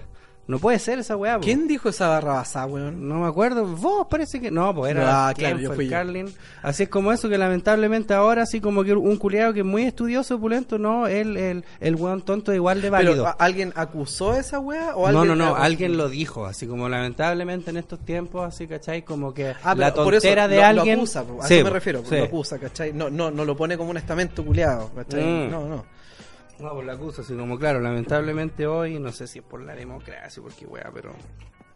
[0.47, 1.45] No puede ser esa weá, po.
[1.45, 3.09] ¿Quién dijo esa barra basada, weón?
[3.09, 5.77] No me acuerdo, vos parece que no, pues era Ah, ¿quién claro, yo fue?
[5.77, 5.91] fui yo.
[5.93, 6.35] Carlin.
[6.63, 9.85] Así es como eso que lamentablemente ahora así como que un culiado que es muy
[9.85, 13.13] estudioso, opulento, no, el el el weón tonto igual de válido.
[13.13, 14.97] Pero, ¿a- ¿alguien acusó esa wea?
[14.97, 18.45] ¿O no, alguien, no, no, ah, alguien lo dijo, así como lamentablemente en estos tiempos,
[18.49, 19.03] así, ¿cachai?
[19.05, 20.99] Como que Ah, la pero por eso tontera de lo, lo alguien...
[20.99, 22.17] acusa, po, a Sí, eso me refiero, sí.
[22.17, 22.93] lo acusa, ¿cachai?
[22.93, 25.23] No, no, no lo pone como un estamento culiado, ¿cachai?
[25.23, 25.51] Mm.
[25.51, 26.00] No, no.
[26.61, 29.75] No, pues la acusa, así como claro, lamentablemente hoy, no sé si es por la
[29.75, 31.13] democracia, porque weá, pero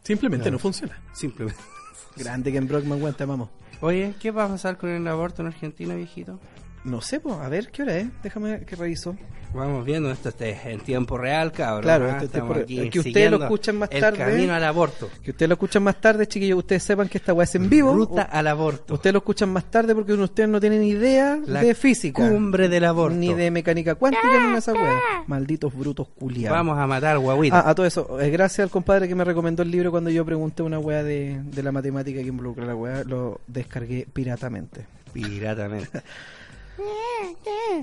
[0.02, 0.52] Simplemente No.
[0.52, 1.00] no funciona.
[1.12, 1.58] simplemente...
[2.16, 3.48] Grande Ken Brockman, weón, te amamos.
[3.80, 6.38] Oye, ¿qué va a pasar con el aborto en Argentina, viejito?
[6.84, 8.08] No sé, pues, a ver qué hora es.
[8.22, 9.16] Déjame que reviso.
[9.54, 11.82] Vamos viendo esto este, en tiempo real, cabrón.
[11.82, 12.10] Claro, ¿ah?
[12.10, 12.66] esto es tiempo real.
[12.68, 14.18] Es que ustedes lo escuchan más el tarde.
[14.18, 15.08] camino al aborto.
[15.22, 16.58] Que ustedes lo escuchan más tarde, chiquillos.
[16.58, 17.94] Ustedes sepan que esta weá es en vivo.
[17.94, 18.94] Ruta al aborto.
[18.94, 22.28] Ustedes lo escuchan más tarde porque ustedes no tienen idea La de física.
[22.28, 23.16] Cumbre del aborto.
[23.16, 25.00] Ni de mecánica cuántica ni de esa weá.
[25.28, 26.58] Malditos brutos culiados.
[26.58, 27.60] Vamos a matar guaguita.
[27.60, 30.24] Ah, a todo eso, eh, gracias al compadre que me recomendó el libro cuando yo
[30.24, 34.86] pregunté una weá de, de la matemática que involucra la weá, lo descargué piratamente.
[35.12, 36.02] Piratamente.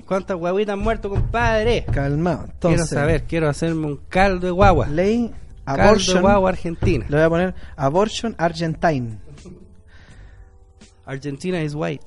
[0.06, 1.84] ¿Cuántas guaguitas han muerto, compadre?
[1.92, 2.44] Calmado.
[2.44, 4.86] quiero Entonces, saber, quiero hacerme un caldo de guagua.
[4.88, 5.30] ley
[5.64, 7.06] Caldo de abortion, guagua argentina.
[7.08, 9.18] le voy a poner abortion argentine.
[11.04, 12.04] Argentina is white.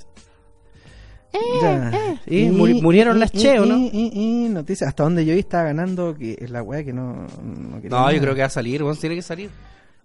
[1.62, 1.92] Ya.
[2.28, 3.76] Y muri- murieron las che, ¿o no?
[3.78, 6.94] y- y- y noticias, hasta donde yo vi estaba ganando que es la weá que
[6.94, 9.50] no, no No, yo creo que va a salir, vos tiene que salir.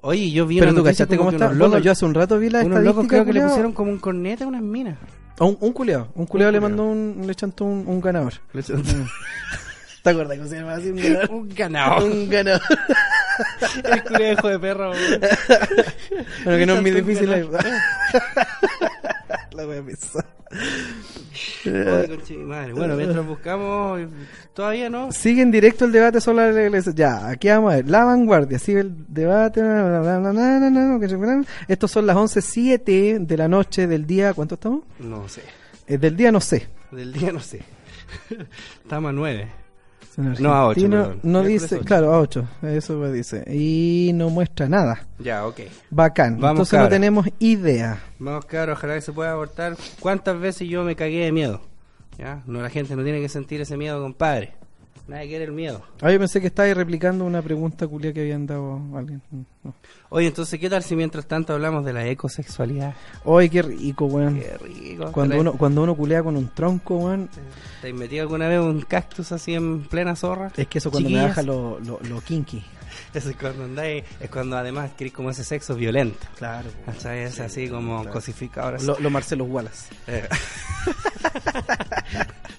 [0.01, 1.47] Oye, yo vi Pero una tú cachaste cómo está.
[1.47, 3.93] unos locos- yo hace un rato vi la unos locos creo que le pusieron como
[3.93, 4.97] un cornete a unas minas.
[5.41, 8.35] Un, un culeado, un culeado le mandó un, le chantó un, un ganador.
[10.03, 11.31] ¿Te acuerdas cómo se llama así un ganador?
[11.31, 12.07] un ganado.
[12.07, 12.63] un ganador.
[13.85, 14.93] El culejo de perro.
[16.45, 17.31] Bueno, que no es muy difícil.
[19.67, 19.83] la
[22.75, 24.01] Bueno, mientras buscamos,
[24.53, 25.13] todavía no.
[25.13, 26.93] Sigue en directo el debate sobre la iglesia.
[26.95, 27.89] Ya, aquí vamos a ver.
[27.89, 29.61] La vanguardia, sigue el debate.
[31.69, 34.35] Estos son las 11.07 de la noche del día.
[34.35, 34.83] ¿Cuánto estamos?
[34.99, 35.43] No sé.
[35.87, 36.69] Eh, del día no sé.
[36.91, 37.61] Del día no sé.
[38.83, 39.49] Estamos a 9.
[40.17, 41.21] No, a ocho, argentinos, perdón.
[41.23, 42.49] No Miércoles dice, claro, a 8.
[42.63, 43.45] Eso me dice.
[43.53, 45.07] Y no muestra nada.
[45.19, 45.61] Ya, ok.
[45.91, 46.35] Bacán.
[46.41, 48.03] Vamos, Entonces no tenemos idea.
[48.19, 49.77] Vamos, cabrón, ojalá que se pueda abortar.
[50.01, 51.61] ¿Cuántas veces yo me cagué de miedo?
[52.19, 52.43] ¿Ya?
[52.47, 54.55] No, la gente no tiene que sentir ese miedo, compadre.
[55.09, 55.83] Nadie quiere el miedo.
[56.01, 59.21] Ah, yo pensé que estabas replicando una pregunta culia que habían dado a alguien.
[59.65, 59.75] No.
[60.11, 62.95] Oye, entonces, ¿qué tal si mientras tanto hablamos de la ecosexualidad?
[63.25, 64.39] Ay, qué rico, weón.
[64.39, 65.11] Qué rico.
[65.13, 67.29] Cuando ¿Te- uno, cuando uno culea con un tronco, weón,
[67.83, 70.53] ¿Te has metido alguna vez un cactus así en plena zorra?
[70.57, 72.63] es que eso cuando me Chiquillas, baja lo, lo, lo kinky.
[73.13, 76.27] Eso es cuando andáis, es cuando además querés como ese sexo violento.
[76.37, 76.71] Claro.
[76.87, 77.21] ¿Cachai?
[77.25, 78.77] Es así como cosificado.
[78.85, 79.89] Lo, lo Marcelo Wallace.
[80.07, 80.29] Eh.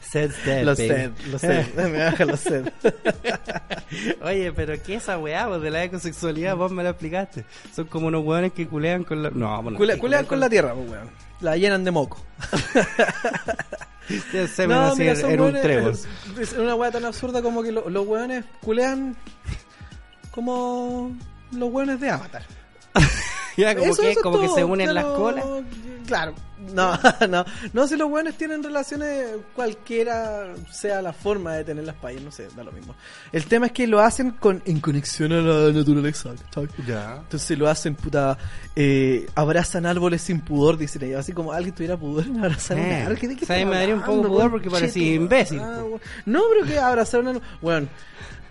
[0.02, 1.66] Sed step, Lo sed, lo sed.
[1.76, 2.70] me baja lo sed.
[4.22, 6.56] Oye, pero ¿qué es esa weá vos, de la ecosexualidad?
[6.58, 7.46] Vos me la explicaste.
[7.74, 9.30] Son como unos weones que culean con la...
[9.30, 11.10] No, bueno, Culea- que culean con la tierra, pues, weón.
[11.40, 12.22] La llenan de moco.
[14.10, 16.08] Así en, son en un weones-.
[16.40, 19.16] Es una weá tan absurda como que lo- los weones culean
[20.32, 21.12] como
[21.52, 22.44] los weones de Avatar.
[23.58, 25.46] Ya, como Eso- que, eso es como que todo, se unen las claro, colas.
[26.08, 26.34] Claro.
[26.74, 26.98] No,
[27.30, 27.44] no.
[27.74, 32.32] No, si los buenos tienen relaciones, cualquiera sea la forma de tener las payas, no
[32.32, 32.96] sé, da lo mismo.
[33.34, 36.30] El tema es que lo hacen con en conexión a la naturaleza.
[36.88, 37.18] Ya.
[37.18, 38.38] Entonces lo hacen, puta,
[38.74, 41.20] eh, abrazan árboles sin pudor, dicen ellos.
[41.20, 43.18] Así como alguien tuviera pudor en abrazar un Eh, árbol.
[43.20, 45.14] ¿Qué- de qué o sea, ahí están me daría un poco hablando, pudor porque parecía
[45.14, 45.84] imbécil, Ah,
[46.26, 47.44] no, pero que abrazar un árbol.
[47.62, 47.88] Bueno,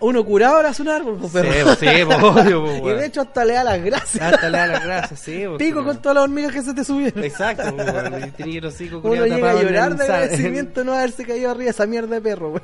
[0.00, 1.52] uno curado abraza un árbol, pues, perro.
[1.52, 4.22] Sí, pues, sí, pues, obvio, pues, y de hecho hasta le da las gracias.
[4.22, 5.42] Hasta le da las gracias, sí.
[5.46, 7.22] pues, Pico con todas las hormigas que se te subieron.
[7.22, 8.26] Exacto, pues.
[8.26, 11.86] Y tenía el hocico Uno llega a llorar de agradecimiento no haberse caído arriba esa
[11.86, 12.62] mierda de perro, weón.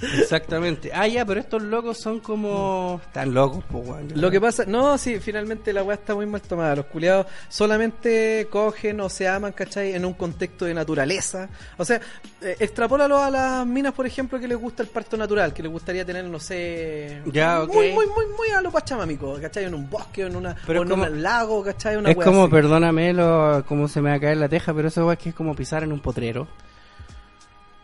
[0.00, 0.90] Exactamente.
[0.94, 3.00] Ah, ya, pero estos locos son como...
[3.04, 4.08] Están locos, pues, weón.
[4.14, 6.76] Lo que pasa, no, sí, finalmente la weá está muy mal tomada.
[6.76, 9.94] Los culiados solamente cogen o se aman, ¿cachai?
[9.94, 11.48] En un contexto de naturaleza.
[11.76, 12.00] O sea,
[12.40, 15.72] eh, extrapólalo a las minas, por ejemplo, que les gusta el parto natural, que les
[15.88, 17.22] gustaría tener, no sé.
[17.32, 17.60] Ya.
[17.66, 19.64] Muy, muy, muy, muy a lo pachamámico, ¿cachai?
[19.64, 21.96] En un bosque, en, una, Pero o en como- un lago, ¿cachai?
[21.96, 22.50] Una Es como, así.
[22.52, 25.34] perdóname lo, cómo se me va a caer la teja, pero eso es que es
[25.34, 26.46] como pisar en un potrero.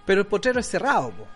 [0.05, 1.27] Pero el potrero es cerrado, po,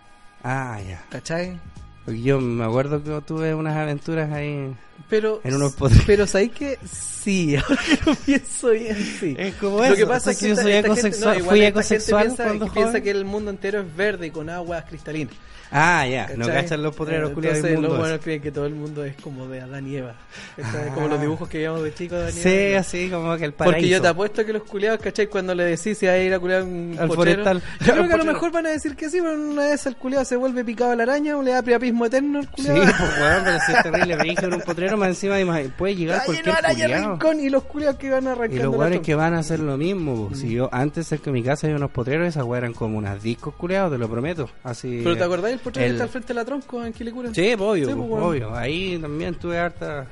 [0.45, 1.03] Ah, ya.
[1.09, 1.59] ¿cachai?
[2.07, 4.75] Yo me acuerdo que tuve unas aventuras ahí.
[5.09, 6.05] Pero, En unos potreros.
[6.07, 9.35] pero ¿sabéis que Sí, ahora que lo pienso bien, sí.
[9.39, 11.51] Es como Lo eso, que pasa es que yo esta- soy gente- ecosexual, no, igual
[11.51, 14.49] fui gente ecosexual piensa, cuando que piensa que el mundo entero es verde y con
[14.51, 15.35] aguas cristalinas.
[15.71, 17.99] Ah, ya, no cachan los potreros Eh, culiados del los mundo.
[17.99, 20.14] buenos creen que todo el mundo es como de Adán y Eva.
[20.57, 20.89] ¿cachai?
[20.89, 20.95] Ah.
[20.95, 22.81] Como los dibujos que veíamos de chicos de Adán y Sí, Eva.
[22.81, 23.77] así como que el paraíso.
[23.77, 25.27] Porque yo te apuesto que los culiados, ¿cachai?
[25.27, 27.62] Cuando le decís si a ir a culiar un Al potrero, forestal.
[27.87, 29.97] Yo creo que a lo mejor van a decir que sí, pero una vez el
[29.97, 32.81] culiado se vuelve picado a la araña o le da priapismo eterno al Sí, culiado.
[32.81, 36.25] pues weón, pero si es terrible, me en un potrero más encima imag- puede llegar
[36.25, 37.11] cualquier culiao.
[37.12, 39.03] rincón y los culiados que van arrancando Y los trompa.
[39.03, 40.35] que van a hacer lo mismo, po.
[40.35, 43.23] si yo antes cerca de mi casa había unos potreros, esas weas eran como unas
[43.23, 44.49] discos culeados, te lo prometo.
[44.64, 46.92] Así ¿Pero te acordás del potrero que el- está al frente de la tronco en
[46.92, 47.30] Quilicura?
[47.34, 48.54] Sí, obvio, Sí, pues, obvio.
[48.56, 50.06] Ahí también tuve harta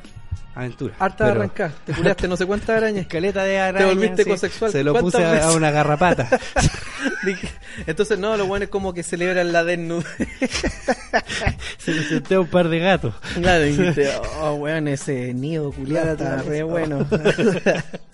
[0.55, 0.95] aventura.
[0.99, 1.73] Harta de arrancar.
[1.85, 3.03] Te culiaste no sé cuántas arañas.
[3.07, 3.87] Escaleta de araña.
[3.87, 4.49] volviste sí.
[4.71, 5.45] Se lo ¿Cuántas puse veces?
[5.47, 6.29] a una garrapata.
[7.87, 10.07] Entonces, no, lo bueno es como que celebran la desnudez.
[11.79, 13.15] Se le senté a un par de gatos.
[13.41, 17.07] Claro, dijiste, oh, weón, ese nido culiado está re bueno.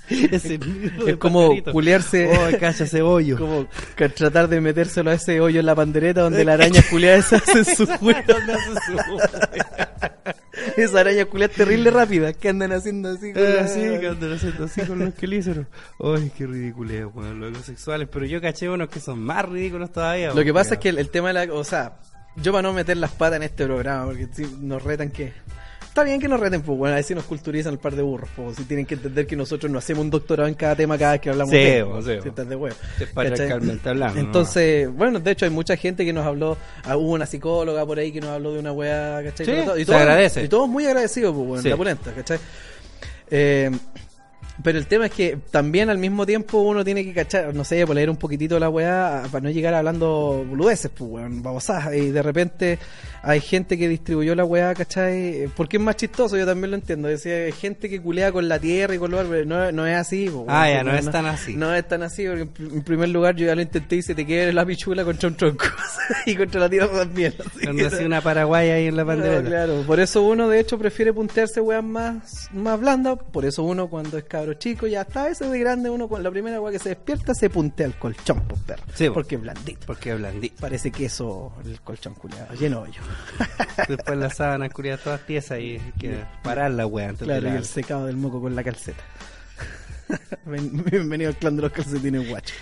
[0.08, 1.72] Ese nido de es como pajarito.
[1.72, 3.38] culiarse, Oh, cacha cebollo.
[3.38, 3.66] como
[3.96, 7.36] que tratar de metérselo a ese hoyo en la pandereta donde la araña culiada se
[7.36, 8.20] hace su juego.
[10.76, 13.32] Esa araña culiada terrible rápida que andan haciendo así.
[13.32, 15.66] con sí, que andan haciendo así con los quelíceros.
[16.00, 18.08] Ay, qué ridículo, weón, los homosexuales.
[18.10, 20.32] Pero yo caché unos que son más ridículos todavía.
[20.32, 21.52] Lo que pasa es que el, el tema de la...
[21.52, 21.98] O sea,
[22.36, 25.32] yo para no meter las patas en este programa, porque si nos retan que...
[25.92, 28.30] Está bien que nos reten, pues bueno, a si nos culturizan el par de burros,
[28.34, 31.12] pues si tienen que entender que nosotros no hacemos un doctorado en cada tema cada
[31.12, 32.74] vez que hablamos Sí, de bo, sí, si estás de huevo.
[34.14, 34.20] ¿no?
[34.20, 37.98] Entonces, bueno, de hecho hay mucha gente que nos habló, ah, hubo una psicóloga por
[37.98, 39.44] ahí que nos habló de una weá, ¿cachai?
[39.44, 40.42] Sí, y se todos- agradece.
[40.44, 42.38] Y todos muy agradecidos, pues bueno, la pulenta, ¿cachai?
[43.30, 43.70] Eh,
[44.62, 47.86] pero el tema es que también al mismo tiempo uno tiene que cachar, no sé,
[47.86, 51.94] por leer un poquitito la weá para no llegar hablando boludeces, pues weón, babosadas.
[51.94, 52.78] Y de repente
[53.22, 55.48] hay gente que distribuyó la weá, ¿cachai?
[55.56, 57.08] Porque es más chistoso, yo también lo entiendo.
[57.08, 59.46] Decía, hay gente que culea con la tierra y con los árboles.
[59.46, 61.56] No, no es así, pues, Ah, ya, no es tan así.
[61.56, 64.02] No es tan así, porque en pr- en primer lugar yo ya lo intenté y
[64.02, 65.64] se te queda la pichula contra un tronco
[66.26, 67.32] y contra la tierra también.
[67.64, 69.48] Cuando hacía una paraguaya ahí en la no, bandereta.
[69.48, 73.18] claro, por eso uno de hecho prefiere puntearse weas más, más blandas.
[73.32, 76.30] Por eso uno cuando es cabro chico, ya está, ese de grande, uno con la
[76.30, 78.82] primera wea que se despierta se puntea el colchón, pues perro.
[78.94, 79.14] Sí, po.
[79.14, 79.86] porque es blandito.
[79.86, 80.56] Porque es blandito.
[80.60, 83.00] Parece queso el colchón culiado, lleno de hoyo.
[83.88, 87.48] Después las sábanas curias todas tiesas y hay que parar la wea antes Claro, de
[87.48, 87.58] y la...
[87.58, 89.02] el secado del moco con la calceta.
[90.46, 92.54] Ven- Bienvenido al clan de los calcetines guacho.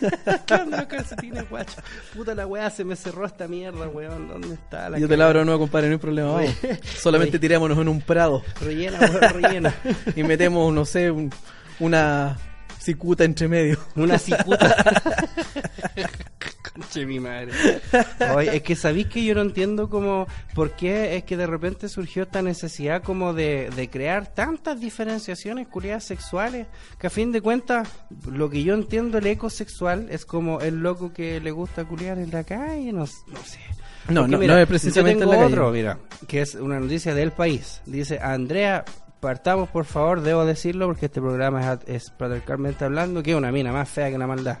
[0.46, 1.80] ¿Qué onda los calcetines, guacho?
[2.14, 4.28] Puta la wea, se me cerró esta mierda, weón.
[4.28, 6.32] ¿Dónde está la Yo te la abro de nuevo, compadre, no hay problema.
[6.32, 6.50] Vamos.
[7.00, 7.38] Solamente Oye.
[7.40, 9.74] tirémonos en un prado Rellena, weón, rellena.
[10.16, 11.32] y metemos, no sé, un-
[11.80, 12.36] una
[12.80, 13.78] cicuta entre medio.
[13.96, 14.74] Una cicuta.
[16.78, 17.50] Conche mi madre.
[18.36, 21.88] Oye, es que sabéis que yo no entiendo como por qué es que de repente
[21.88, 26.68] surgió esta necesidad como de, de crear tantas diferenciaciones culiadas sexuales
[26.98, 27.88] que a fin de cuentas
[28.30, 32.30] lo que yo entiendo el ecosexual es como el loco que le gusta culiar en
[32.30, 33.58] la calle, no, no sé.
[34.08, 35.52] No, Porque no, mira, no es precisamente yo en tengo la calle.
[35.54, 35.98] otro, mira,
[36.28, 37.82] que es una noticia del país.
[37.86, 38.84] Dice, Andrea,
[39.20, 43.50] partamos por favor, debo decirlo porque este programa es, es patriarcalmente hablando, que es una
[43.52, 44.58] mina más fea que la maldad.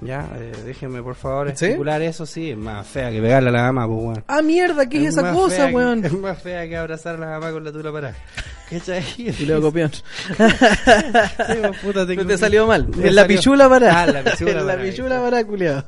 [0.00, 1.64] Ya, eh, déjenme por favor ¿Sí?
[1.66, 4.24] estipular eso, sí, es más fea que pegarle a la mamá, pues weón.
[4.28, 6.04] Ah, mierda, ¿qué es, esa cosa, que- weón?
[6.04, 8.14] Es más fea que abrazar a la mamá con la tula para.
[8.70, 9.04] ¿Cachai?
[9.16, 9.90] Y luego copión.
[10.36, 12.86] Sí, pues, puta, tengo- te salió mal.
[13.00, 14.00] En la salió- pichula para.
[14.02, 15.22] Ah, en la pichula En la pichula está.
[15.30, 15.84] para, culiado.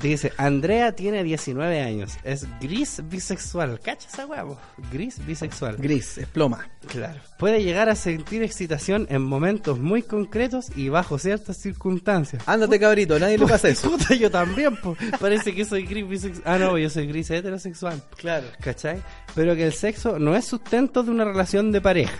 [0.00, 3.78] Dice, Andrea tiene 19 años, es gris bisexual.
[3.80, 4.58] ¿Cacha esa huevo?
[4.92, 5.76] Gris bisexual.
[5.76, 6.66] Gris, es ploma.
[6.86, 7.20] Claro.
[7.38, 12.42] Puede llegar a sentir excitación en momentos muy concretos y bajo ciertas circunstancias.
[12.46, 13.90] Ándate, cabrito, nadie le pasa eso.
[13.90, 14.96] Puta, yo también, po.
[15.20, 16.42] Parece que soy gris bisexual.
[16.46, 18.02] Ah, no, yo soy gris heterosexual.
[18.16, 18.46] Claro.
[18.60, 19.02] ¿Cachai?
[19.34, 22.18] Pero que el sexo no es sustento de una relación de pareja.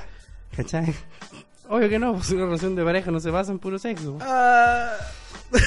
[0.55, 0.95] ¿Cachai?
[1.69, 4.19] Obvio que no, pues una relación de pareja no se basa en puro sexo.
[4.21, 4.93] Ah.
[5.51, 5.59] ¿Tú,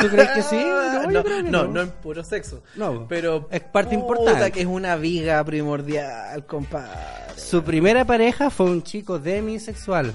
[0.00, 0.56] tú crees que sí?
[0.56, 1.68] No, No, que no, no.
[1.68, 2.62] no en puro sexo.
[2.76, 4.52] No, Pero es parte puta, importante.
[4.52, 6.90] que es una viga primordial, compadre.
[7.38, 10.12] Su primera pareja fue un chico demisexual.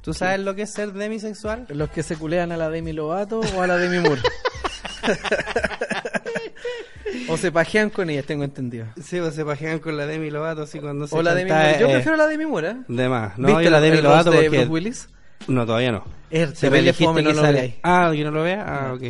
[0.00, 1.66] ¿Tú sabes lo que es ser demisexual?
[1.68, 4.22] Los que se culean a la Demi Lovato o a la Demi Moore.
[7.28, 8.86] o se pajean con ellas, tengo entendido.
[9.00, 11.76] Sí, pues se pajean con la Demi Lovato así cuando se O la Demi Moore.
[11.78, 12.76] Yo eh, prefiero la Demi Moore, ¿eh?
[12.88, 13.38] De más.
[13.38, 14.48] No, ¿Viste yo la Demi el Lovato de porque...
[14.48, 15.08] Bruce Willis?
[15.46, 16.04] No, todavía no.
[16.30, 17.74] Es Se me dijiste no sale- veáis.
[17.82, 18.64] Ah, que no lo vea.
[18.66, 19.02] Ah, ok.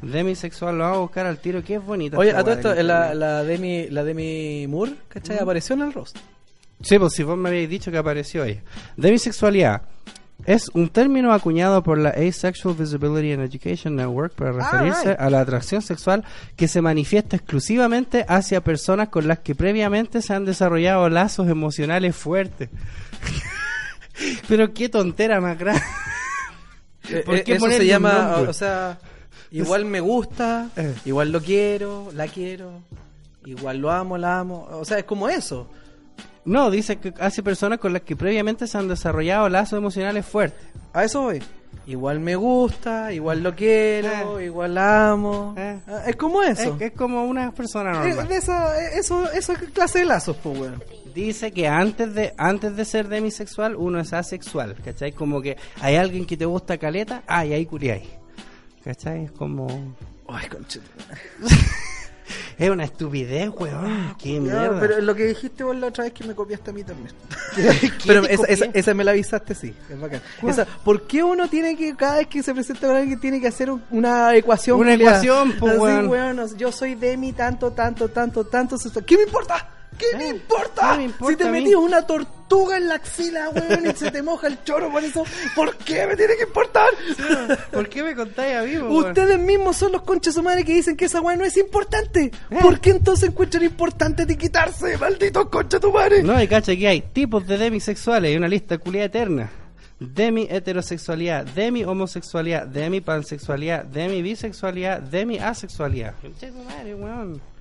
[0.00, 1.62] Demisexual lo vamos a buscar al tiro.
[1.62, 2.16] Que es bonita.
[2.16, 5.38] Oye, a todo esto, la, la, Demi, la Demi Moore, ¿cachai?
[5.38, 6.16] Apareció en el roast.
[6.82, 8.60] Sí, pues si vos me habéis dicho que apareció ahí.
[8.96, 9.82] Demisexualidad
[10.44, 15.20] es un término acuñado por la Asexual Visibility and Education Network para referirse right.
[15.20, 16.24] a la atracción sexual
[16.56, 22.16] que se manifiesta exclusivamente hacia personas con las que previamente se han desarrollado lazos emocionales
[22.16, 22.68] fuertes.
[24.48, 25.82] Pero qué tontera más grande.
[27.24, 28.50] ¿Por Eh, qué eso se llama, nombre?
[28.50, 28.98] o sea,
[29.50, 30.94] igual me gusta, Eh.
[31.04, 32.80] igual lo quiero, la quiero,
[33.44, 34.68] igual lo amo, la amo.
[34.72, 35.68] O sea, es como eso.
[36.44, 40.60] No, dice que hace personas con las que previamente se han desarrollado lazos emocionales fuertes.
[40.92, 41.42] A eso voy.
[41.86, 45.54] Igual me gusta, igual lo quiero, igual la amo.
[45.56, 45.78] Eh.
[46.06, 46.76] Es como eso.
[46.76, 48.28] Es, es como una persona Eh, normal.
[48.28, 50.82] de esa, eh, eso, esa clase de lazos, pues, weón.
[51.14, 55.12] Dice que antes de antes de ser demisexual uno es asexual, ¿cachai?
[55.12, 58.08] Como que hay alguien que te gusta caleta, ay, ahí curiáis.
[58.84, 59.24] ¿Cachai?
[59.24, 59.66] Es como...
[60.28, 60.80] Ay, conche.
[62.58, 64.14] Es una estupidez, weón.
[64.18, 64.80] Qué Ya, mierda.
[64.80, 67.10] pero lo que dijiste vos la otra vez que me copiaste a mí también.
[67.56, 69.74] ¿Qué pero esa, esa, esa me la avisaste, sí.
[69.90, 70.20] Es bacán.
[70.46, 73.48] Esa, ¿Por qué uno tiene que, cada vez que se presenta con alguien, tiene que
[73.48, 74.78] hacer un- una ecuación?
[74.80, 76.08] Una ecuación, Así, weón.
[76.08, 78.76] weón, Yo soy de mi tanto, tanto, tanto, tanto.
[79.06, 79.68] ¿Qué me importa?
[79.98, 80.92] ¿Qué me importa?
[80.92, 81.60] ¿qué me importa si te a mí?
[81.60, 85.24] metí una tortuga en la axila, weón, y se te moja el choro por eso,
[85.54, 86.90] ¿por qué me tiene que importar?
[87.72, 89.06] ¿Por qué me contáis a weón?
[89.06, 92.30] Ustedes mismos son los conchas madre que dicen que esa weá no es importante.
[92.50, 92.58] Eh.
[92.60, 96.22] ¿Por qué entonces encuentran importante de quitarse, malditos conchas tu madre?
[96.22, 99.50] No, y cacha que hay tipos de demisexuales, hay una lista culiada eterna.
[100.00, 106.14] Demi heterosexualidad, demi homosexualidad, demi pansexualidad, demi bisexualidad, demi asexualidad.
[106.20, 107.51] Concha de tu madre, weón.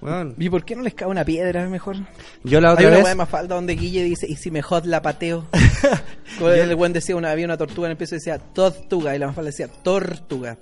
[0.00, 0.34] Weón.
[0.38, 1.96] ¿Y por qué no les cae una piedra mejor?
[2.44, 3.16] Yo la Hay otra una vez.
[3.16, 5.46] más falta donde Guille dice, ¿y si me jod la pateo?
[6.40, 9.26] El buen decía, una, había una tortuga en el piso y decía, tortuga, y la
[9.26, 10.56] más falta decía, tortuga,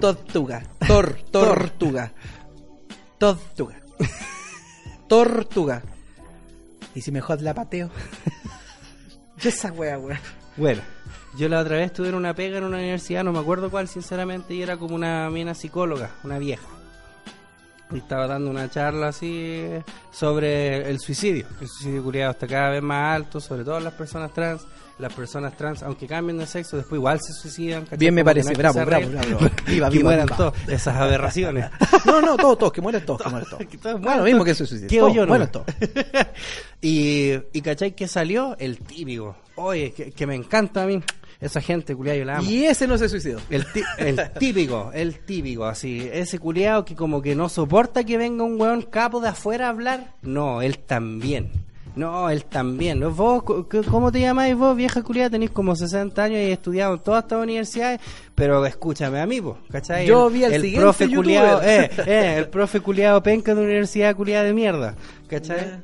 [0.00, 2.12] tortuga, tor, tortuga,
[3.18, 3.80] tortuga,
[5.08, 5.82] tortuga.
[6.94, 7.90] ¿Y si me jod la pateo?
[9.38, 10.20] Yo esa weá, weá.
[10.56, 10.80] Bueno,
[11.36, 14.54] yo la otra vez tuve una pega en una universidad, no me acuerdo cuál, sinceramente,
[14.54, 16.66] y era como una mina psicóloga, una vieja.
[17.94, 19.64] Estaba dando una charla así
[20.10, 21.46] sobre el suicidio.
[21.60, 24.62] El suicidio culiado está cada vez más alto, sobre todo las personas trans.
[24.98, 27.82] Las personas trans, aunque cambien de sexo, después igual se suicidan.
[27.84, 27.98] ¿cachai?
[27.98, 29.50] Bien me Como parece, bravo, bravo, arreglen, bravo.
[29.66, 30.36] Viva, que viva, mueran viva.
[30.38, 31.66] todos, esas aberraciones.
[32.06, 33.66] No, no, todos, todos, que mueran todos, que mueran todos.
[33.70, 34.46] Que todos Bueno, mueran lo mismo todos.
[34.46, 34.88] que se suicida.
[34.88, 35.28] ¿Qué Todos, hoyo no?
[35.28, 35.66] mueran todos.
[36.80, 38.56] y, y ¿cachai que salió?
[38.58, 39.36] El típico.
[39.56, 41.02] Oye, que, que me encanta a mí.
[41.40, 42.50] Esa gente, culiado, yo la amo.
[42.50, 43.38] Y ese no se suicidó.
[43.50, 43.64] El,
[43.98, 46.08] el típico, el típico, así.
[46.12, 49.70] Ese culiado que como que no soporta que venga un weón capo de afuera a
[49.70, 50.14] hablar.
[50.22, 51.50] No, él también.
[51.94, 53.00] No, él también.
[53.00, 53.10] ¿No?
[53.10, 53.42] ¿Vos,
[53.90, 55.30] ¿Cómo te llamáis vos, vieja culiada?
[55.30, 58.00] Tenéis como 60 años y he estudiado en todas estas universidades.
[58.34, 59.40] Pero escúchame a mí,
[59.70, 60.06] ¿cachai?
[60.06, 63.62] Yo El- vi al el siguiente profe culiado, eh, eh, el profe culiado penca de
[63.62, 64.94] universidad culiada de mierda.
[65.26, 65.58] ¿Cachai?
[65.58, 65.80] Ya.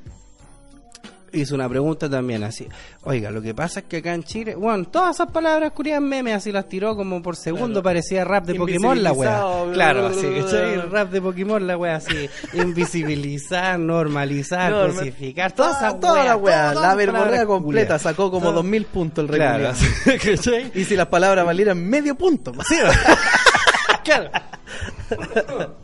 [1.33, 2.69] Hizo una pregunta también así.
[3.05, 6.37] Oiga, lo que pasa es que acá en Chile, bueno, todas esas palabras curias memes
[6.37, 9.43] así las tiró como por segundo, parecía rap de Pokémon la wea.
[9.73, 10.27] Claro, así,
[10.91, 12.29] rap de Pokémon la wea así.
[12.53, 18.47] Invisibilizar, normalizar, Norma- cosificar, toda esa Toda, toda la todas la verborrea completa, sacó como
[18.47, 19.71] Todo- 2000 puntos el Claro,
[20.23, 20.71] ¿cachai?
[20.75, 22.53] Y si las palabras valieran medio punto.
[22.69, 22.77] Sí,
[24.05, 24.31] claro.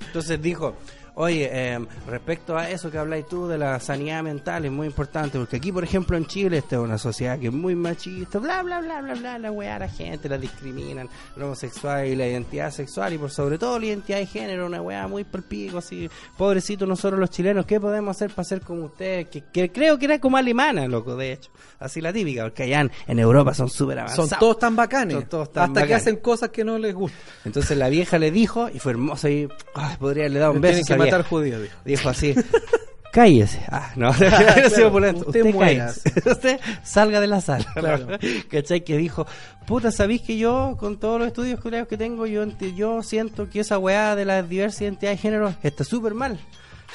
[0.06, 0.74] Entonces dijo,
[1.18, 5.36] oye, eh, respecto a eso que habláis tú de la sanidad mental es muy importante,
[5.36, 8.62] porque aquí, por ejemplo, en Chile, esta es una sociedad que es muy machista, bla,
[8.62, 12.70] bla, bla, bla, bla, la weá, la gente la discriminan, lo homosexual y la identidad
[12.70, 16.86] sexual, y por sobre todo la identidad de género, una weá muy palpico, así, pobrecito
[16.86, 19.28] nosotros los chilenos, ¿qué podemos hacer para ser como ustedes?
[19.28, 21.50] Que, que creo que era como alemana, loco, de hecho,
[21.80, 24.30] así la típica, porque allá en, en Europa son súper avanzados.
[24.30, 25.16] Son todos tan bacanes.
[25.16, 27.20] Son todos tan hasta que hacen cosas que no les gustan.
[27.44, 31.07] Entonces la vieja le dijo, y fue hermoso, y ay, podría haberle dado un beso.
[31.10, 31.76] Matar judíos, dijo.
[31.85, 32.35] Dijo así,
[33.12, 33.60] cállese.
[33.68, 36.12] Ah, no, Claro, usted Usted, cállese.
[36.30, 37.66] Usted salga de la sala.
[37.74, 38.06] Claro.
[38.51, 38.85] ¿Cachai?
[38.85, 39.26] Que dijo,
[39.66, 43.78] puta, ¿sabéis que yo, con todos los estudios que tengo, yo, yo siento que esa
[43.78, 46.39] weá de la diversa identidad de género está súper mal.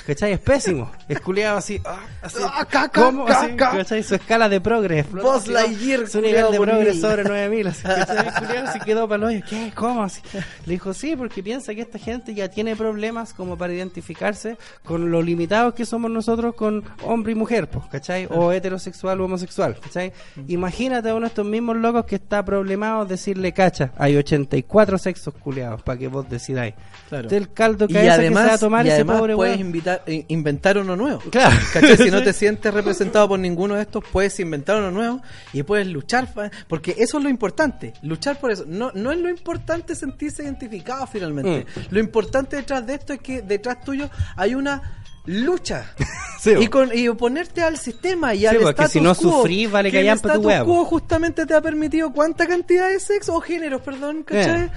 [0.08, 0.34] ¿Cachai?
[0.34, 0.92] Es pésimo.
[1.08, 1.80] Es culiado así.
[1.86, 3.26] ah, así Ah, ca, ca, ¿Cómo?
[3.26, 3.72] ca, Así, ca.
[3.72, 4.04] ¿Cachai?
[4.04, 5.10] Su escala de progres.
[5.12, 7.02] Buzz Lightyear, Su nivel de progres mil.
[7.02, 7.68] sobre 9000.
[7.68, 8.34] Así, ¿cachai?
[8.46, 9.46] Culiao así quedó para el hoyo.
[9.50, 9.72] ¿Qué?
[9.76, 10.04] ¿Cómo?
[10.04, 10.22] Así.
[10.66, 15.10] Le dijo, sí, porque piensa que esta gente ya tiene problemas como para identificarse con
[15.10, 18.28] lo limitados que somos nosotros con hombre y mujer, pues, ¿cachai?
[18.30, 20.12] O heterosexual o homosexual, ¿cachai?
[20.48, 25.34] Imagínate a uno de estos mismos locos que está problemado decirle, cacha, hay 84 sexos
[25.36, 26.74] culiados para que vos decidáis.
[27.10, 27.26] Claro.
[27.28, 29.20] Este es el caldo Y que, que se va a además, tomar y ese además
[29.20, 29.58] pobre puedes.
[29.84, 31.20] Invitar, inventar uno nuevo.
[31.30, 31.56] Claro.
[31.74, 31.98] ¿Cachai?
[31.98, 35.88] Si no te sientes representado por ninguno de estos, puedes inventar uno nuevo y puedes
[35.88, 36.30] luchar.
[36.68, 38.66] Porque eso es lo importante, luchar por eso.
[38.68, 41.66] No, no es lo importante sentirse identificado finalmente.
[41.76, 41.94] Mm.
[41.94, 45.94] Lo importante detrás de esto es que detrás tuyo hay una lucha.
[46.44, 49.92] Sí, y, con, y oponerte al sistema y Sí, al porque si no quo, vale
[49.92, 53.82] que el callampa tu quo justamente te ha permitido cuánta cantidad de sexo o géneros,
[53.82, 54.70] perdón, ¿cachai?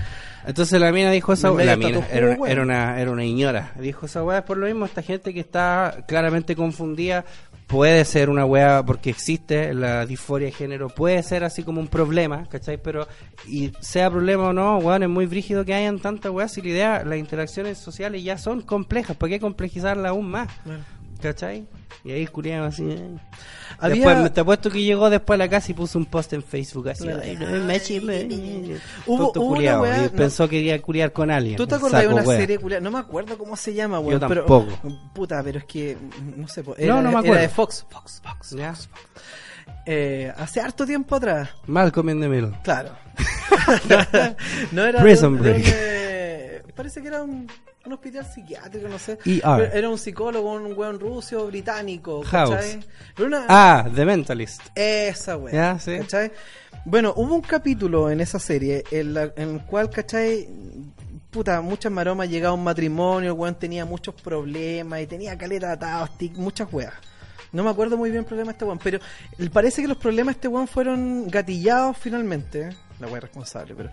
[0.47, 3.73] Entonces la mina dijo esa todo era, una, era una era una iñora.
[3.79, 7.25] Dijo esa weá por lo mismo, esta gente que está claramente confundida
[7.67, 11.89] puede ser una weá porque existe la disforia de género, puede ser así como un
[11.89, 12.79] problema, ¿cachai?
[12.79, 13.09] Pero
[13.49, 16.69] y sea problema o no, weón, es muy brígido que hayan tantas weas si la
[16.69, 20.49] idea, las interacciones sociales ya son complejas, ¿por qué complejizarlas aún más?
[21.21, 21.67] ¿Cachai?
[22.05, 22.85] Y ahí culiado así.
[22.89, 23.09] eh.
[23.79, 26.43] Había- Después, te apuesto que llegó después a la casa y puso un post en
[26.43, 27.09] Facebook así.
[27.09, 28.29] "Ay, no, me chisme".
[29.07, 31.57] Hubo- una culiao, weá, y no- pensó que quería culiar con alguien.
[31.57, 32.39] ¿Tú te acordás de una wea.
[32.39, 32.81] serie culiada?
[32.83, 34.21] No me acuerdo cómo se llama, weón.
[34.21, 34.79] Yo pero- tampoco.
[35.15, 35.97] puta, pero es que,
[36.37, 37.41] no sé, po, No, era, no me era acuerdo.
[37.43, 37.87] de Fox.
[37.91, 38.51] Fox, Fox.
[38.51, 38.75] Ya.
[39.85, 41.49] Eh, hace harto tiempo atrás.
[41.67, 42.53] Malcolm in the Middle.
[42.63, 42.91] Claro.
[44.73, 45.67] no era Prison de de Break.
[45.67, 47.47] un, eh, parece que era un,
[47.87, 49.19] un hospital psiquiátrico, no sé.
[49.25, 49.71] ER.
[49.73, 52.79] Era un psicólogo, un weón ruso, británico, House.
[53.19, 54.61] una, Ah, The Mentalist.
[54.75, 55.53] esa weá.
[55.55, 55.99] Ya, sí.
[55.99, 56.33] ¿Cachai?
[56.85, 60.49] Bueno, hubo un capítulo en esa serie en, la- en el cual, ¿cachai?
[61.31, 65.73] Puta, muchas maromas llegaba a un matrimonio, el weón tenía muchos problemas y tenía caleta
[65.73, 66.93] atados, muchas weas.
[67.53, 68.99] No me acuerdo muy bien el problema de este weón, pero
[69.53, 72.71] parece que los problemas de este weón fueron gatillados finalmente.
[73.01, 73.91] La wea responsable, pero.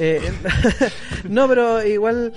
[0.00, 0.20] eh,
[1.28, 2.32] no, pero igual.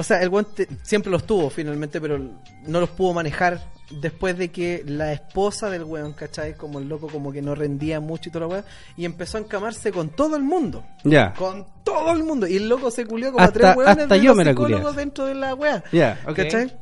[0.00, 3.60] O sea, el weón te- siempre los tuvo finalmente, pero no los pudo manejar
[4.00, 6.54] después de que la esposa del weón, ¿cachai?
[6.56, 8.64] Como el loco como que no rendía mucho y toda la weá,
[8.96, 10.84] y empezó a encamarse con todo el mundo.
[11.04, 11.34] Ya.
[11.34, 12.46] Con todo el mundo.
[12.46, 14.44] Y el loco se culió como Hasta- a tres weones hasta de yo los me
[14.44, 15.84] la dentro de la weá.
[15.92, 16.34] Ya, ok.
[16.36, 16.72] ¿Cachai?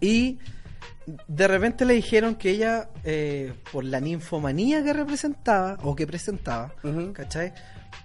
[0.00, 0.38] Y
[1.26, 6.74] de repente le dijeron que ella, eh, por la ninfomanía que representaba, o que presentaba,
[6.82, 7.12] Ujú.
[7.14, 7.54] ¿cachai?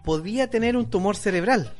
[0.05, 1.73] Podía tener un tumor cerebral,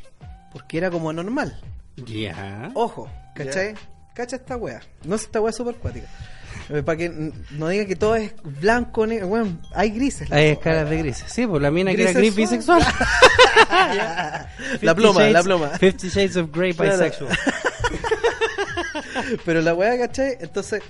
[0.51, 1.61] porque era como anormal.
[2.05, 2.71] Ya.
[2.73, 3.75] Ojo, ¿cachai?
[4.13, 4.81] Cacha esta wea.
[5.03, 6.07] No es esta wea super cuática.
[6.85, 7.09] Para que
[7.51, 9.27] no diga que todo es blanco, negro.
[9.27, 10.31] Bueno, hay grises.
[10.31, 11.31] Hay escalas de grises.
[11.31, 12.81] Sí, pues la mina que era gris bisexual.
[14.81, 15.69] la pluma, la pluma.
[15.77, 17.29] Fifty Shades of Grey bisexual.
[19.45, 20.37] Pero la weá, ¿cachai?
[20.39, 20.81] Entonces,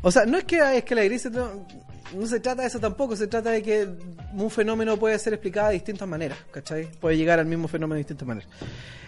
[0.00, 1.66] o sea, no es que es que la gris no,
[2.14, 3.88] no se trata de eso tampoco, se trata de que
[4.34, 6.88] un fenómeno puede ser explicado de distintas maneras, ¿cachai?
[7.00, 8.48] Puede llegar al mismo fenómeno de distintas maneras.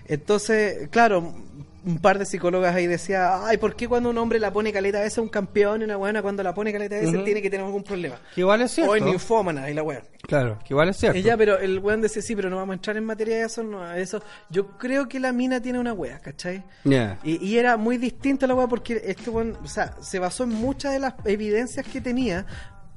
[0.07, 1.35] Entonces, claro,
[1.87, 4.99] un par de psicólogas ahí decía, ay, ¿por qué cuando un hombre la pone caleta
[4.99, 7.51] a veces un campeón y una buena cuando la pone caleta a veces tiene que
[7.51, 8.17] tener algún problema?
[8.35, 8.93] Que igual es cierto.
[8.93, 10.03] O en ninfómana y la weá.
[10.23, 11.19] Claro, que igual es cierto.
[11.19, 13.63] Ella, pero el weón decía, sí, pero no vamos a entrar en materia de eso,
[13.63, 14.23] no, eso.
[14.49, 16.65] Yo creo que la mina tiene una wea, ¿cachai?
[17.23, 20.51] Y, y era muy distinta la weá porque este weón, o sea, se basó en
[20.51, 22.47] muchas de las evidencias que tenía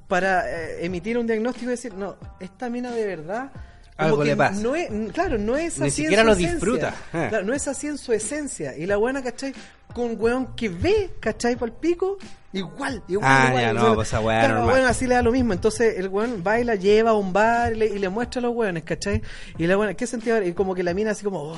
[0.07, 3.51] para eh, emitir un diagnóstico y decir, no, esta mina de verdad.
[3.95, 4.61] como Algo que le pasa.
[4.61, 6.53] No es, claro, no es Ni así siquiera en su lo esencia.
[6.55, 6.89] disfruta.
[7.13, 7.27] Eh.
[7.29, 8.75] Claro, no es así en su esencia.
[8.77, 9.53] Y la buena, ¿cachai?
[9.97, 11.55] Con un weón que ve, ¿cachai?
[11.55, 12.19] Para el pico,
[12.53, 13.27] igual, igual.
[13.27, 13.63] Ah, igual.
[13.63, 15.53] ya, no, pues weá claro, bueno, así le da lo mismo.
[15.53, 18.37] Entonces el weón va y la lleva a un bar y le, y le muestra
[18.39, 19.23] a los weones, ¿cachai?
[19.57, 20.39] Y la buena, ¿qué sentido?
[20.43, 21.57] Y como que la mina así como, "Oh",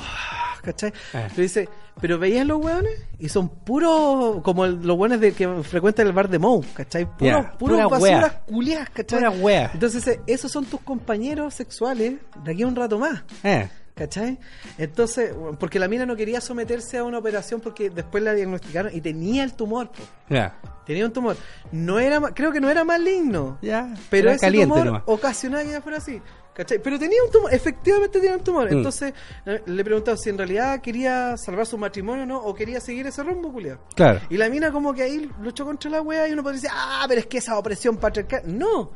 [0.64, 0.94] ¿cachai?
[1.14, 1.28] Eh.
[1.36, 1.68] Le dice,
[2.00, 6.14] pero veías los weones y son puros, como el- los weones de que frecuentan el
[6.14, 7.06] bar de Mou, ¿cachai?
[7.06, 9.20] Puros, Ya, puros pura basuras culiadas, ¿cachai?
[9.20, 9.72] Pura.
[9.74, 13.22] Entonces dice, esos son tus compañeros sexuales de aquí a un rato más.
[13.44, 13.70] Eh.
[14.00, 14.40] ¿Cachai?
[14.78, 19.02] Entonces, porque la mina no quería someterse a una operación porque después la diagnosticaron y
[19.02, 19.90] tenía el tumor.
[20.30, 20.56] Ya.
[20.86, 21.36] Tenía un tumor.
[21.74, 23.58] No era, creo que no era maligno.
[23.62, 23.94] Ya.
[24.10, 25.04] Pero Era ese caliente tumor nomás.
[25.06, 26.22] ocasionaba que ella fuera así.
[26.54, 26.80] ¿Cachai?
[26.82, 28.72] Pero tenía un tumor, efectivamente tenía un tumor.
[28.72, 28.78] Mm.
[28.78, 29.14] Entonces
[29.46, 33.06] eh, le preguntaba si en realidad quería salvar su matrimonio o no, o quería seguir
[33.06, 33.82] ese rumbo, culiado.
[33.96, 34.22] Claro.
[34.30, 37.04] Y la mina como que ahí luchó contra la wea y uno podría decir, ah,
[37.10, 38.44] pero es que esa opresión patriarcal.
[38.46, 38.92] No.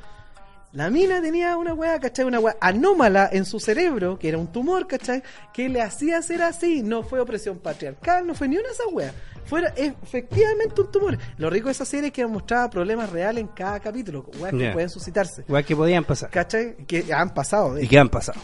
[0.74, 2.26] La mina tenía una wea, ¿cachai?
[2.26, 5.22] Una wea anómala en su cerebro, que era un tumor, ¿cachai?
[5.54, 6.82] Que le hacía ser así.
[6.82, 9.14] No fue opresión patriarcal, no fue ni una de esas weas.
[9.46, 11.18] Fuera efectivamente un tumor.
[11.38, 14.72] Lo rico de esa serie es que mostraba problemas reales en cada capítulo, weas que
[14.72, 15.44] pueden suscitarse.
[15.48, 16.32] Igual que podían pasar.
[16.32, 16.76] ¿Cachai?
[16.88, 17.80] Que han pasado.
[17.80, 18.40] ¿Y qué han pasado?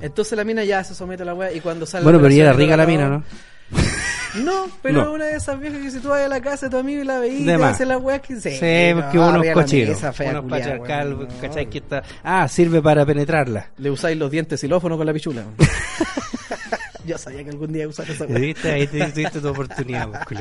[0.00, 2.42] Entonces la mina ya se somete a la wea y cuando sale Bueno, pero ya
[2.44, 3.22] era rica la mina, ¿no?
[4.42, 5.12] no, pero No.
[5.12, 7.04] una de esas viejas que si tú vas a la casa de tu amigo y
[7.04, 9.98] la veís, te hace la weá que sí, Sí, no, porque unos la cochinos.
[10.02, 11.40] Unos culiá, patriarcal, weón, no.
[11.40, 11.66] ¿cachai?
[11.70, 12.02] Que está...
[12.22, 13.70] Ah, sirve para penetrarla.
[13.78, 15.44] Le usáis los dientes xilófono con la pichula.
[17.06, 18.38] Yo sabía que algún día usar esa weá.
[18.38, 18.70] ¿Viste?
[18.72, 20.40] Ahí te diste tu oportunidad, pues.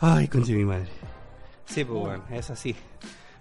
[0.00, 0.88] Ay, conche mi madre.
[1.66, 2.74] Sí, pues bueno, es así.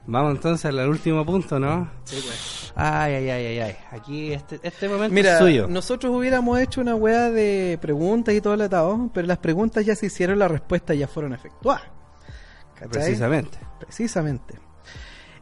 [0.07, 1.89] Vamos entonces al último punto, ¿no?
[2.05, 2.71] Sí, pues.
[2.75, 3.75] Ay, ay, ay, ay, ay.
[3.91, 5.67] Aquí este, este momento Mira, es suyo.
[5.67, 9.95] nosotros hubiéramos hecho una weá de preguntas y todo el atado, pero las preguntas ya
[9.95, 11.83] se hicieron, las respuestas ya fueron efectuadas.
[12.75, 12.89] ¿Cachai?
[12.89, 13.57] Precisamente.
[13.79, 14.53] Precisamente.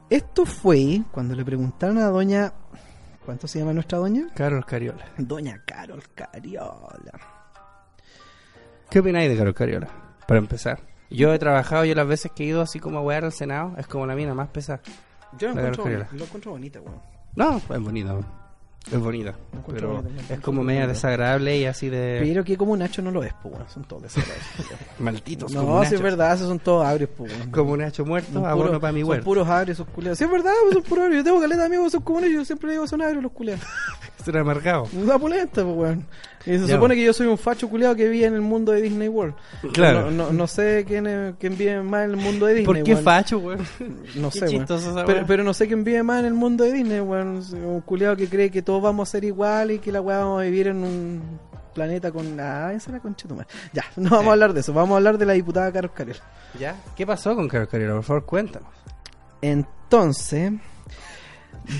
[0.10, 2.54] Esto fue cuando le preguntaron a doña...
[3.24, 4.28] ¿Cuánto se llama nuestra doña?
[4.36, 5.04] Carol Cariola.
[5.18, 7.20] Doña Carol Cariola.
[8.90, 9.88] ¿Qué opináis de Carol Cariola?
[10.28, 10.80] Para empezar.
[11.10, 13.73] Yo he trabajado, yo las veces que he ido así como a wear al Senado,
[13.77, 14.82] es como la mina más pesada.
[15.38, 16.99] Yo lo encuentro, lo encuentro bonita, weón.
[17.36, 18.15] No, es bonita.
[18.91, 19.34] Es bonita.
[19.68, 22.19] Pero bonita, es como media desagradable y así de...
[22.22, 23.56] Pero que como Nacho no lo es, pues.
[23.72, 24.45] Son todos desagradables.
[24.99, 25.52] Malditos.
[25.52, 27.52] no, como si es verdad, esos son todos agrios, pues, weón.
[27.52, 29.26] Como Nacho muerto, Son abono para mi son huerto.
[29.26, 30.18] puros agrios esos culiados.
[30.19, 31.23] Si es verdad, pues, son puros agrios.
[31.23, 32.32] Yo tengo caleta de amigos son como ellos.
[32.34, 33.64] Yo siempre digo son agrios los culiados.
[34.26, 34.88] Estoy amargado.
[34.93, 36.06] Una pulenta, pues, weón.
[36.47, 36.76] Y se Ya.
[36.76, 39.34] supone que yo soy un facho culiado que vive en el mundo de Disney World.
[39.73, 40.11] Claro.
[40.11, 42.65] No, no, no sé quién, es- quién vive más en el mundo de Disney.
[42.65, 43.03] ¿Por qué weón.
[43.03, 43.60] facho, weón?
[44.15, 44.60] No Qué sé, weón.
[44.60, 47.41] chistoso Pero, no sé quién vive más en el mundo de Disney, weón.
[47.53, 50.41] Un culiado que cree que todos vamos a ser iguales y que la weá vamos
[50.41, 51.22] a vivir en un
[51.73, 52.39] planeta con.
[52.39, 53.49] Ah, esa es la concha de tu madre.
[53.73, 54.72] Ya, no vamos a hablar de eso.
[54.73, 56.22] Vamos a hablar de la diputada Carol Cariola.
[56.60, 56.76] ¿Ya?
[56.95, 57.95] ¿Qué pasó con Carol Cariola?
[57.95, 58.69] Por favor, cuéntanos.
[59.41, 60.53] Entonces,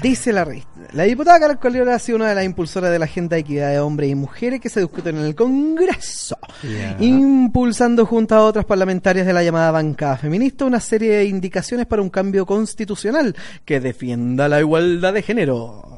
[0.02, 0.70] Dice la revista.
[0.94, 3.72] La diputada Carol Cariola ha sido una de las impulsoras de la agenda de equidad
[3.72, 6.38] de hombres y mujeres que se discuten en el Congreso,
[7.00, 12.02] impulsando junto a otras parlamentarias de la llamada bancada feminista una serie de indicaciones para
[12.02, 15.96] un cambio constitucional que defienda la igualdad de género.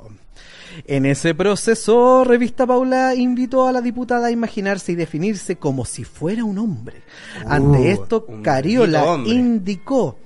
[0.86, 6.04] En ese proceso, Revista Paula invitó a la diputada a imaginarse y definirse como si
[6.04, 7.02] fuera un hombre.
[7.46, 10.18] Ante Uh, esto, Cariola indicó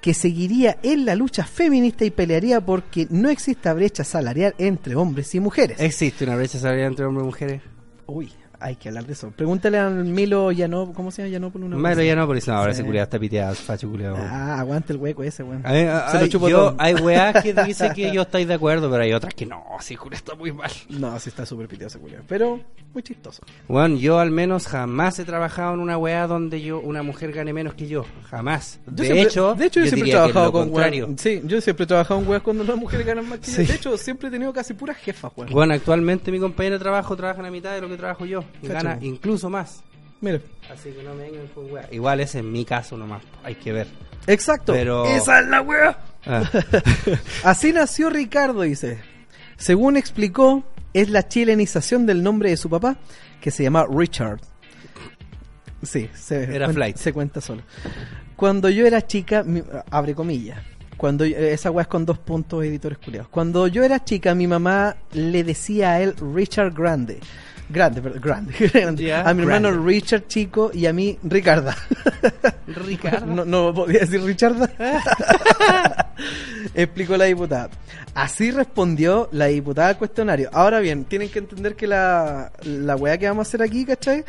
[0.00, 5.34] que seguiría en la lucha feminista y pelearía porque no exista brecha salarial entre hombres
[5.34, 5.80] y mujeres.
[5.80, 7.62] ¿Existe una brecha salarial entre hombres y mujeres?
[8.06, 9.30] Uy, hay que hablar de eso.
[9.34, 11.66] Pregúntale a Milo Llanó, ¿cómo se llama Llanópolis?
[11.66, 12.50] Una Malo cosa ya así.
[12.50, 12.80] no, ahora Sí.
[12.80, 14.16] ese culiado está piteado, facho culiado.
[14.18, 15.62] Ah, aguanta el hueco ese, weón.
[15.62, 16.76] Se lo hay, chupo yo- todo.
[16.78, 19.96] hay weas que dicen que yo estoy de acuerdo, pero hay otras que no, sí,
[19.96, 20.70] culiao está muy mal.
[20.88, 22.22] No, sí está súper piteado ese culiao.
[22.28, 22.60] Pero
[22.92, 23.42] muy chistoso.
[23.68, 27.52] Bueno, yo al menos jamás he trabajado en una wea donde yo una mujer gane
[27.52, 28.80] menos que yo, jamás.
[28.86, 31.06] Yo de, siempre- hecho, de hecho, yo, siempre he trabajado con contrario.
[31.06, 31.20] weas.
[31.20, 33.56] Sí, yo siempre he trabajado en weas cuando las mujeres ganan más que yo.
[33.58, 35.52] De hecho, siempre he tenido casi puras jefas, weón.
[35.52, 38.72] Bueno, actualmente mi compañero de trabajo trabaja la mitad de lo que trabajo yo Cacho.
[38.72, 39.82] gana incluso más.
[40.20, 40.40] Mira.
[40.72, 41.88] Así que no me vengan con wea.
[41.92, 43.86] Igual es mi caso nomás, hay que ver.
[44.26, 44.72] Exacto.
[44.72, 45.98] Pero- Esa es la wea.
[46.24, 46.42] Ah.
[47.44, 48.98] Así nació Ricardo, dice.
[49.56, 52.96] Según explicó, es la chilenización del nombre de su papá,
[53.40, 54.40] que se llama Richard.
[55.82, 56.96] Sí, se, Era cuen- Flight.
[56.96, 57.62] se cuenta solo.
[58.34, 60.58] Cuando yo era chica, mi- abre comillas.
[60.96, 63.28] Cuando yo- esa weá es con dos puntos editores culiados.
[63.28, 67.20] Cuando yo era chica, mi mamá le decía a él Richard Grande.
[67.68, 69.12] Grande, perdón, grande.
[69.24, 69.70] a mi hermano.
[69.72, 71.76] Richard chico y a mí Ricarda.
[72.66, 73.26] Ricardo.
[73.26, 74.54] No, no podía decir Richard.
[76.74, 77.70] Explicó la diputada.
[78.14, 80.48] Así respondió la diputada al cuestionario.
[80.52, 84.24] Ahora bien, tienen que entender que la, la weá que vamos a hacer aquí, ¿cachai?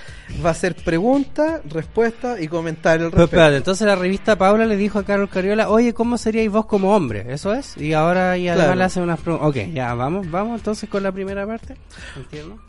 [0.45, 3.35] Va a ser pregunta, respuesta y comentario al Pero respecto.
[3.37, 6.93] espérate, entonces la revista Paula le dijo a Carol Cariola, oye, ¿cómo seríais vos como
[6.95, 7.25] hombre?
[7.29, 7.77] ¿Eso es?
[7.77, 8.77] Y ahora y además Claro.
[8.79, 9.47] le hacen unas preguntas.
[9.49, 11.75] Ok, ya, vamos, vamos entonces con la primera parte.
[12.17, 12.59] Entiendo.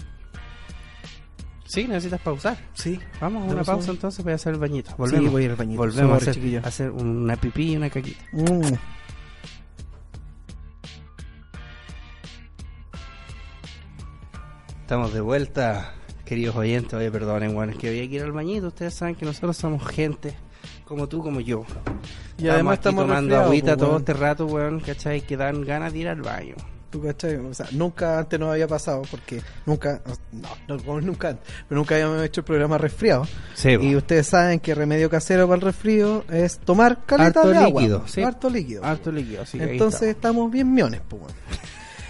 [1.68, 2.56] Sí, necesitas pausar.
[2.72, 2.98] Sí.
[3.20, 4.94] Vamos a una un pausa entonces voy a hacer el bañito.
[4.96, 5.30] Volvemos.
[5.30, 5.78] voy al bañito.
[5.78, 6.30] Volvemos a
[6.66, 8.24] hacer, a una pipí y una caquita.
[8.32, 8.62] Mm.
[14.80, 15.92] Estamos de vuelta,
[16.24, 16.94] queridos oyentes.
[16.94, 18.68] Oye, perdonen, bueno, es que había que ir al bañito.
[18.68, 20.34] Ustedes saben que nosotros somos gente
[20.86, 21.66] como tú, como yo.
[22.38, 25.20] Y además aquí estamos tomando agüita pues, todo este rato, weón, ¿cachai?
[25.20, 26.54] Que dan ganas de ir al baño.
[26.90, 27.36] ¿Tú cachai?
[27.36, 30.00] O sea, nunca antes nos había pasado porque nunca,
[30.32, 30.48] no,
[30.78, 33.26] no nunca antes, pero nunca habíamos hecho el programa resfriado.
[33.54, 37.58] Sí, Y ustedes saben que remedio casero para el resfrío es tomar caleta Harto de
[37.58, 37.82] agua.
[37.82, 38.22] líquido, sí.
[38.22, 38.84] Harto líquido.
[38.84, 39.44] harto líquido.
[39.52, 40.10] Entonces está.
[40.10, 41.22] estamos bien miones, pues.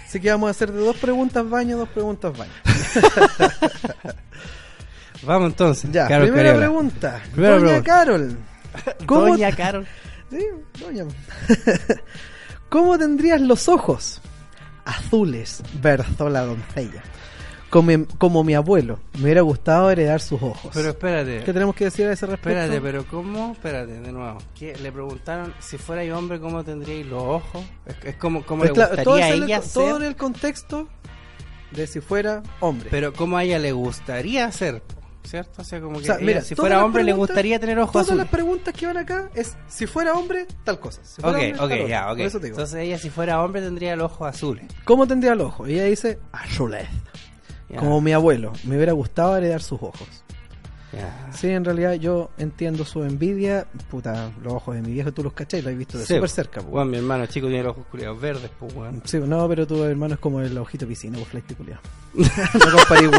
[0.07, 2.51] Así que vamos a hacer de dos preguntas baño, dos preguntas baño.
[5.23, 5.91] Vamos entonces.
[5.91, 6.65] Ya, Carol primera Cariola.
[6.67, 7.21] pregunta.
[7.33, 7.91] Primera Doña pregunta.
[7.91, 8.37] Carol.
[9.05, 9.87] ¿Cómo, Doña Carol.
[10.29, 10.45] Sí,
[10.79, 11.05] doña.
[12.69, 14.21] ¿Cómo tendrías los ojos?
[15.09, 17.01] Azules, versó la doncella.
[17.71, 20.71] Como, como mi abuelo, me hubiera gustado heredar sus ojos.
[20.73, 21.43] Pero espérate.
[21.43, 22.49] ¿Qué tenemos que decir a ese respecto?
[22.59, 23.51] Espérate, pero ¿cómo?
[23.53, 24.37] Espérate, de nuevo.
[24.57, 24.75] ¿Qué?
[24.77, 27.63] Le preguntaron si fuerais hombre, ¿cómo tendríais los ojos?
[27.85, 29.71] Es, es como, ¿cómo Pues le claro, gustaría todo, a es en ella el, ser?
[29.73, 30.87] todo en el contexto
[31.71, 32.87] de si fuera hombre.
[32.91, 34.81] Pero ¿cómo a ella le gustaría ser?
[35.29, 35.61] ¿Cierto?
[35.61, 37.77] O sea, como que O sea, ella, mira, si todas fuera hombre le gustaría tener
[37.77, 38.23] ojos Todas azules.
[38.23, 41.01] las preguntas que van acá es si fuera hombre, tal cosa.
[41.03, 42.17] Si Ok, fuera hombre, tal ok, ya, ok.
[42.17, 42.55] Por eso te digo.
[42.57, 44.65] Entonces ella si fuera hombre tendría los ojos azules.
[44.85, 45.67] ¿Cómo tendría el ojo?
[45.67, 46.87] Ella dice, azules.
[47.69, 50.23] Ya, Como mi abuelo, me hubiera gustado heredar sus ojos.
[51.33, 53.65] Sí, en realidad yo entiendo su envidia.
[53.89, 56.33] Puta, los ojos de mi viejo tú los cachai, los has visto de súper pues.
[56.33, 56.61] cerca.
[56.61, 56.69] po.
[56.69, 58.73] Bueno, mi hermano chico tiene los ojos culiados verdes, pues.
[59.05, 61.81] Sí, no, pero tu hermano es como el ojito piscina, vos flight culiado.
[62.13, 63.09] no comparís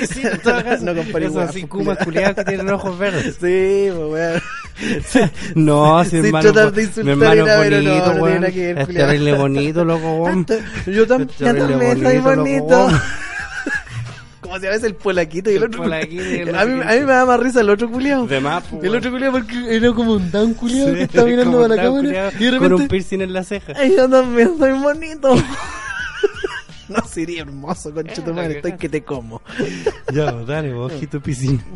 [0.00, 0.84] piscinas, en todo caso.
[0.84, 3.34] No comparé Esos weas, así pues, kumas culiados que tienen ojos verdes.
[3.34, 4.42] Sí, pues weón.
[5.54, 8.44] No, si hermano, tratar de mi hermano es no, bonito, no weón.
[8.52, 10.46] que ver, Es terrible bonito, loco, weón.
[10.86, 12.88] Yo, tam- Es yo terrible también soy bonito.
[14.54, 14.60] Weón.
[14.60, 15.82] Como si a veces el polaquito y el, El otro.
[15.82, 18.26] polaquito y el a, mí, otro a mí me da más risa el otro culiao.
[18.26, 21.24] De más, pues, El otro culiao porque era como un down culiao Sí, que está
[21.24, 22.32] mirando para la cámara.
[22.38, 23.72] Y de Con un piercing en la ceja.
[23.76, 25.34] Ay, yo también soy bonito.
[26.88, 29.40] no sería hermoso, concha tu Eh, Estoy que te como.
[30.12, 31.62] Ya, dale, vos, ojito piscina.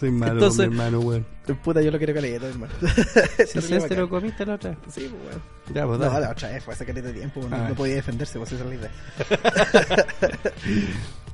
[0.00, 1.26] Soy malo Entonces- con mi hermano, weón.
[1.62, 2.72] Puta, yo lo quiero caleta, hermano.
[3.46, 4.78] Si te lo comiste la otra vez.
[4.92, 5.42] Sí, pues, weón.
[5.74, 6.20] Ya, pues No, dale.
[6.26, 7.66] la otra vez fue hace caleta de tiempo, no, Ah.
[7.68, 8.90] no podía defenderse, pues esa es la idea.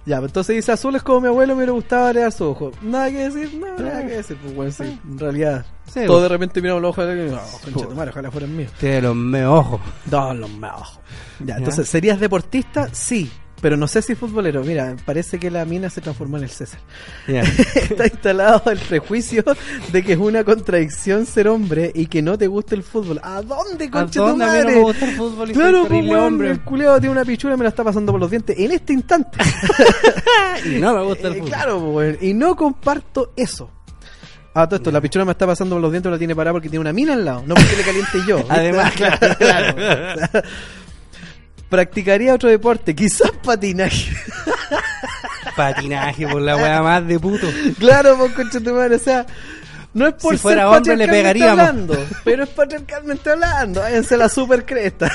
[0.06, 2.72] Ya, entonces dice azul es como mi abuelo me hubiera gustado heredar su ojo.
[2.82, 5.66] Nada que decir, no, nada que decir, pues bueno, sí, en realidad.
[5.92, 8.72] Sí, todo de repente miramos los ojos y no, concha tu madre, ojalá fueran míos.
[8.78, 9.80] Tiene los meos ojos.
[10.10, 11.00] No, los me ojo.
[11.44, 12.88] Ya, entonces, ¿serías deportista?
[12.92, 13.30] Sí.
[13.60, 14.62] Pero no sé si futbolero.
[14.62, 16.80] Mira, parece que la mina se transformó en el César.
[17.26, 19.42] Está instalado el prejuicio
[19.92, 23.20] de que es una contradicción ser hombre y que no te guste el fútbol.
[23.22, 24.74] ¿A dónde, ¿A concha tu dónde a mí no madre?
[24.76, 26.50] me gusta el fútbol y soy Claro, pues, terrible weón, hombre?
[26.50, 28.92] el culeado tiene una pichula y me la está pasando por los dientes en este
[28.92, 29.38] instante.
[30.64, 31.48] Y no me gusta el Eh, fútbol.
[31.50, 33.70] claro, pues, weón, y no comparto eso.
[34.54, 36.68] Ah, todo esto, la pichula me está pasando por los dientes, la tiene parada porque
[36.68, 38.44] tiene una mina al lado, no porque le caliente yo.
[38.48, 40.42] Además, claro, claro.
[41.68, 44.12] Practicaría otro deporte, quizás patinaje.
[45.56, 47.46] Patinaje por la weá más de puto.
[47.78, 49.26] claro, pues concha tu madre, o sea,
[49.92, 51.58] no es por Si fuera ser hombre, le pegaríamos.
[51.58, 55.10] hablando, pero es patriarcalmente hablando, váyanse la super cresta.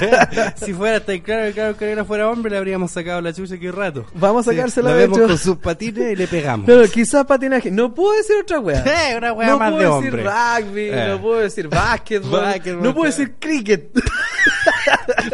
[0.56, 3.70] si fuera tan claro, claro que no fuera hombre, le habríamos sacado la chucha aquí
[3.70, 4.04] rato.
[4.14, 6.66] Vamos a sacársela Lo de vemos con sus patines y le pegamos.
[6.66, 8.84] Claro, quizás patinaje, no puedo decir otra wea.
[9.08, 10.62] Eh, una weá no más puedo de decir hombre.
[10.64, 11.06] rugby, Eh.
[11.08, 13.88] no puedo decir básquetbol, Básquetbol, no puedo decir cricket.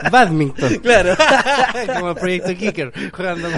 [0.10, 0.76] Badminton.
[0.78, 1.16] claro.
[1.94, 2.92] Como el proyecto Kicker.
[3.12, 3.48] Jugando.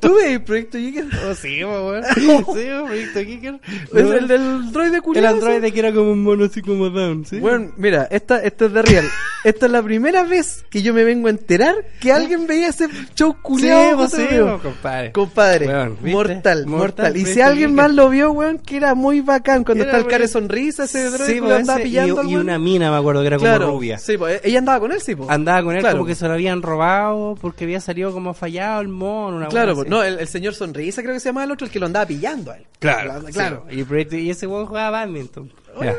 [0.00, 1.08] ¿Tú ves el proyecto Jiggers?
[1.28, 2.02] Oh, sí, weón.
[2.14, 3.60] Sí, el proyecto Kicker.
[3.94, 5.34] Es el del droide El culiado.
[5.34, 7.40] androide que era como un mono así como down, ¿sí?
[7.40, 9.04] Bueno, mira, esta, esta es de real.
[9.44, 12.88] Esta es la primera vez que yo me vengo a enterar que alguien veía ese
[13.14, 14.08] show sí, culiado.
[14.08, 15.12] sí, pues, compadre.
[15.12, 19.20] Compadre, Weón, mortal, mortal, Mortal, Y si alguien más lo vio, weón, que era muy
[19.20, 19.64] bacán.
[19.64, 22.96] Cuando está el cara de sonrisa, ese droide Sí, andaba pillando y, una mina, me
[22.96, 23.98] acuerdo que era como rubia.
[23.98, 25.28] Sí, pues ella andaba con él, sí, pues.
[25.38, 25.96] Andaba con él Claro.
[25.96, 29.36] como que se lo habían robado porque había salido como fallado el mono.
[29.38, 29.90] Una Claro, pues, así.
[29.90, 32.06] no, el, el señor sonrisa creo que se llamaba el otro, el que lo andaba
[32.06, 32.66] pillando a él.
[32.78, 33.66] Claro, claro.
[33.70, 35.52] sí, y, y ese weón jugaba badminton.
[35.76, 35.94] Oye.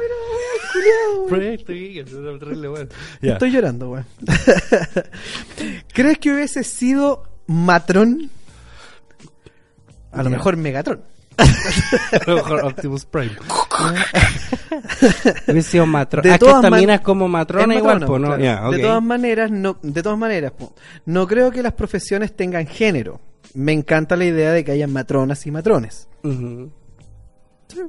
[1.28, 1.74] Proyecto.
[3.22, 3.34] Ya.
[3.34, 4.06] Estoy llorando, weón.
[5.94, 8.30] ¿Crees que hubiese sido Matrón?
[10.12, 11.02] A lo mejor Megatron.
[11.38, 13.32] A lo mejor Optimus Prime.
[15.48, 16.24] Hubiese sido matrona.
[16.24, 18.28] De Ah, que todas esta mina es como matrona Es igual, matrona, pues, ¿no?
[18.28, 18.44] claro.
[18.44, 18.76] Ya, ok.
[18.76, 20.74] De todas maneras, no, de todas maneras, po,
[21.06, 23.20] no creo que las profesiones tengan género.
[23.54, 26.08] Me encanta la idea de que hayan matronas y matrones.
[26.24, 26.72] Ujú.
[27.68, 27.80] Sí.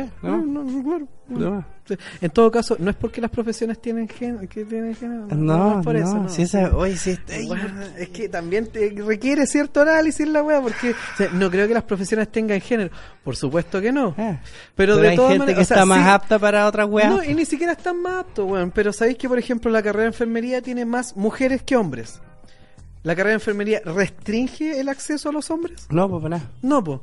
[0.00, 0.10] ¿Sí?
[0.22, 0.36] ¿No?
[0.38, 1.08] No, no, claro.
[1.28, 1.64] No.
[1.88, 1.94] Sí.
[2.20, 5.26] En todo caso, no es porque las profesiones tienen género, que tienen género.
[5.34, 6.28] No, es por eso, no, no.
[6.28, 7.64] si esa, oye, si está ahí, Bueno,
[7.98, 11.74] es que también te requiere cierto análisis la wea, porque o sea, no creo que
[11.74, 12.90] las profesiones tengan género.
[13.24, 14.14] Por supuesto que no.
[14.18, 14.40] Ah,
[14.76, 16.88] Pero, de hay todas gente maneras, que o sea, está más sí- apta para otras
[16.88, 17.10] weas.
[17.10, 18.70] No, y ni siquiera están más aptos, weón.
[18.70, 22.20] Pero sabéis que, por ejemplo, la carrera de enfermería tiene más mujeres que hombres.
[23.02, 25.86] ¿La carrera de enfermería restringe el acceso a los hombres?
[25.90, 26.50] No, pues para nada.
[26.62, 27.00] No, pues.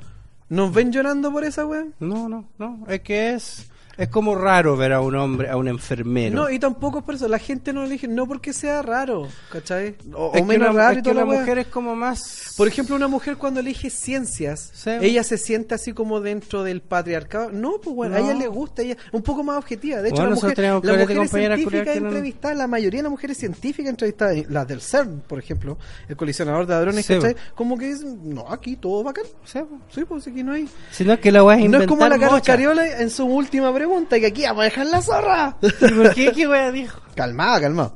[0.49, 1.93] ¿Nos ven llorando por esa weón?
[1.99, 2.85] No, no, no.
[2.87, 3.69] Es que es,
[3.99, 6.35] es como raro ver a un hombre, a un enfermero.
[6.35, 7.27] No, y tampoco es por eso.
[7.27, 9.95] La gente no elige, no porque sea raro, ¿cachai?
[10.13, 12.53] O, es o menos una, raro es y que la mujer es como más.
[12.57, 14.91] Por ejemplo, una mujer cuando elige ciencias, Sí.
[15.01, 17.51] ella se siente así como dentro del patriarcado.
[17.51, 20.01] No, pues bueno, a ella le gusta, ella un poco más objetiva.
[20.01, 24.37] De hecho, Bueno, la mujer, que no- entrevistadas, la mayoría de las mujeres científicas entrevistadas,
[24.49, 25.77] las del CERN, por ejemplo,
[26.07, 27.35] el colisionador de hadrones, Sí, ¿cachai?
[27.55, 29.25] Como que dicen, no, aquí todo bacán.
[29.43, 29.59] Sí.
[29.93, 30.67] Sí, pues aquí no hay.
[30.91, 32.41] Sino que la wea es No es como la.
[32.41, 35.57] Cariola en su última pregunta, que aquí vamos a dejar la zorra.
[35.61, 36.31] ¿Y por qué?
[36.31, 37.01] ¿Qué wea dijo?
[37.15, 37.95] calmado, calmado.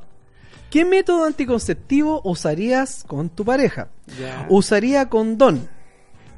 [0.70, 3.88] ¿Qué método anticonceptivo usarías con tu pareja?
[4.18, 4.46] Ya.
[4.50, 5.68] Usaría condón.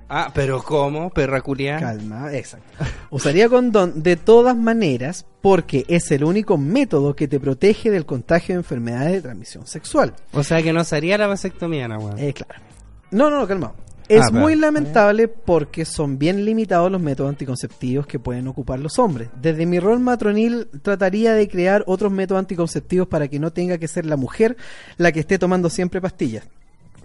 [0.09, 1.11] Ah, pero ¿cómo?
[1.11, 1.81] Perra culiada.
[1.81, 2.85] Calma, exacto.
[3.11, 8.55] Usaría condón de todas maneras porque es el único método que te protege del contagio
[8.55, 10.15] de enfermedades de transmisión sexual.
[10.33, 12.25] O sea que no sería la vasectomía, la wea.
[12.25, 12.63] Eh, claro.
[13.11, 13.75] No, no, no, calmado.
[14.09, 18.79] Es Ah, pero- muy lamentable porque son bien limitados los métodos anticonceptivos que pueden ocupar
[18.79, 19.29] los hombres.
[19.41, 23.89] Desde mi rol matronil trataría de crear otros métodos anticonceptivos para que no tenga que
[23.89, 24.57] ser la mujer
[24.97, 26.49] la que esté tomando siempre pastillas.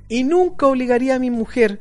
[0.10, 1.80] Y nunca obligaría a mi mujer,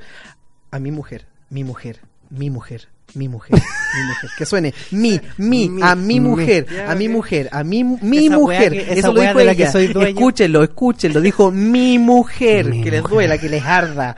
[0.71, 3.59] a mi mujer, mi mujer, mi mujer, mi mujer,
[3.97, 7.85] mi mujer, que suene mi, mi, Mi, a mi mujer, a mi mujer, a mi,
[7.85, 8.73] mi Esa mujer.
[8.73, 9.67] que- Eso lo dijo de la ella.
[9.67, 10.09] que soy dueño.
[10.11, 11.21] Escúchenlo, escúchenlo.
[11.21, 13.09] Dijo mi mujer, que les mujer.
[13.09, 14.17] duela, que les arda.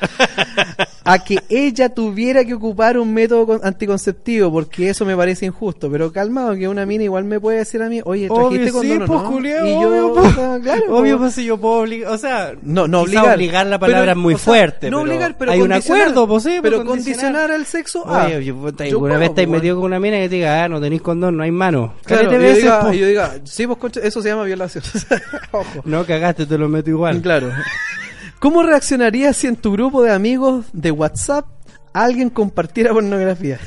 [1.05, 5.91] A que ella tuviera que ocupar un método con- anticonceptivo, porque eso me parece injusto.
[5.91, 8.99] Pero calmado, que una mina igual me puede decir a mí, oye, trajiste Obvio, sí,
[9.07, 9.41] pues, no?
[9.41, 10.29] y yo, obvio, pues.
[10.29, 11.33] puta, claro, Obvio, pues.
[11.33, 13.35] pues si yo puedo obligar, o sea, No, no obligar.
[13.35, 14.91] obligar la Pero, palabra es muy o sea, fuerte.
[14.91, 18.27] No pero obligar, pero hay un acuerdo, pues sí, Pero pues, condicionar al sexo a.
[18.27, 20.69] Oye, yo, Yo una vez estáis pues, metido con una mina que te diga, ah,
[20.69, 21.95] no tenéis condón, no hay mano.
[22.05, 24.85] Claro, y yo, veces, diga, y yo diga, sí, pues concha, eso se llama violación.
[25.53, 25.83] Ojo.
[25.85, 27.21] No cagaste, te lo meto igual.
[27.21, 27.53] Claro.
[28.39, 31.47] ¿Cómo reaccionarías si en tu grupo de amigos de WhatsApp
[31.93, 33.59] alguien compartiera pornografía?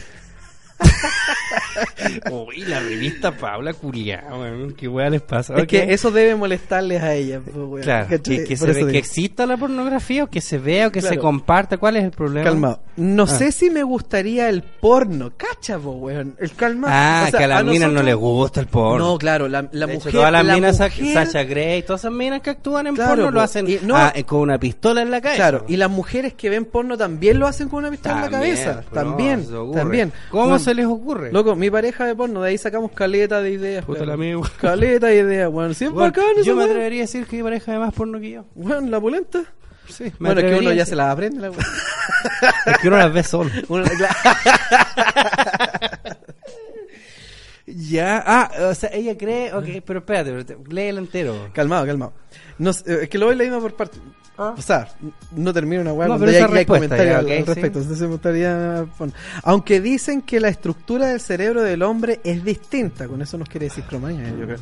[2.31, 4.43] Uy, la revista Paula culiao.
[4.77, 5.55] ¿Qué weá les pasa?
[5.57, 7.39] Es que eso debe molestarles a ella.
[7.41, 7.83] pues.
[7.85, 11.17] Claro, que, se ve- que exista la pornografía o que se vea o que se
[11.17, 11.77] comparta.
[11.77, 12.43] ¿Cuál es el problema?
[12.45, 12.81] Calmado.
[12.97, 13.27] No Ah.
[13.27, 15.33] sé si me gustaría el porno.
[15.35, 16.35] Cacha, po, weón.
[16.39, 16.87] El calma.
[16.89, 19.05] Ah, O sea, que a las minas no les gusta el porno.
[19.13, 20.01] No, claro, la, la mujer.
[20.09, 23.09] hecho, todas las la minas, mujer- Sasha Grey, todas esas minas que actúan en Claro,
[23.15, 25.37] porno lo hacen Y no- ah, con una pistola en la cabeza.
[25.49, 28.29] Claro, y las mujeres que ven porno también lo hacen con una pistola en la
[28.29, 28.81] cabeza.
[28.93, 30.11] También, no, también.
[30.31, 31.31] ¿Cómo Bueno, se les ocurre?
[31.31, 33.85] Loco, mi pareja de porno, de ahí sacamos caleta de ideas.
[33.85, 34.09] Puta weón.
[34.09, 34.49] la mía, weón.
[34.61, 35.73] Caleta de ideas, weón.
[35.73, 36.69] Siempre Bueno, esa yo me weón.
[36.71, 38.45] atrevería a decir que mi pareja ve más porno que yo.
[38.55, 39.43] Weón, la pulenta.
[39.87, 41.63] Sí, me Bueno, es que uno ya se la aprende, la weón.
[42.65, 43.51] Es que uno las ve solo.
[43.69, 43.85] Uno-
[47.67, 51.49] ya, ah, o sea, ella cree, ok, pero espérate, léelo entero.
[51.53, 52.13] Calmado, calmado.
[52.59, 53.97] No, eh, es que lo voy leyendo por parte.
[54.37, 54.87] O sea,
[55.31, 56.09] no termino una weá Ah.
[56.09, 57.43] No, cuando ya, hay respuesta, comentarios ya, al- sí.
[57.43, 57.79] respecto.
[57.79, 58.85] Entonces me gustaría
[59.43, 63.67] Aunque dicen que la estructura del cerebro del hombre es distinta, con eso nos quiere
[63.67, 64.57] decir Cromaña, yo creo.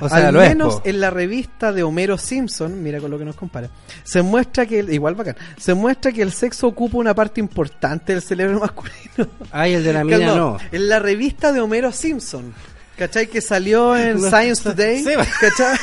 [0.00, 3.24] O sea, Al es, menos en la revista de Homero Simpson, mira con lo que
[3.24, 3.68] nos compara,
[4.02, 8.12] se muestra que, el- igual bacán, se muestra que el sexo ocupa una parte importante
[8.12, 9.28] del cerebro masculino.
[9.50, 10.36] Ay, el de la mina Calmado.
[10.36, 10.58] no.
[10.72, 12.52] En la revista de Homero Simpson.
[12.96, 13.26] ¿Cachai?
[13.26, 14.20] Que salió en.
[14.30, 15.04] Science Today.
[15.40, 15.76] ¿Cachai?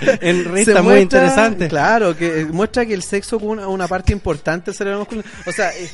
[0.20, 1.68] En revista muy interesante.
[1.68, 5.28] Claro, que eh, muestra que el sexo ocupa una, una parte importante del cerebro masculino.
[5.46, 5.90] O sea, eh,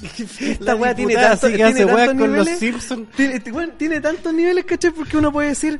[0.40, 2.58] esta weá tiene, tanto, tantos con los niveles.
[2.58, 3.08] Simpsons.
[3.16, 3.40] Tiene,
[3.76, 4.90] tiene tantos niveles, ¿cachai?
[4.92, 5.78] Porque uno puede decir.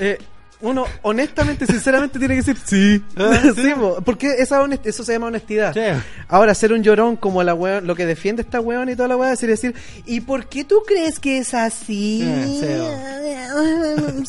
[0.00, 0.18] eh,
[0.62, 3.02] uno honestamente, sinceramente tiene que decir sí.
[3.54, 5.74] Sí, po, porque esa honest- eso se llama honestidad.
[5.74, 5.80] Sí.
[6.28, 9.16] Ahora, ser un llorón como la weón, lo que defiende esta weón y toda la
[9.16, 9.74] weá, sería decir,
[10.06, 12.22] ¿y por qué tú crees que es así?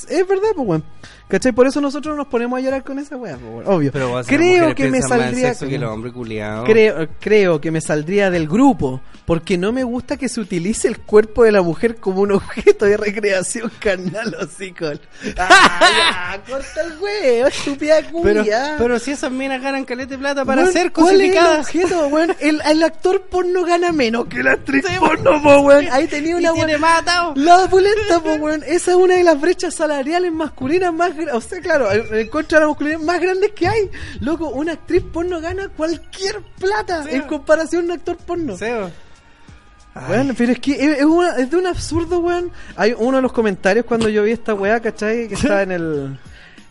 [0.10, 0.84] Es verdad, pues weón.
[1.28, 1.52] ¿Cachai?
[1.52, 3.38] Por eso nosotros nos ponemos a llorar con esa weá.
[3.66, 3.92] Obvio.
[3.92, 5.54] Pero creo que me saldría.
[5.56, 6.66] que culiados.
[6.66, 11.00] Creo, creo que me saldría del grupo porque no me gusta que se utilice el
[11.00, 15.00] cuerpo de la mujer como un objeto de recreación carnal o psicol.
[15.38, 15.80] ¡Ah,
[16.36, 16.44] ya!
[16.44, 18.44] ¡Corta el huevo, estúpida Pero,
[18.78, 21.60] pero si esas minas ganan caleta de plata para Weón, ser ¿cuál es el cosificadas.
[21.68, 22.36] objeto, weón?
[22.40, 25.88] El, el actor porno gana menos que la actriz porno, po, weón.
[25.92, 27.34] Ahí tenía una atado.
[27.36, 28.64] La pulenta, po, weón.
[28.68, 32.64] Esa es una de las brechas salariales masculinas más O sea, claro, en contra de
[32.66, 33.90] la masculinidad más grandes que hay.
[34.20, 38.56] Loco, una actriz porno gana cualquier plata en comparación a un actor porno.
[40.10, 42.50] Weón, pero es que es, una- es de un absurdo, weón.
[42.76, 45.28] Hay uno de los comentarios cuando yo vi esta weá, ¿cachai?
[45.28, 46.20] Que estaba en el,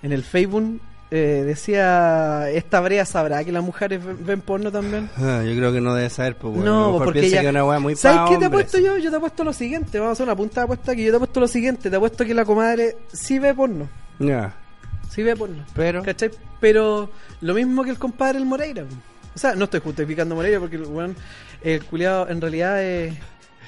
[0.03, 0.81] en el Facebook.
[1.15, 5.09] eh, decía, esta brea sabrá que las mujeres ven, porno también.
[5.19, 7.43] Ah, yo creo que no debe saber, pues, bueno, No, porque piensa ya.
[7.43, 8.51] que una weá muy ¿Sabes qué te he hombres.
[8.65, 8.97] puesto yo?
[8.97, 9.99] Yo te he puesto lo siguiente.
[9.99, 11.05] Vamos a hacer una punta de apuesta aquí.
[11.05, 11.91] Yo te he puesto lo siguiente.
[11.91, 13.89] Te he puesto que la comadre sí ve porno.
[14.27, 14.55] Ya,
[15.11, 15.65] Sí ve porno.
[15.75, 16.03] pero...
[16.03, 16.31] ¿Cachai?
[16.61, 18.85] Pero lo mismo que el compadre el Moreira.
[19.35, 21.17] O sea, no estoy justificando a Moreira porque el weón,
[21.63, 23.15] el culiado en realidad es-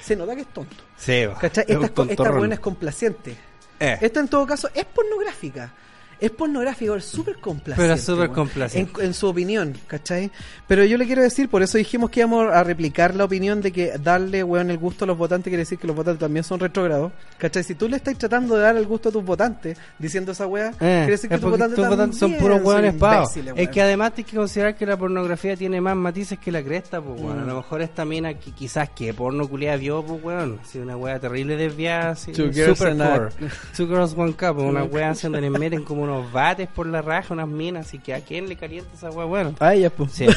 [0.01, 0.77] se nota que es tonto.
[0.97, 1.35] Sí, bo.
[1.35, 1.65] ¿Cachai?
[1.69, 3.37] Es un Esta, esta buena es complaciente.
[3.81, 3.99] Eh.
[4.01, 5.73] Esta en todo caso es pornográfica.
[6.21, 7.83] Es pornográfico, es súper complaciente.
[7.83, 9.01] Pero es súper complaciente.
[9.01, 10.31] En, en su opinión, ¿cachai?
[10.67, 13.73] Pero yo le quiero decir, por eso dijimos que íbamos a replicar la opinión de
[13.73, 16.61] que darle, weón, el gusto a los votantes quiere decir que los votantes también son
[16.61, 17.13] retrógrados.
[17.39, 17.63] ¿Cachai?
[17.65, 20.71] Si tú le estás tratando de dar el gusto a tus votantes diciendo esa weá,
[20.71, 23.37] Eh, quiere decir que tus votantes, tus votantes son puros hueones son pavos.
[23.57, 27.01] Es que además tienes que considerar que la pornografía tiene más matices que la cresta,
[27.01, 27.39] pues, weón.
[27.39, 27.43] Mm.
[27.43, 30.61] A lo mejor esta mina que quizás que porno culiada vio, pues, weón.
[30.65, 32.33] Si una wea terrible desviada, así.
[32.33, 33.31] Two girls super and.
[33.77, 34.59] Two girls, one cup.
[34.59, 37.87] Una así donde le meten como unos bates por la raja, unas minas.
[37.87, 39.55] Así que a quién le calienta esa wea, bueno.
[39.61, 40.13] A ella, pues.
[40.13, 40.27] Sí,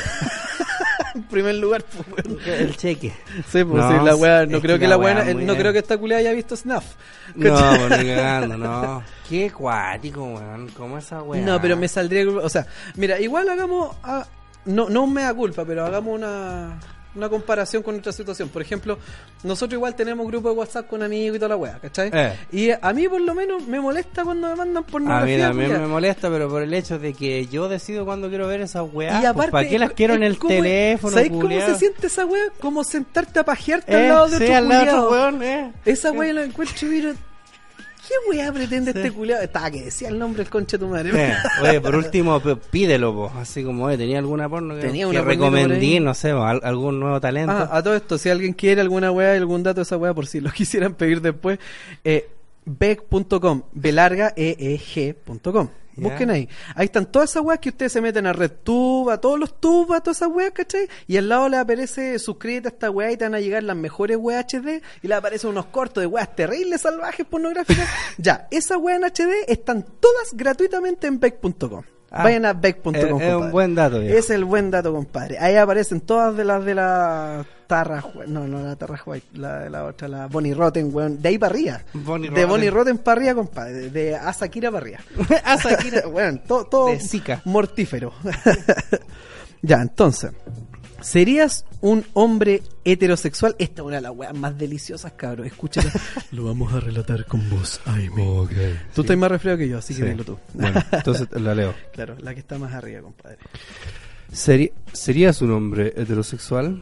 [1.16, 2.40] En primer lugar, pues, weón.
[2.48, 3.12] el cheque.
[3.50, 5.54] Sí, pues No, sí, la weá, no creo que que la weá weá, muy no
[5.54, 5.58] bien.
[5.60, 6.84] creo que esta culia haya visto Snuff.
[7.34, 7.56] No,
[7.88, 9.04] pues, ni cagando, no.
[9.28, 10.68] Qué cuático, weón.
[10.78, 11.42] ¿Cómo esa wea?
[11.44, 12.28] No, pero me saldría.
[12.30, 13.96] O sea, mira, igual hagamos.
[14.04, 14.28] ah,
[14.66, 16.78] no, no un mea culpa, pero hagamos una,
[17.18, 18.50] una comparación con nuestra situación.
[18.50, 18.98] Por ejemplo,
[19.44, 22.10] nosotros igual tenemos grupo de WhatsApp con amigos y toda la wea, ¿cachai?
[22.14, 22.34] Eh.
[22.52, 25.48] Y a mí, por lo menos, me molesta cuando me mandan A mí pornografía.
[25.48, 28.86] también me molesta, pero por el hecho de que yo decido cuando quiero ver esas
[28.94, 29.22] weas.
[29.22, 32.44] Y aparte, ¿Para qué las quiero en el teléfono, ¿Sabes cómo se siente esa wea?
[32.60, 35.24] Como sentarte a pajearte al Eh, lado de sí, otro al lado de otro culiao.
[35.32, 35.72] weón, eh.
[35.86, 37.14] Esa wea la encuentro y.
[38.08, 39.44] ¿Qué wea pretende este culiado?
[39.44, 41.12] Estaba que decía el nombre del conche de tu madre.
[41.62, 42.40] Oye, por último,
[42.72, 43.32] pídelo, po.
[43.38, 46.00] así como, oye, ¿tenía alguna porno que, Tenía que recomendí?
[46.00, 47.52] No sé, al- algún nuevo talento.
[47.52, 50.14] Ah, a todo esto, si alguien quiere alguna weá y algún dato de esa weá,
[50.14, 51.60] por si lo quisieran pedir después,
[52.04, 52.30] eh,
[52.66, 55.68] beck.com, belarga eeg.com.
[55.98, 56.48] Busquen ahí.
[56.76, 59.98] Ahí están todas esas weas que ustedes se meten a RedTube, a todos los tubos,
[59.98, 60.88] a todas esas weas, ¿cachai?
[61.08, 63.76] Y al lado le aparece suscríbete a esta weá y te van a llegar las
[63.76, 67.88] mejores weas HD y le aparecen unos cortos de weas terribles, salvajes, pornográficas.
[68.18, 71.82] ya, esas weas en HD están todas gratuitamente en beck.com.
[72.10, 72.96] Ah, Vayan a beck.com.
[72.96, 74.18] es- es un buen dato, viejo.
[74.18, 75.40] Es el buen dato, compadre.
[75.40, 79.84] Ahí aparecen todas de las de las Tarra, no, no la Tarra White, la, la
[79.86, 81.22] otra, la Bonnie Rotten, weón.
[81.22, 81.82] De ahí para arriba.
[81.94, 82.46] Bonnie de.
[82.46, 83.74] Bonnie Rotten para arriba, compadre.
[83.74, 85.00] De, de Asakira para arriba.
[85.44, 86.08] Asakira.
[86.08, 86.90] weón, todo, todo
[87.46, 88.14] mortífero.
[89.62, 90.32] ya, entonces.
[91.00, 93.56] ¿Serías un hombre heterosexual?
[93.60, 95.46] Esta es una de las weas más deliciosas, cabrón.
[95.46, 95.92] Escúchala.
[96.32, 98.24] Lo vamos a relatar con voz, Aime.
[98.96, 100.10] Tú estás más resfriado que yo, así que Sí.
[100.10, 100.40] dilo tú.
[100.56, 101.76] Bueno, entonces la leo.
[101.94, 103.38] Claro, la que está más arriba, compadre.
[104.32, 106.82] ¿Serías un hombre heterosexual?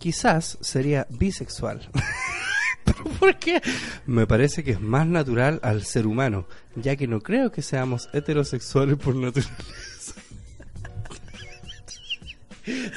[0.00, 1.88] Quizás sería bisexual.
[2.84, 3.60] ¿Pero por qué?
[4.06, 8.08] Me parece que es más natural al ser humano, ya que no creo que seamos
[8.12, 9.52] heterosexuales por naturaleza.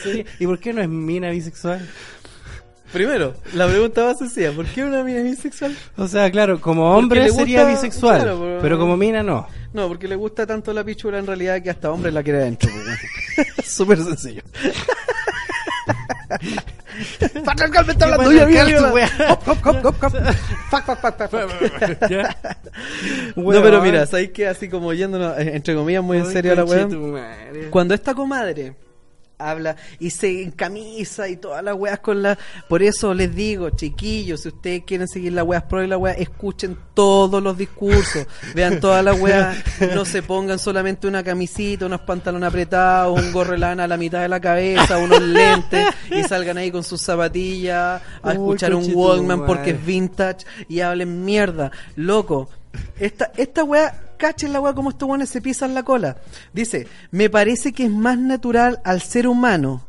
[0.01, 1.87] Sería- ¿Y por qué no es mina bisexual?
[2.93, 5.75] Primero, la pregunta más sencilla, ¿por qué una mina bisexual?
[5.97, 9.47] O sea, claro, como hombre gusta- sería bisexual, claro, pero- pero como mina no.
[9.73, 12.69] No, porque le gusta tanto la pichura en realidad que hasta hombre la quiere adentro.
[13.65, 14.43] Súper sencillo.
[17.45, 18.31] Patriarcal me está ¿Qué hablando
[19.37, 19.63] fuck.
[22.09, 22.35] ¿Ya?
[23.35, 26.55] No, pero mira, ¿sabéis que así como yéndonos, eh, entre comillas, muy en serio a
[26.55, 26.87] la weá.
[27.69, 28.73] Cuando esta comadre
[29.49, 32.37] habla y se encamisa y todas las weas con la...
[32.67, 36.13] Por eso les digo, chiquillos, si ustedes quieren seguir las weas pro y la wea,
[36.13, 39.57] escuchen todos los discursos, vean todas las weas,
[39.95, 43.97] no se pongan solamente una camisita, unos pantalones apretados, un gorro de lana a la
[43.97, 48.75] mitad de la cabeza, unos lentes y salgan ahí con sus zapatillas a Uy, escuchar
[48.75, 48.93] un.
[48.93, 51.71] Walkman porque es vintage y hablen mierda.
[51.95, 52.49] Loco,
[52.99, 56.15] esta, esta weá, cachen la weá como estos weones se pisan la cola.
[56.53, 59.85] Dice, me parece que es más natural al ser humano,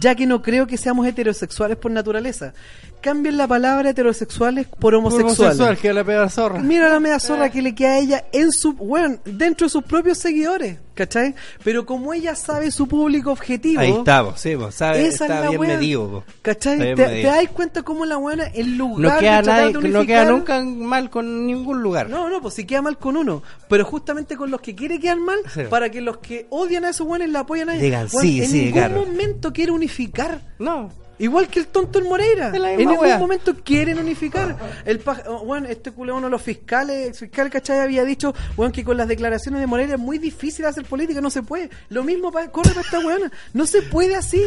[0.00, 2.54] ya que no creo que seamos heterosexuales por naturaleza.
[3.00, 5.38] Cambien la palabra heterosexuales por homosexuales.
[5.38, 6.58] Homosexual, que la pega zorra.
[6.60, 9.84] Mira la media zorra que le queda a ella en su, bueno, dentro de sus
[9.84, 11.34] propios seguidores, ¿cachai?
[11.62, 15.44] Pero como ella sabe su público objetivo, Ahí estamos, sí, vos, sabe, esa está es
[15.44, 15.76] la bien wea.
[15.76, 16.08] medido.
[16.08, 16.24] vos.
[16.42, 16.76] ¿cachai?
[16.78, 17.30] Te, medido.
[17.30, 20.06] das cuenta cómo la buena, en lugar No queda, de tratar nadie- de no unificar,
[20.06, 22.10] queda nunca mal con ningún lugar.
[22.10, 23.44] no, no, pues si queda mal con uno.
[23.68, 25.62] Pero justamente con los que quiere quedar mal, Sí.
[25.70, 27.82] para que los que odian a esos buenos la apoyan a ella.
[27.84, 29.06] Digan, Weón, sí, en sí, ningún claro.
[29.06, 30.40] momento quiere unificar.
[30.58, 30.90] No.
[31.20, 32.52] Igual que el tonto el Moreira.
[32.54, 33.18] En wea.
[33.18, 34.56] momento quieren unificar.
[34.84, 37.80] El pa- oh, este culeo, uno de los fiscales, ex fiscal, ¿cachai?
[37.80, 41.30] Había dicho, weón, que con las declaraciones de Moreira es muy difícil hacer política, no
[41.30, 41.70] se puede.
[41.88, 43.32] Lo mismo pa- corre para esta weona.
[43.52, 44.40] No se puede así.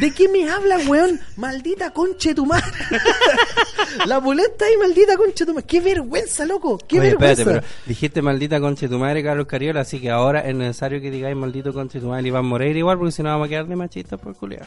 [0.00, 1.20] ¿De qué me habla, weón?
[1.36, 2.66] Maldita conche tu madre.
[4.06, 5.66] la boleta ahí, maldita conche tu madre.
[5.66, 6.78] Qué vergüenza, loco.
[6.78, 7.42] Qué Oye, vergüenza.
[7.42, 11.10] espérate, pero dijiste maldita conche tu madre, Carlos Cariola, así que ahora es necesario que
[11.10, 13.76] digáis maldito conche tu madre Iván Moreira igual, porque si no vamos a quedar de
[13.76, 14.66] machistas por culiar.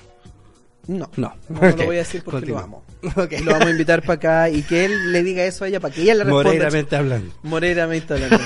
[0.90, 1.36] No, No.
[1.50, 2.62] no, lo voy a decir porque continúa.
[2.62, 2.84] lo amo.
[3.44, 5.94] Lo vamos a invitar para acá y que él le diga eso a ella para
[5.94, 6.44] que ella le responda.
[6.50, 7.34] Moreiramente hablando.
[7.44, 8.40] Moreira me está hablando.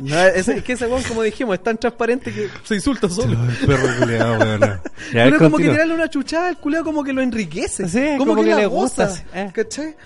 [0.00, 3.36] No, es, es que ese weón, como dijimos, es tan transparente que se insulta solo.
[3.40, 4.60] Ay, perro culiado, weón.
[5.12, 7.88] Pero es como que tirarle una chuchada al culeo como que lo enriquece.
[7.88, 9.50] Sí, como, como que, que le gusta, eh.
[9.52, 9.96] ¿Cachai?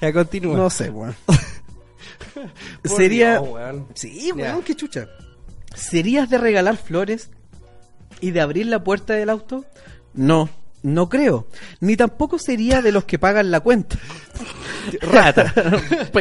[0.00, 0.56] Ya continúa.
[0.56, 1.14] No sé, weón.
[2.84, 3.38] Sería.
[3.38, 3.86] Dios, weón.
[3.94, 5.08] Sí, weón, qué chucha.
[5.74, 7.30] ¿Serías de regalar flores
[8.20, 9.64] y de abrir la puerta del auto?
[10.14, 10.48] No,
[10.82, 11.46] no creo.
[11.80, 13.98] Ni tampoco sería de los que pagan la cuenta.
[15.00, 15.52] Rata.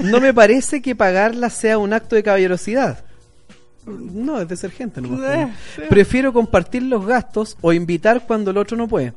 [0.00, 3.04] No me parece que pagarla sea un acto de caballerosidad.
[3.86, 5.00] No, es de ser gente.
[5.00, 5.82] Eh, sí.
[5.88, 9.12] Prefiero compartir los gastos o invitar cuando el otro no puede.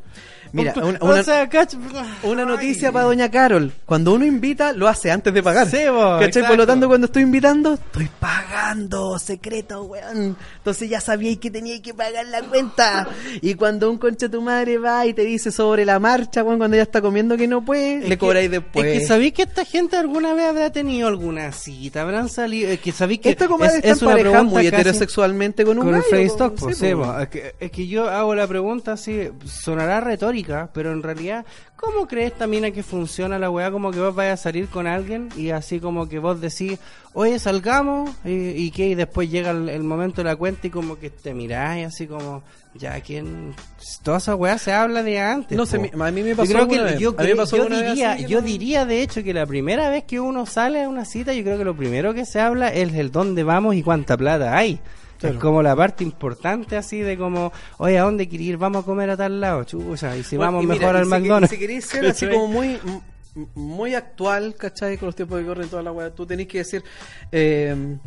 [0.53, 1.77] Mira, una, una- o sea, cacho.
[2.21, 3.71] una noticia para doña Carol.
[3.85, 5.67] Cuando uno invita, lo hace antes de pagar.
[5.67, 6.45] Sí, bo, ¿Cachai?
[6.47, 10.37] Por lo tanto, cuando estoy invitando, estoy pagando, secreto, weón.
[10.57, 13.07] Entonces ya sabíais que tenía que pagar la cuenta.
[13.41, 16.77] Y cuando un concha tu madre va y te dice sobre la marcha, weón, cuando
[16.77, 18.85] ya está comiendo que no puede, Es le cobráis después.
[18.85, 22.69] Es que sabéis que esta gente alguna vez habrá tenido alguna cita, habrán salido.
[22.69, 23.29] Es que sabéis que.
[23.29, 26.73] Esta comadre es, está es una muy heterosexualmente con un Con el gallo, po, Stock,
[26.73, 26.85] sí,
[27.21, 30.42] es, que, es que yo hago la pregunta así, sonará retórica,
[30.73, 31.45] pero en realidad,
[31.75, 33.71] ¿cómo crees también a que funciona la weá?
[33.71, 36.79] Como que vos vayas a salir con alguien y así como que vos decís,
[37.13, 40.69] oye, salgamos, y, y que y después llega el, el momento de la cuenta y
[40.69, 42.43] como que te miráis así como,
[42.73, 43.53] ya, ¿quién?
[44.03, 45.57] Toda esa weá se habla de antes.
[45.57, 46.03] No sé, po.
[46.03, 46.99] a mí me pasó yo creo que vez.
[46.99, 47.35] yo, creo-
[47.89, 51.05] diría, yo no- diría de hecho que la primera vez que uno sale a una
[51.05, 54.17] cita, yo creo que lo primero que se habla es el dónde vamos y cuánta
[54.17, 54.79] plata hay.
[55.23, 55.35] Claro.
[55.35, 58.57] Es como la parte importante así de como, oye, ¿a dónde querer ir?
[58.57, 61.05] Vamos a comer a tal lado, chucha, y si Bueno, vamos y mira, mejor al
[61.05, 61.49] McDonald's.
[61.49, 62.77] Si queréis ser así como muy
[63.55, 64.97] muy actual, ¿cachai?
[64.97, 66.83] Con los tiempos que corren toda la weá, tú tenés que decir,
[67.31, 67.97] eh,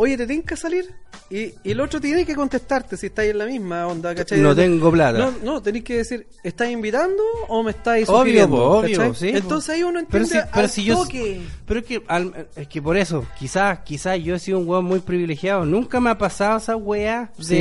[0.00, 0.94] oye, ¿te tienes que salir?
[1.28, 4.40] Y, y el otro tiene que contestarte si estáis en la misma onda, ¿cachai?
[4.40, 5.18] No tengo plata.
[5.18, 9.36] No, no, tenéis que decir, ¿estáis invitando o me estáis Obvio, po, obvio, sí, po.
[9.38, 10.96] Entonces ahí uno Pero entiende si, pero al si yo.
[11.02, 11.40] toque.
[11.66, 14.86] Pero es que, al- es que por eso, quizás quizás yo he sido un weón
[14.86, 15.64] muy privilegiado.
[15.66, 17.44] Nunca me ha pasado esa weá de.
[17.44, 17.54] Sí,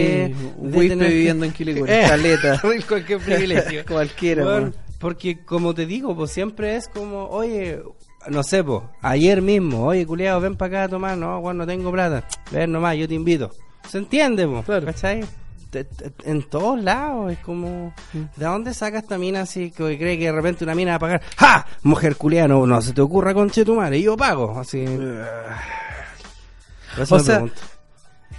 [0.67, 2.61] de tener que- viviendo en Quilicura, Eh, caleta.
[2.87, 3.83] Cualquier privilegio.
[3.87, 4.75] Cualquiera, weón.
[4.99, 7.81] porque como te digo, pues siempre es como, oye,
[8.27, 11.65] no sé, pues, ayer mismo, oye, culiado, ven para acá a tomar, no, weón, no
[11.67, 13.51] tengo plata, ven nomás, yo te invito.
[13.87, 14.65] ¿Se entiende, pues?
[14.65, 14.85] Claro.
[14.87, 15.23] ¿Cachai?
[15.69, 20.17] Te- te- En todos lados, es como, ¿de dónde sacas esta mina así que cree
[20.17, 21.21] que de repente una mina va a pagar?
[21.37, 21.65] ¡Ja!
[21.83, 24.83] Mujer culiada, no, no se te ocurra con tu madre, yo pago, así.
[26.95, 27.61] Por eso O me sea, pregunto.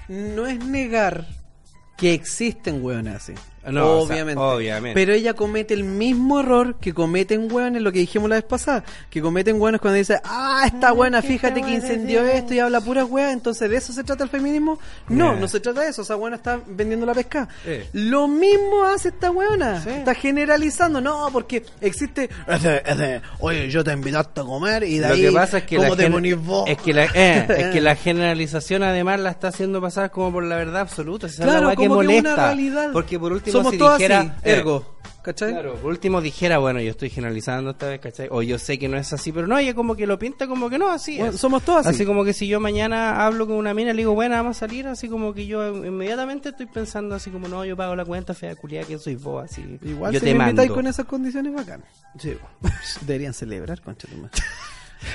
[0.09, 1.27] No es negar
[1.97, 3.35] que existen hueones así.
[3.69, 4.95] No, o sea, obviamente.
[4.95, 8.85] Pero ella comete el mismo error que cometen hueones, lo que dijimos la vez pasada.
[9.11, 13.05] Que cometen hueones cuando dice, ah, esta buena, fíjate que incendió esto y habla pura
[13.05, 13.32] hueá.
[13.32, 14.78] Entonces, ¿de eso se trata el feminismo?
[15.09, 16.03] No, no se trata de eso.
[16.03, 17.49] Esa buena está vendiendo la pesca.
[17.66, 17.87] Eh.
[17.93, 19.82] Lo mismo hace esta hueona.
[19.82, 19.91] Sí.
[19.91, 21.01] Está generalizando.
[21.01, 22.31] No, porque existe.
[22.49, 25.20] ese- ese, Oye, yo te invitaste a comer y de Lo ahí.
[25.23, 26.65] que pasa es que, ¿cómo la, te gen- ponís vos?
[26.69, 30.45] es, que la, eh, es que la generalización además la está haciendo pasar como por
[30.45, 31.27] la verdad absoluta.
[31.27, 32.47] Esa es Claro, la que como que una molesta.
[32.47, 32.89] realidad.
[32.93, 34.20] Porque por último Somos si todos dijera...
[34.20, 35.01] así, eh, ergo.
[35.22, 35.52] ¿Cachai?
[35.52, 38.28] Claro, por último dijera, bueno, yo estoy generalizando esta vez, ¿cachai?
[38.31, 40.70] O yo sé que no es así, pero no, ella como que lo pinta como
[40.70, 41.40] que no, así Bueno, es.
[41.40, 41.97] somos todos así.
[41.97, 44.60] Así como que si yo mañana hablo con una mina le digo, bueno, vamos a
[44.60, 48.32] salir, así como que yo inmediatamente estoy pensando así como, no, yo pago la cuenta,
[48.32, 49.62] fea culiada, que soy vos, así.
[49.82, 50.66] Igual yo si te me mando.
[50.74, 51.85] con esas condiciones bacán.
[52.18, 52.32] Sí,
[53.02, 54.32] Deberían celebrar, concha tu madre.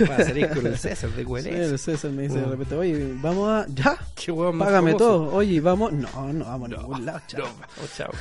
[0.10, 1.64] va a salir con el César de Sí, huele.
[1.66, 3.66] el César me dice de repente, oye, vamos a...
[3.74, 3.98] ¿Ya?
[4.16, 5.06] Qué hueón más Págame famoso.
[5.06, 5.34] todo.
[5.36, 5.92] Oye, vamos...
[5.94, 7.46] No, no vamos a ningún lado, chao.
[7.46, 8.12] No, chao.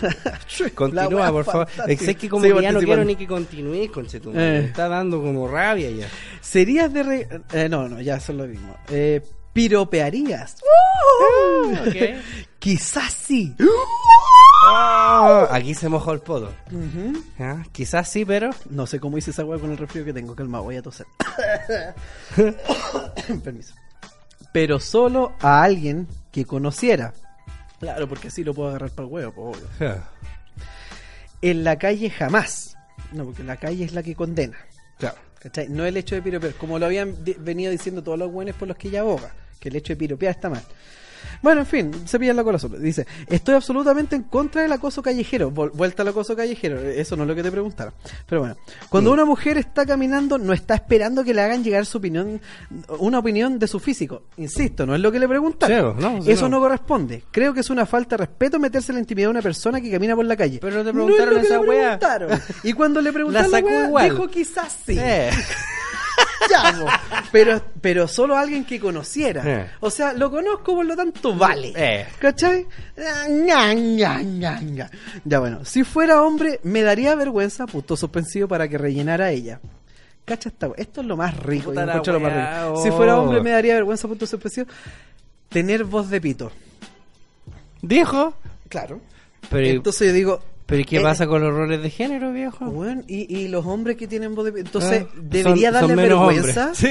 [0.75, 1.69] Continúa, por favor.
[1.89, 4.33] Es que como que ya no quiero ni que continúe, conchetum.
[4.35, 4.37] Eh.
[4.37, 6.09] Me está dando como rabia ya.
[6.41, 7.03] ¿Serías de...
[7.03, 8.77] re- eh, no, no, ya eso es lo mismo.
[8.91, 9.21] Eh,
[9.53, 10.57] ¿Piropearías?
[11.87, 11.97] Ok.
[12.59, 13.55] Quizás sí.
[14.67, 16.53] Ah, aquí se mojó el poto.
[17.39, 18.51] Ah, Quizás sí, pero.
[18.71, 20.35] No sé cómo hice esa weá con el resfrío que tengo.
[20.35, 21.07] Calma, voy a toser.
[23.45, 23.75] Permiso.
[24.53, 27.13] Pero solo a alguien que conociera.
[27.81, 30.03] Claro, porque así lo puedo agarrar para el huevo, pues, obvio.
[31.43, 32.77] En la calle jamás.
[33.13, 34.57] No, porque la calle es la que condena.
[34.99, 35.17] Claro.
[35.41, 35.69] ¿Cachai?
[35.69, 38.77] No el hecho de piropear, como lo habían venido diciendo todos los buenos por los
[38.79, 40.63] que ella aboga, que el hecho de piropear está mal.
[41.43, 42.79] Bueno, en fin, se pilla la cola solo.
[42.79, 45.51] Dice, estoy absolutamente en contra del acoso callejero.
[45.53, 47.93] Vol- vuelta al acoso callejero, eso no es lo que te preguntaron.
[48.29, 48.57] Pero bueno,
[48.89, 49.13] cuando Mm.
[49.15, 52.41] una mujer está caminando, no está esperando que le hagan llegar su opinión,
[52.99, 54.23] una opinión de su físico.
[54.37, 55.97] Insisto, no es lo que le preguntaron.
[55.97, 56.57] Sí, no, sí, eso no.
[56.57, 56.61] no.
[56.63, 57.25] corresponde.
[57.31, 59.91] Creo que es una falta de respeto meterse en la intimidad de una persona que
[59.91, 60.59] camina por la calle.
[60.61, 62.41] Pero no te es preguntaron lo que esa le preguntaron.
[62.63, 64.11] Y cuando le preguntaron La la, sacó wea, igual.
[64.11, 64.99] dijo quizás sí.
[66.51, 67.01] Ya,
[67.33, 69.43] pero, pero solo alguien que conociera.
[69.45, 69.71] Eh.
[69.81, 71.73] O sea, lo conozco, por lo tanto, vale.
[71.75, 72.07] Eh.
[72.19, 72.67] ¿Cachai?
[72.99, 74.91] Ah, ña, ña.
[75.25, 79.61] Ya bueno, si fuera hombre, me daría vergüenza, punto suspensivo, para que rellenara ella.
[80.25, 81.73] Cacha esta Esto es lo más rico.
[81.75, 82.83] Yo más.
[82.83, 82.97] Si oh.
[82.97, 84.67] fuera hombre, me daría vergüenza, punto suspensivo,
[85.49, 86.51] tener voz de pito.
[87.83, 88.35] Dijo.
[88.69, 89.01] Claro.
[89.51, 90.54] Pero, Entonces yo digo.
[90.67, 92.65] Pero ¿y qué eh, pasa con los roles de género, viejo?
[92.67, 94.67] Bueno, y, y los hombres que tienen voz de pito.
[94.67, 96.75] Entonces, Ah, debería son- son darles vergüenza.
[96.75, 96.91] Sí.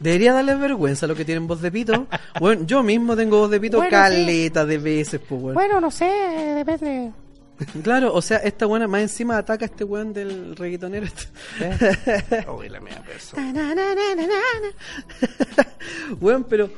[0.00, 2.06] Debería darles vergüenza a los que tienen voz de pito.
[2.40, 5.54] Bueno, yo mismo tengo voz de pito Bueno, caleta de veces, pues, weón.
[5.54, 7.12] Bueno, no sé, depende.
[7.84, 11.06] Claro, o sea, esta buena más encima ataca a este weón del reggaetonero.
[12.58, 13.52] Uy, la media persona.
[13.52, 15.66] Na, na, na, na, na, na.
[16.20, 16.70] weón, pero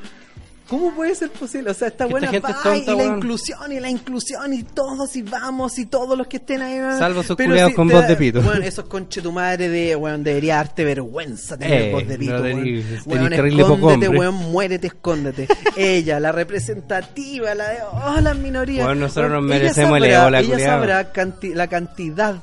[0.68, 1.70] ¿cómo puede ser posible?
[1.70, 4.62] O sea, Que buena gente es va tonta, y la inclusión y la inclusión y
[4.62, 6.78] todos y vamos y todos los que estén ahí.
[6.98, 8.40] Salvo esos culiados con voz da- de pito.
[8.40, 12.32] Weón, esos conche tu madre de, weón, debería darte vergüenza tener Eh, voz de pito,
[12.38, 12.58] no weón.
[13.06, 15.48] Weón, escóndete, weón, muérete, escóndete.
[15.76, 18.86] Ella, la representativa, la de, oh, las minorías.
[18.86, 22.36] Weón, nosotros nos ella merecemos el sabrá- ego, la Ella sabrá canti- la cantidad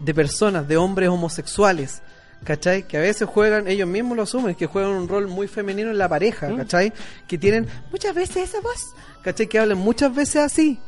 [0.00, 2.02] de personas, de hombres homosexuales,
[2.44, 2.84] ¿cachai?
[2.84, 5.98] Que a veces juegan, ellos mismos lo asumen, que juegan un rol muy femenino en
[5.98, 6.56] la pareja, ¿Mm?
[6.58, 6.92] ¿cachai?
[7.26, 9.46] Que tienen muchas veces esa voz, ¿cachai?
[9.46, 10.78] Que hablan muchas veces así.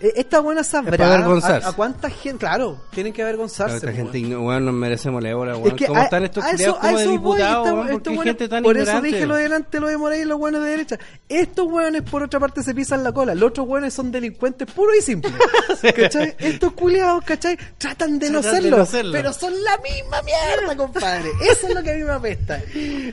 [0.00, 1.66] E- Esta buena avergonzarse.
[1.66, 3.76] a, a cuánta gente, claro, tienen que avergonzarse.
[3.76, 4.46] Esta pues, gente, weón.
[4.46, 5.68] weón, nos merecemos la hora, weón.
[5.68, 7.76] Es que ¿Cómo a- están estos culiados como de diputados, weón?
[7.86, 9.08] ¿Por estos qué weones- gente tan Por ignorante?
[9.08, 10.98] eso dije lo de delante, lo de y los buenos de derecha.
[11.28, 13.34] Estos hueones, por otra parte, se pisan la cola.
[13.34, 15.34] Los otros hueones son delincuentes puros y simples.
[15.96, 16.34] ¿Cachai?
[16.38, 17.56] Estos culiados, ¿cachai?
[17.78, 19.12] Tratan de no de serlo, no serlo.
[19.12, 21.30] pero son la misma mierda, compadre.
[21.50, 22.60] Eso es lo que a mí me apesta.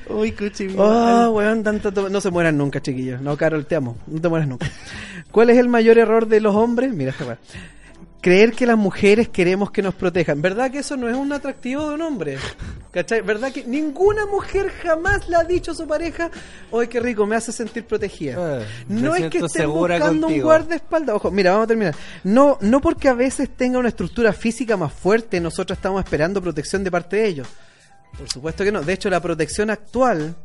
[0.10, 1.27] Uy, coche, mi Oh, madre.
[1.30, 3.22] weón, tanto no se mueran nunca, chiquillos.
[3.22, 3.97] No, Carol, te amo.
[4.07, 4.69] No te mueras nunca.
[5.34, 6.93] ¿Cuál es el mayor error de los hombres?
[6.93, 7.39] Mira weá.
[8.22, 10.43] Creer que las mujeres queremos que nos protejan.
[10.43, 12.38] ¿Verdad que eso no es un atractivo de un hombre?
[12.91, 13.22] ¿Cachai?
[13.22, 16.30] ¿Verdad que ninguna mujer jamás le ha dicho a su pareja,
[16.72, 18.60] ¡ay, qué rico, me hace sentir protegida!
[18.61, 20.45] Eh, me no es que estén buscando un contigo.
[20.45, 21.15] guardaespaldas.
[21.15, 21.95] Ojo, mira, vamos a terminar.
[22.23, 26.84] No, no porque a veces tenga una estructura física más fuerte, nosotros estamos esperando protección
[26.84, 27.47] de parte de ellos.
[28.15, 28.84] Por supuesto que no.
[28.84, 30.35] De hecho, la protección actual,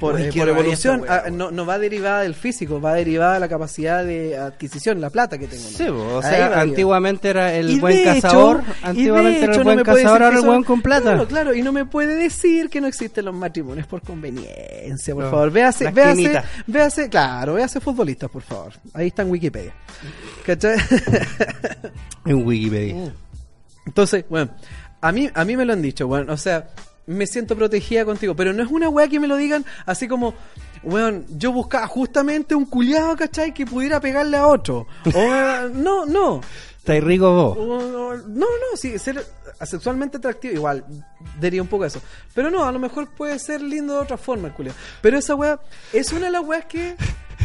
[0.00, 3.40] por, Uy, eh, por evolución, ah, no, no va derivada del físico, va derivada de
[3.40, 5.62] la capacidad de adquisición, la plata que tengo.
[5.64, 5.76] ¿no?
[5.76, 9.64] Sí, o sea, antiguamente era el y buen hecho- cazador, de antiguamente era hecho el
[9.64, 11.02] buen cazador, ahora el buen con plata.
[11.02, 15.30] Claro, claro, y no me puede decir que no existen los matrimonios por conveniencia, por
[15.30, 15.50] favor.
[15.50, 18.72] Véase, véase, véase, claro, véase futbolistas, por favor.
[18.94, 19.72] Ahí está en Wikipedia.
[20.46, 20.76] ¿Cachai?
[22.26, 23.12] En Wikipedia.
[23.86, 24.50] Entonces, bueno,
[25.00, 26.68] a mí, a mí me lo han dicho, bueno, o sea,
[27.06, 30.34] me siento protegida contigo, pero no es una weá que me lo digan así como,
[30.82, 33.52] weón, yo buscaba justamente un culiado, ¿cachai?
[33.52, 34.86] Que pudiera pegarle a otro.
[35.14, 36.40] O, no, no.
[36.78, 37.56] ¿Estáis rico vos?
[37.58, 39.24] O- no, no, sí, ser
[39.64, 40.84] sexualmente atractivo, igual,
[41.40, 42.00] diría un poco eso.
[42.34, 44.78] Pero no, a lo mejor puede ser lindo de otra forma el culiado.
[45.00, 45.58] Pero esa weá
[45.92, 46.94] es una de las weas que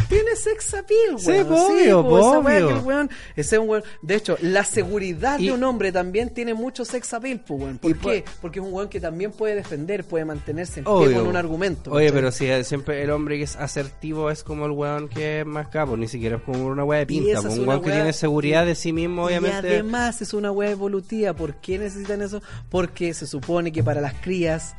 [0.08, 1.20] tiene sex appeal, weón.
[1.20, 2.80] Sí, obvio, po, po, obvio.
[2.82, 3.84] weón, ese es un weón.
[4.02, 7.78] De hecho, la seguridad Y- de un hombre también tiene mucho sex appeal, po, weón.
[7.78, 8.26] ¿Por Y qué?
[8.42, 11.92] Porque es un weón que también puede defender, puede mantenerse en pie con un argumento.
[11.92, 12.16] Oye, ¿cachai?
[12.22, 15.68] pero si siempre el hombre que es asertivo es como el weón que es más
[15.68, 18.66] capo, ni siquiera es como una weá de Y pinta, un weón que tiene seguridad
[18.66, 19.58] de sí mismo, Y obviamente.
[19.68, 21.34] además es una weá evolutiva.
[21.34, 22.42] ¿Por qué necesitan eso?
[22.70, 24.76] Porque se supone que para las crías,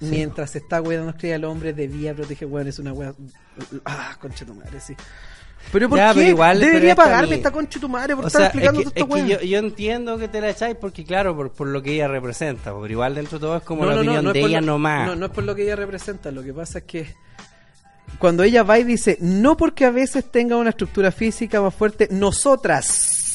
[0.00, 2.48] mientras se está las crías, el hombre debía proteger.
[2.48, 3.14] Weón, es una weá.
[3.84, 4.94] Ah, concha tu madre, sí.
[5.72, 6.20] Pero ¿por Ya, qué?
[6.20, 8.78] pero igual, Debería pagarme mi- esta concha tu madre por O estar sea, es explicando
[8.92, 11.66] que, toda es que yo, yo entiendo que te la echáis porque, claro, por, por
[11.66, 14.24] lo que ella representa, pero igual dentro de todo es como No, la no, opinión
[14.24, 15.06] no es de ella lo- nomás.
[15.08, 17.14] No, no es por lo que ella representa, lo que pasa es que
[18.20, 22.06] cuando ella va y dice, no porque a veces tenga una estructura física más fuerte,
[22.12, 23.25] nosotras,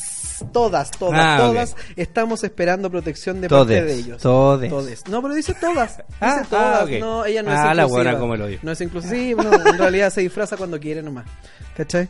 [0.52, 4.22] todas, todas, Ah, todas, estamos esperando protección de Todes, parte de ellos.
[4.22, 4.70] todes.
[4.70, 5.08] Todes.
[5.08, 5.98] No, pero dice todas.
[5.98, 6.82] Dice Ah, todas.
[6.82, 6.90] ah, ok.
[7.00, 7.88] No, ella no es Ah, la inclusiva.
[7.88, 8.60] buena como el hoyo.
[8.62, 11.26] No es inclusiva, no, en realidad se disfraza cuando quiere nomás.
[11.76, 12.10] ¿Cachai?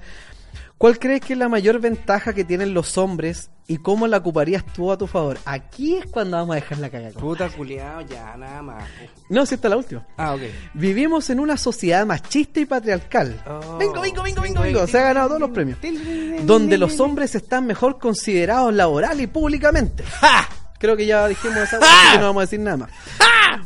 [0.81, 4.65] ¿Cuál crees que es la mayor ventaja que tienen los hombres y cómo la ocuparías
[4.65, 5.37] tú a tu favor?
[5.45, 7.19] Aquí es cuando vamos a dejar la cagada.
[7.19, 8.83] Puta culiao, ya, nada más.
[9.29, 10.07] No, si esta es la última.
[10.17, 10.41] Ah, ok.
[10.73, 13.39] Vivimos en una sociedad machista y patriarcal.
[13.47, 13.77] Oh.
[13.77, 14.87] Bingo, bingo, bingo, bingo, bingo.
[14.87, 15.77] Se ha ganado todos los premios.
[16.47, 20.03] Donde los hombres están mejor considerados laboral y públicamente.
[20.81, 22.89] Creo que ya dijimos esa cosa, así que no vamos a decir nada más.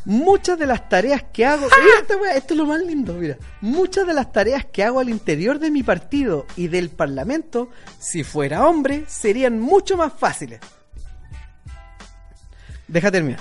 [0.04, 1.66] Muchas de las tareas que hago.
[1.66, 3.38] Mira esta wea, esto es lo más lindo, mira.
[3.62, 8.24] Muchas de las tareas que hago al interior de mi partido y del parlamento, si
[8.24, 10.60] fuera hombre, serían mucho más fáciles.
[12.88, 13.40] Deja terminar.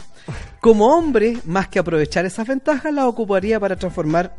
[0.60, 4.36] Como hombre, más que aprovechar esas ventajas, las ocuparía para transformar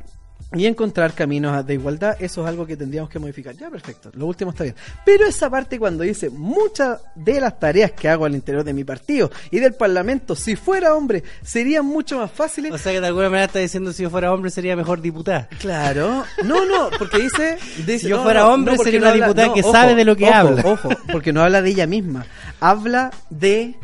[0.53, 2.15] y encontrar caminos de igualdad.
[2.19, 3.55] Eso es algo que tendríamos que modificar.
[3.55, 4.09] Ya, perfecto.
[4.13, 4.75] Lo último está bien.
[5.05, 8.83] Pero esa parte cuando dice muchas de las tareas que hago al interior de mi
[8.83, 12.71] partido y del parlamento, si fuera hombre, serían mucho más fáciles.
[12.71, 15.47] O sea que de alguna manera está diciendo si yo fuera hombre sería mejor diputada.
[15.59, 19.11] Claro, no, no, porque dice, dice- Si yo no, fuera hombre, no, sería no una
[19.13, 20.61] habla- diputada que ojo, sabe de lo que ojo, habla.
[20.65, 22.25] Ojo, porque no habla de ella misma,
[22.59, 23.75] habla de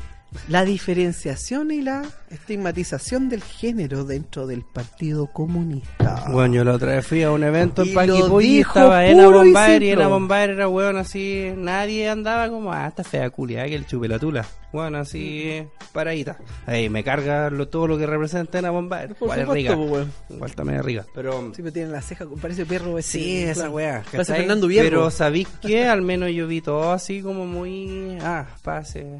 [0.47, 6.25] la diferenciación y la estigmatización del género dentro del Partido Comunista.
[6.31, 9.13] Bueno, yo la otra vez fui a un evento Y en lo Paquipuy estaba y
[9.13, 9.89] Bombaer y.
[9.89, 14.07] Ena Bombaer era weón así, nadie andaba como, ah, esta fea culia, que el chupe
[14.07, 14.45] la tula.
[14.71, 16.37] Bueno, así, paradita.
[16.65, 19.15] Ahí me carga lo, todo lo que representa Ena Bombaer.
[19.19, 19.75] Igual es rica.
[19.75, 20.13] pues, weón.
[20.29, 21.05] Igual también es rica.
[21.13, 23.19] Pero, Siempre tiene la ceja, parece perro ese.
[23.19, 24.03] sí, esa weá.
[24.09, 24.33] Parece.
[24.33, 24.89] Fernando Vierro.
[24.89, 25.85] Pero, ¿sabéis qué?
[25.87, 29.19] Al menos yo vi todo así como muy, ah, pase.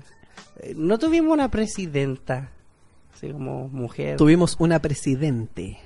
[0.62, 2.50] Eh, No tuvimos una presidenta,
[3.14, 4.18] así como mujer.
[4.18, 5.78] Tuvimos una presidente.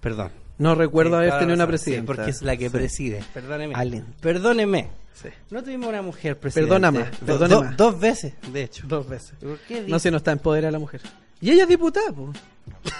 [0.00, 0.30] Perdón.
[0.58, 2.06] No recuerdo Sí, haber tenido una razón, sí, presidenta.
[2.14, 2.70] porque es la que Sí.
[2.70, 3.24] preside.
[3.34, 3.74] Perdóneme.
[3.76, 4.04] Allen.
[4.20, 4.88] Perdóneme.
[5.14, 5.28] Sí.
[5.50, 7.76] No tuvimos una mujer Do- perdona do- más.
[7.76, 8.86] Dos veces, de hecho.
[8.86, 9.32] Dos veces.
[9.40, 11.00] ¿Por qué No se nos está empoderada la mujer.
[11.40, 12.38] Y ella es diputada, pues.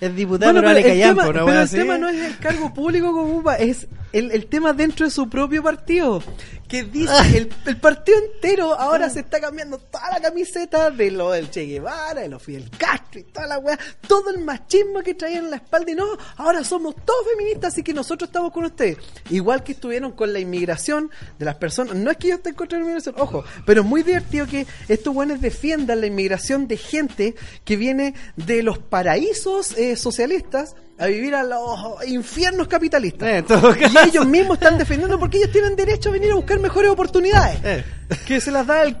[0.00, 3.12] Es diputada, Bueno, pero pero, el, tema, pero el tema no es el cargo público
[3.12, 6.22] como UPA, es el, el tema dentro de su propio partido.
[6.68, 11.30] Que dice, el, el partido entero ahora se está cambiando toda la camiseta de lo
[11.32, 13.78] del Che Guevara, de lo Fidel Castro y toda la weá,
[14.08, 16.06] todo el machismo que traían en la espalda y no,
[16.38, 18.96] ahora somos todos feministas, así que nosotros estamos con ustedes.
[19.28, 22.54] Igual que estuvieron con la inmigración de las personas, no es que yo esté en
[22.54, 26.68] contra de la inmigración, ojo, pero es muy divertido que estos buenos defiendan la inmigración
[26.68, 27.34] de gente
[27.66, 33.28] que viene de los paraísos eh, socialistas a vivir a los infiernos capitalistas.
[33.28, 33.44] Eh,
[33.92, 37.58] Y ellos mismos están defendiendo porque ellos tienen derecho a venir a buscar mejores oportunidades
[37.64, 37.84] Eh.
[38.26, 38.96] que se las da el,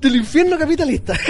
[0.00, 1.14] del infierno capitalista.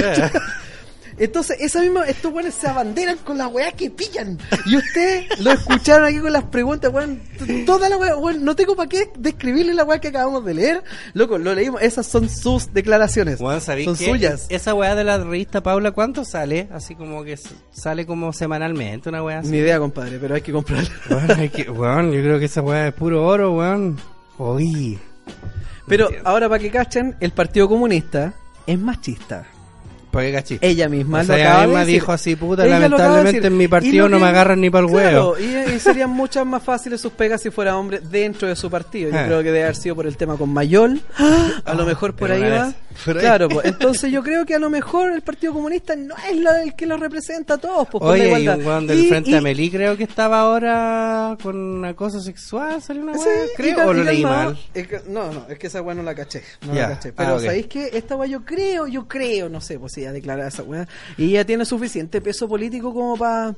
[1.19, 4.39] Entonces, esa misma, estos weones se abanderan con la weá que pillan.
[4.67, 7.21] Y ustedes lo escucharon aquí con las preguntas, weón.
[7.67, 8.45] Toda la weá, weón.
[8.45, 10.83] No tengo para qué describirle la weá que acabamos de leer.
[11.13, 11.81] Loco, lo leímos.
[11.83, 13.41] Esas son sus declaraciones.
[13.41, 14.07] Weón, ¿sabéis son qué?
[14.07, 14.47] suyas.
[14.49, 16.69] Esa weá de la revista Paula, ¿cuánto sale?
[16.73, 17.39] Así como que
[17.73, 19.51] sale como semanalmente, una weá así.
[19.51, 20.91] Ni idea, compadre, pero hay que comprarla.
[21.11, 23.99] Weón, hay que- weón, yo creo que esa weá es puro oro, weón.
[24.39, 24.99] Oí.
[25.87, 26.29] Pero Entiendo.
[26.29, 28.35] ahora, para que cachen, el Partido Comunista
[28.67, 29.47] es machista.
[30.15, 30.59] ¿Para qué cachí?
[30.61, 31.95] Ella misma O sea, lo ella acaba de misma decir.
[31.95, 34.87] dijo así, puta, Ella de lamentablemente en mi partido no que- me agarran ni para
[34.87, 35.69] el Claro, huevo.
[35.71, 39.11] y, y serían muchas más fáciles sus pegas si fuera hombre dentro de su partido.
[39.11, 39.25] Yo Eh.
[39.27, 41.01] creo que debe haber sido por el tema con Mayol.
[41.65, 42.73] A lo mejor por ahí va.
[43.07, 43.15] Ahí.
[43.21, 46.63] Claro, pues, entonces yo creo que a lo mejor el Partido Comunista no es la-
[46.63, 47.89] el que lo representa a todos.
[47.89, 50.41] Pues, por la Oye, y un weón del Y- Frente y- Amelí creo que estaba
[50.41, 54.59] ahora con acoso sexual, salió una Sí, weá, creo, cal- o y lo leí mal.
[54.73, 56.43] Es que- no, no, es que esa weá no la caché.
[56.67, 56.89] No Ya.
[56.89, 57.13] la caché.
[57.13, 57.41] Pero Ah, ok.
[57.43, 57.91] ¿sabéis qué?
[57.93, 60.87] Esta weá yo creo, yo creo, no sé, pues si ella declara esa weá.
[61.17, 63.55] Y ella tiene suficiente peso político como para.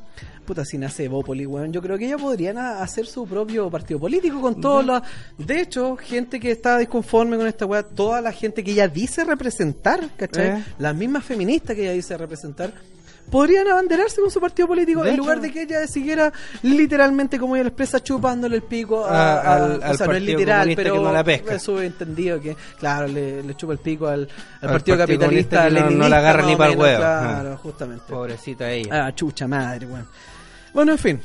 [0.46, 1.72] Puta, si nace Evópoli, weón.
[1.72, 5.02] Yo creo que ella podría na- hacer su propio partido político con todos los.
[5.38, 9.24] De hecho, gente que está disconforme con esta weá, toda la gente que ella dice
[9.24, 10.46] representar, ¿cachai?
[10.60, 10.64] Eh.
[10.78, 12.72] Las mismas feministas que ella dice representar.
[13.28, 15.22] Podrían abanderarse con su partido político De en hecho.
[15.24, 16.32] lugar de que ella siguiera
[16.62, 19.88] literalmente, como ella lo expresa, chupándole el pico a, A- a- al- o al sea,
[19.88, 21.54] no es Partido literal, pero que no la pesca.
[21.56, 24.28] es subentendido que, claro, le, le chupa el pico al, al
[24.62, 26.98] Al Partido Partido Capitalista, que no- no la agarra ni pa'l menos, huevo.
[26.98, 27.58] Claro, Ah.
[27.60, 28.04] justamente.
[28.08, 29.06] Pobrecita ella.
[29.06, 30.06] Ah, chucha madre, weón.
[30.76, 31.20] Bueno, en fin.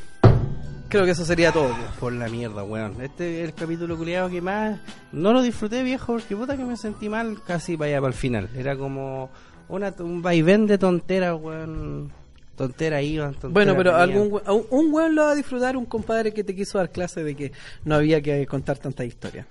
[0.87, 1.65] Creo que eso sería todo.
[1.65, 1.91] weón.
[1.99, 3.01] Por la mierda, weón.
[3.01, 4.79] Este es el capítulo culiado que más
[5.11, 8.17] no lo disfruté, viejo, porque puta que me sentí mal casi para allá para el
[8.17, 8.49] final.
[8.55, 9.29] Era como
[9.67, 12.13] una, un vaivén de tonteras, weón.
[12.55, 14.09] Tontera iban, tontera Bueno, pero venían.
[14.09, 17.21] algún un, un weón lo va a disfrutar, un compadre que te quiso dar clase
[17.21, 17.51] de que
[17.83, 19.45] no había que contar tanta historia.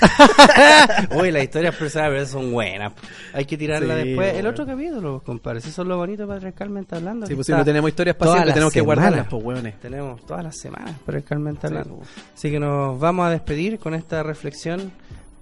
[1.16, 2.92] Oye, las historias personales son buenas.
[3.32, 4.34] Hay que tirarla Sí, después.
[4.34, 5.58] El otro capítulo, compadre.
[5.58, 7.26] Eso es lo bonito para el Carmen está hablando.
[7.26, 8.16] Sí, pues si no tenemos historias
[8.46, 9.04] las tenemos que semanas.
[9.04, 9.80] guardarlas, pues weones.
[9.80, 11.96] Tenemos todas las semanas para el Carmen está Sí, hablando.
[11.98, 12.08] pues.
[12.34, 14.92] Así que nos vamos a despedir con esta reflexión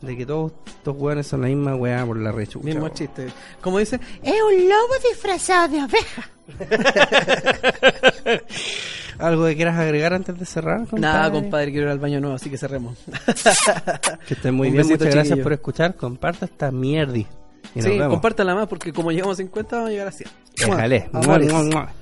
[0.01, 2.64] de que todos estos hueones son la misma weá por la rechucha.
[2.64, 2.94] Mismo weón.
[2.94, 3.28] chiste.
[3.60, 6.31] Como dicen, Es un lobo disfrazado de abeja.
[9.18, 10.81] ¿Algo que quieras agregar antes de cerrar?
[10.81, 11.01] Compadre?
[11.01, 12.98] nada, compadre, quiero ir al baño nuevo, así que cerremos.
[14.28, 14.86] Que estén muy Un bien.
[14.86, 15.94] Muchas gracias por escuchar.
[15.94, 17.27] Comparta esta mierdi.
[17.74, 20.31] Sí, compártala más porque como llegamos a 50 vamos a llegar a 100.
[20.56, 21.10] Déjale.
[21.12, 21.52] Amores.
[21.52, 21.93] Mua,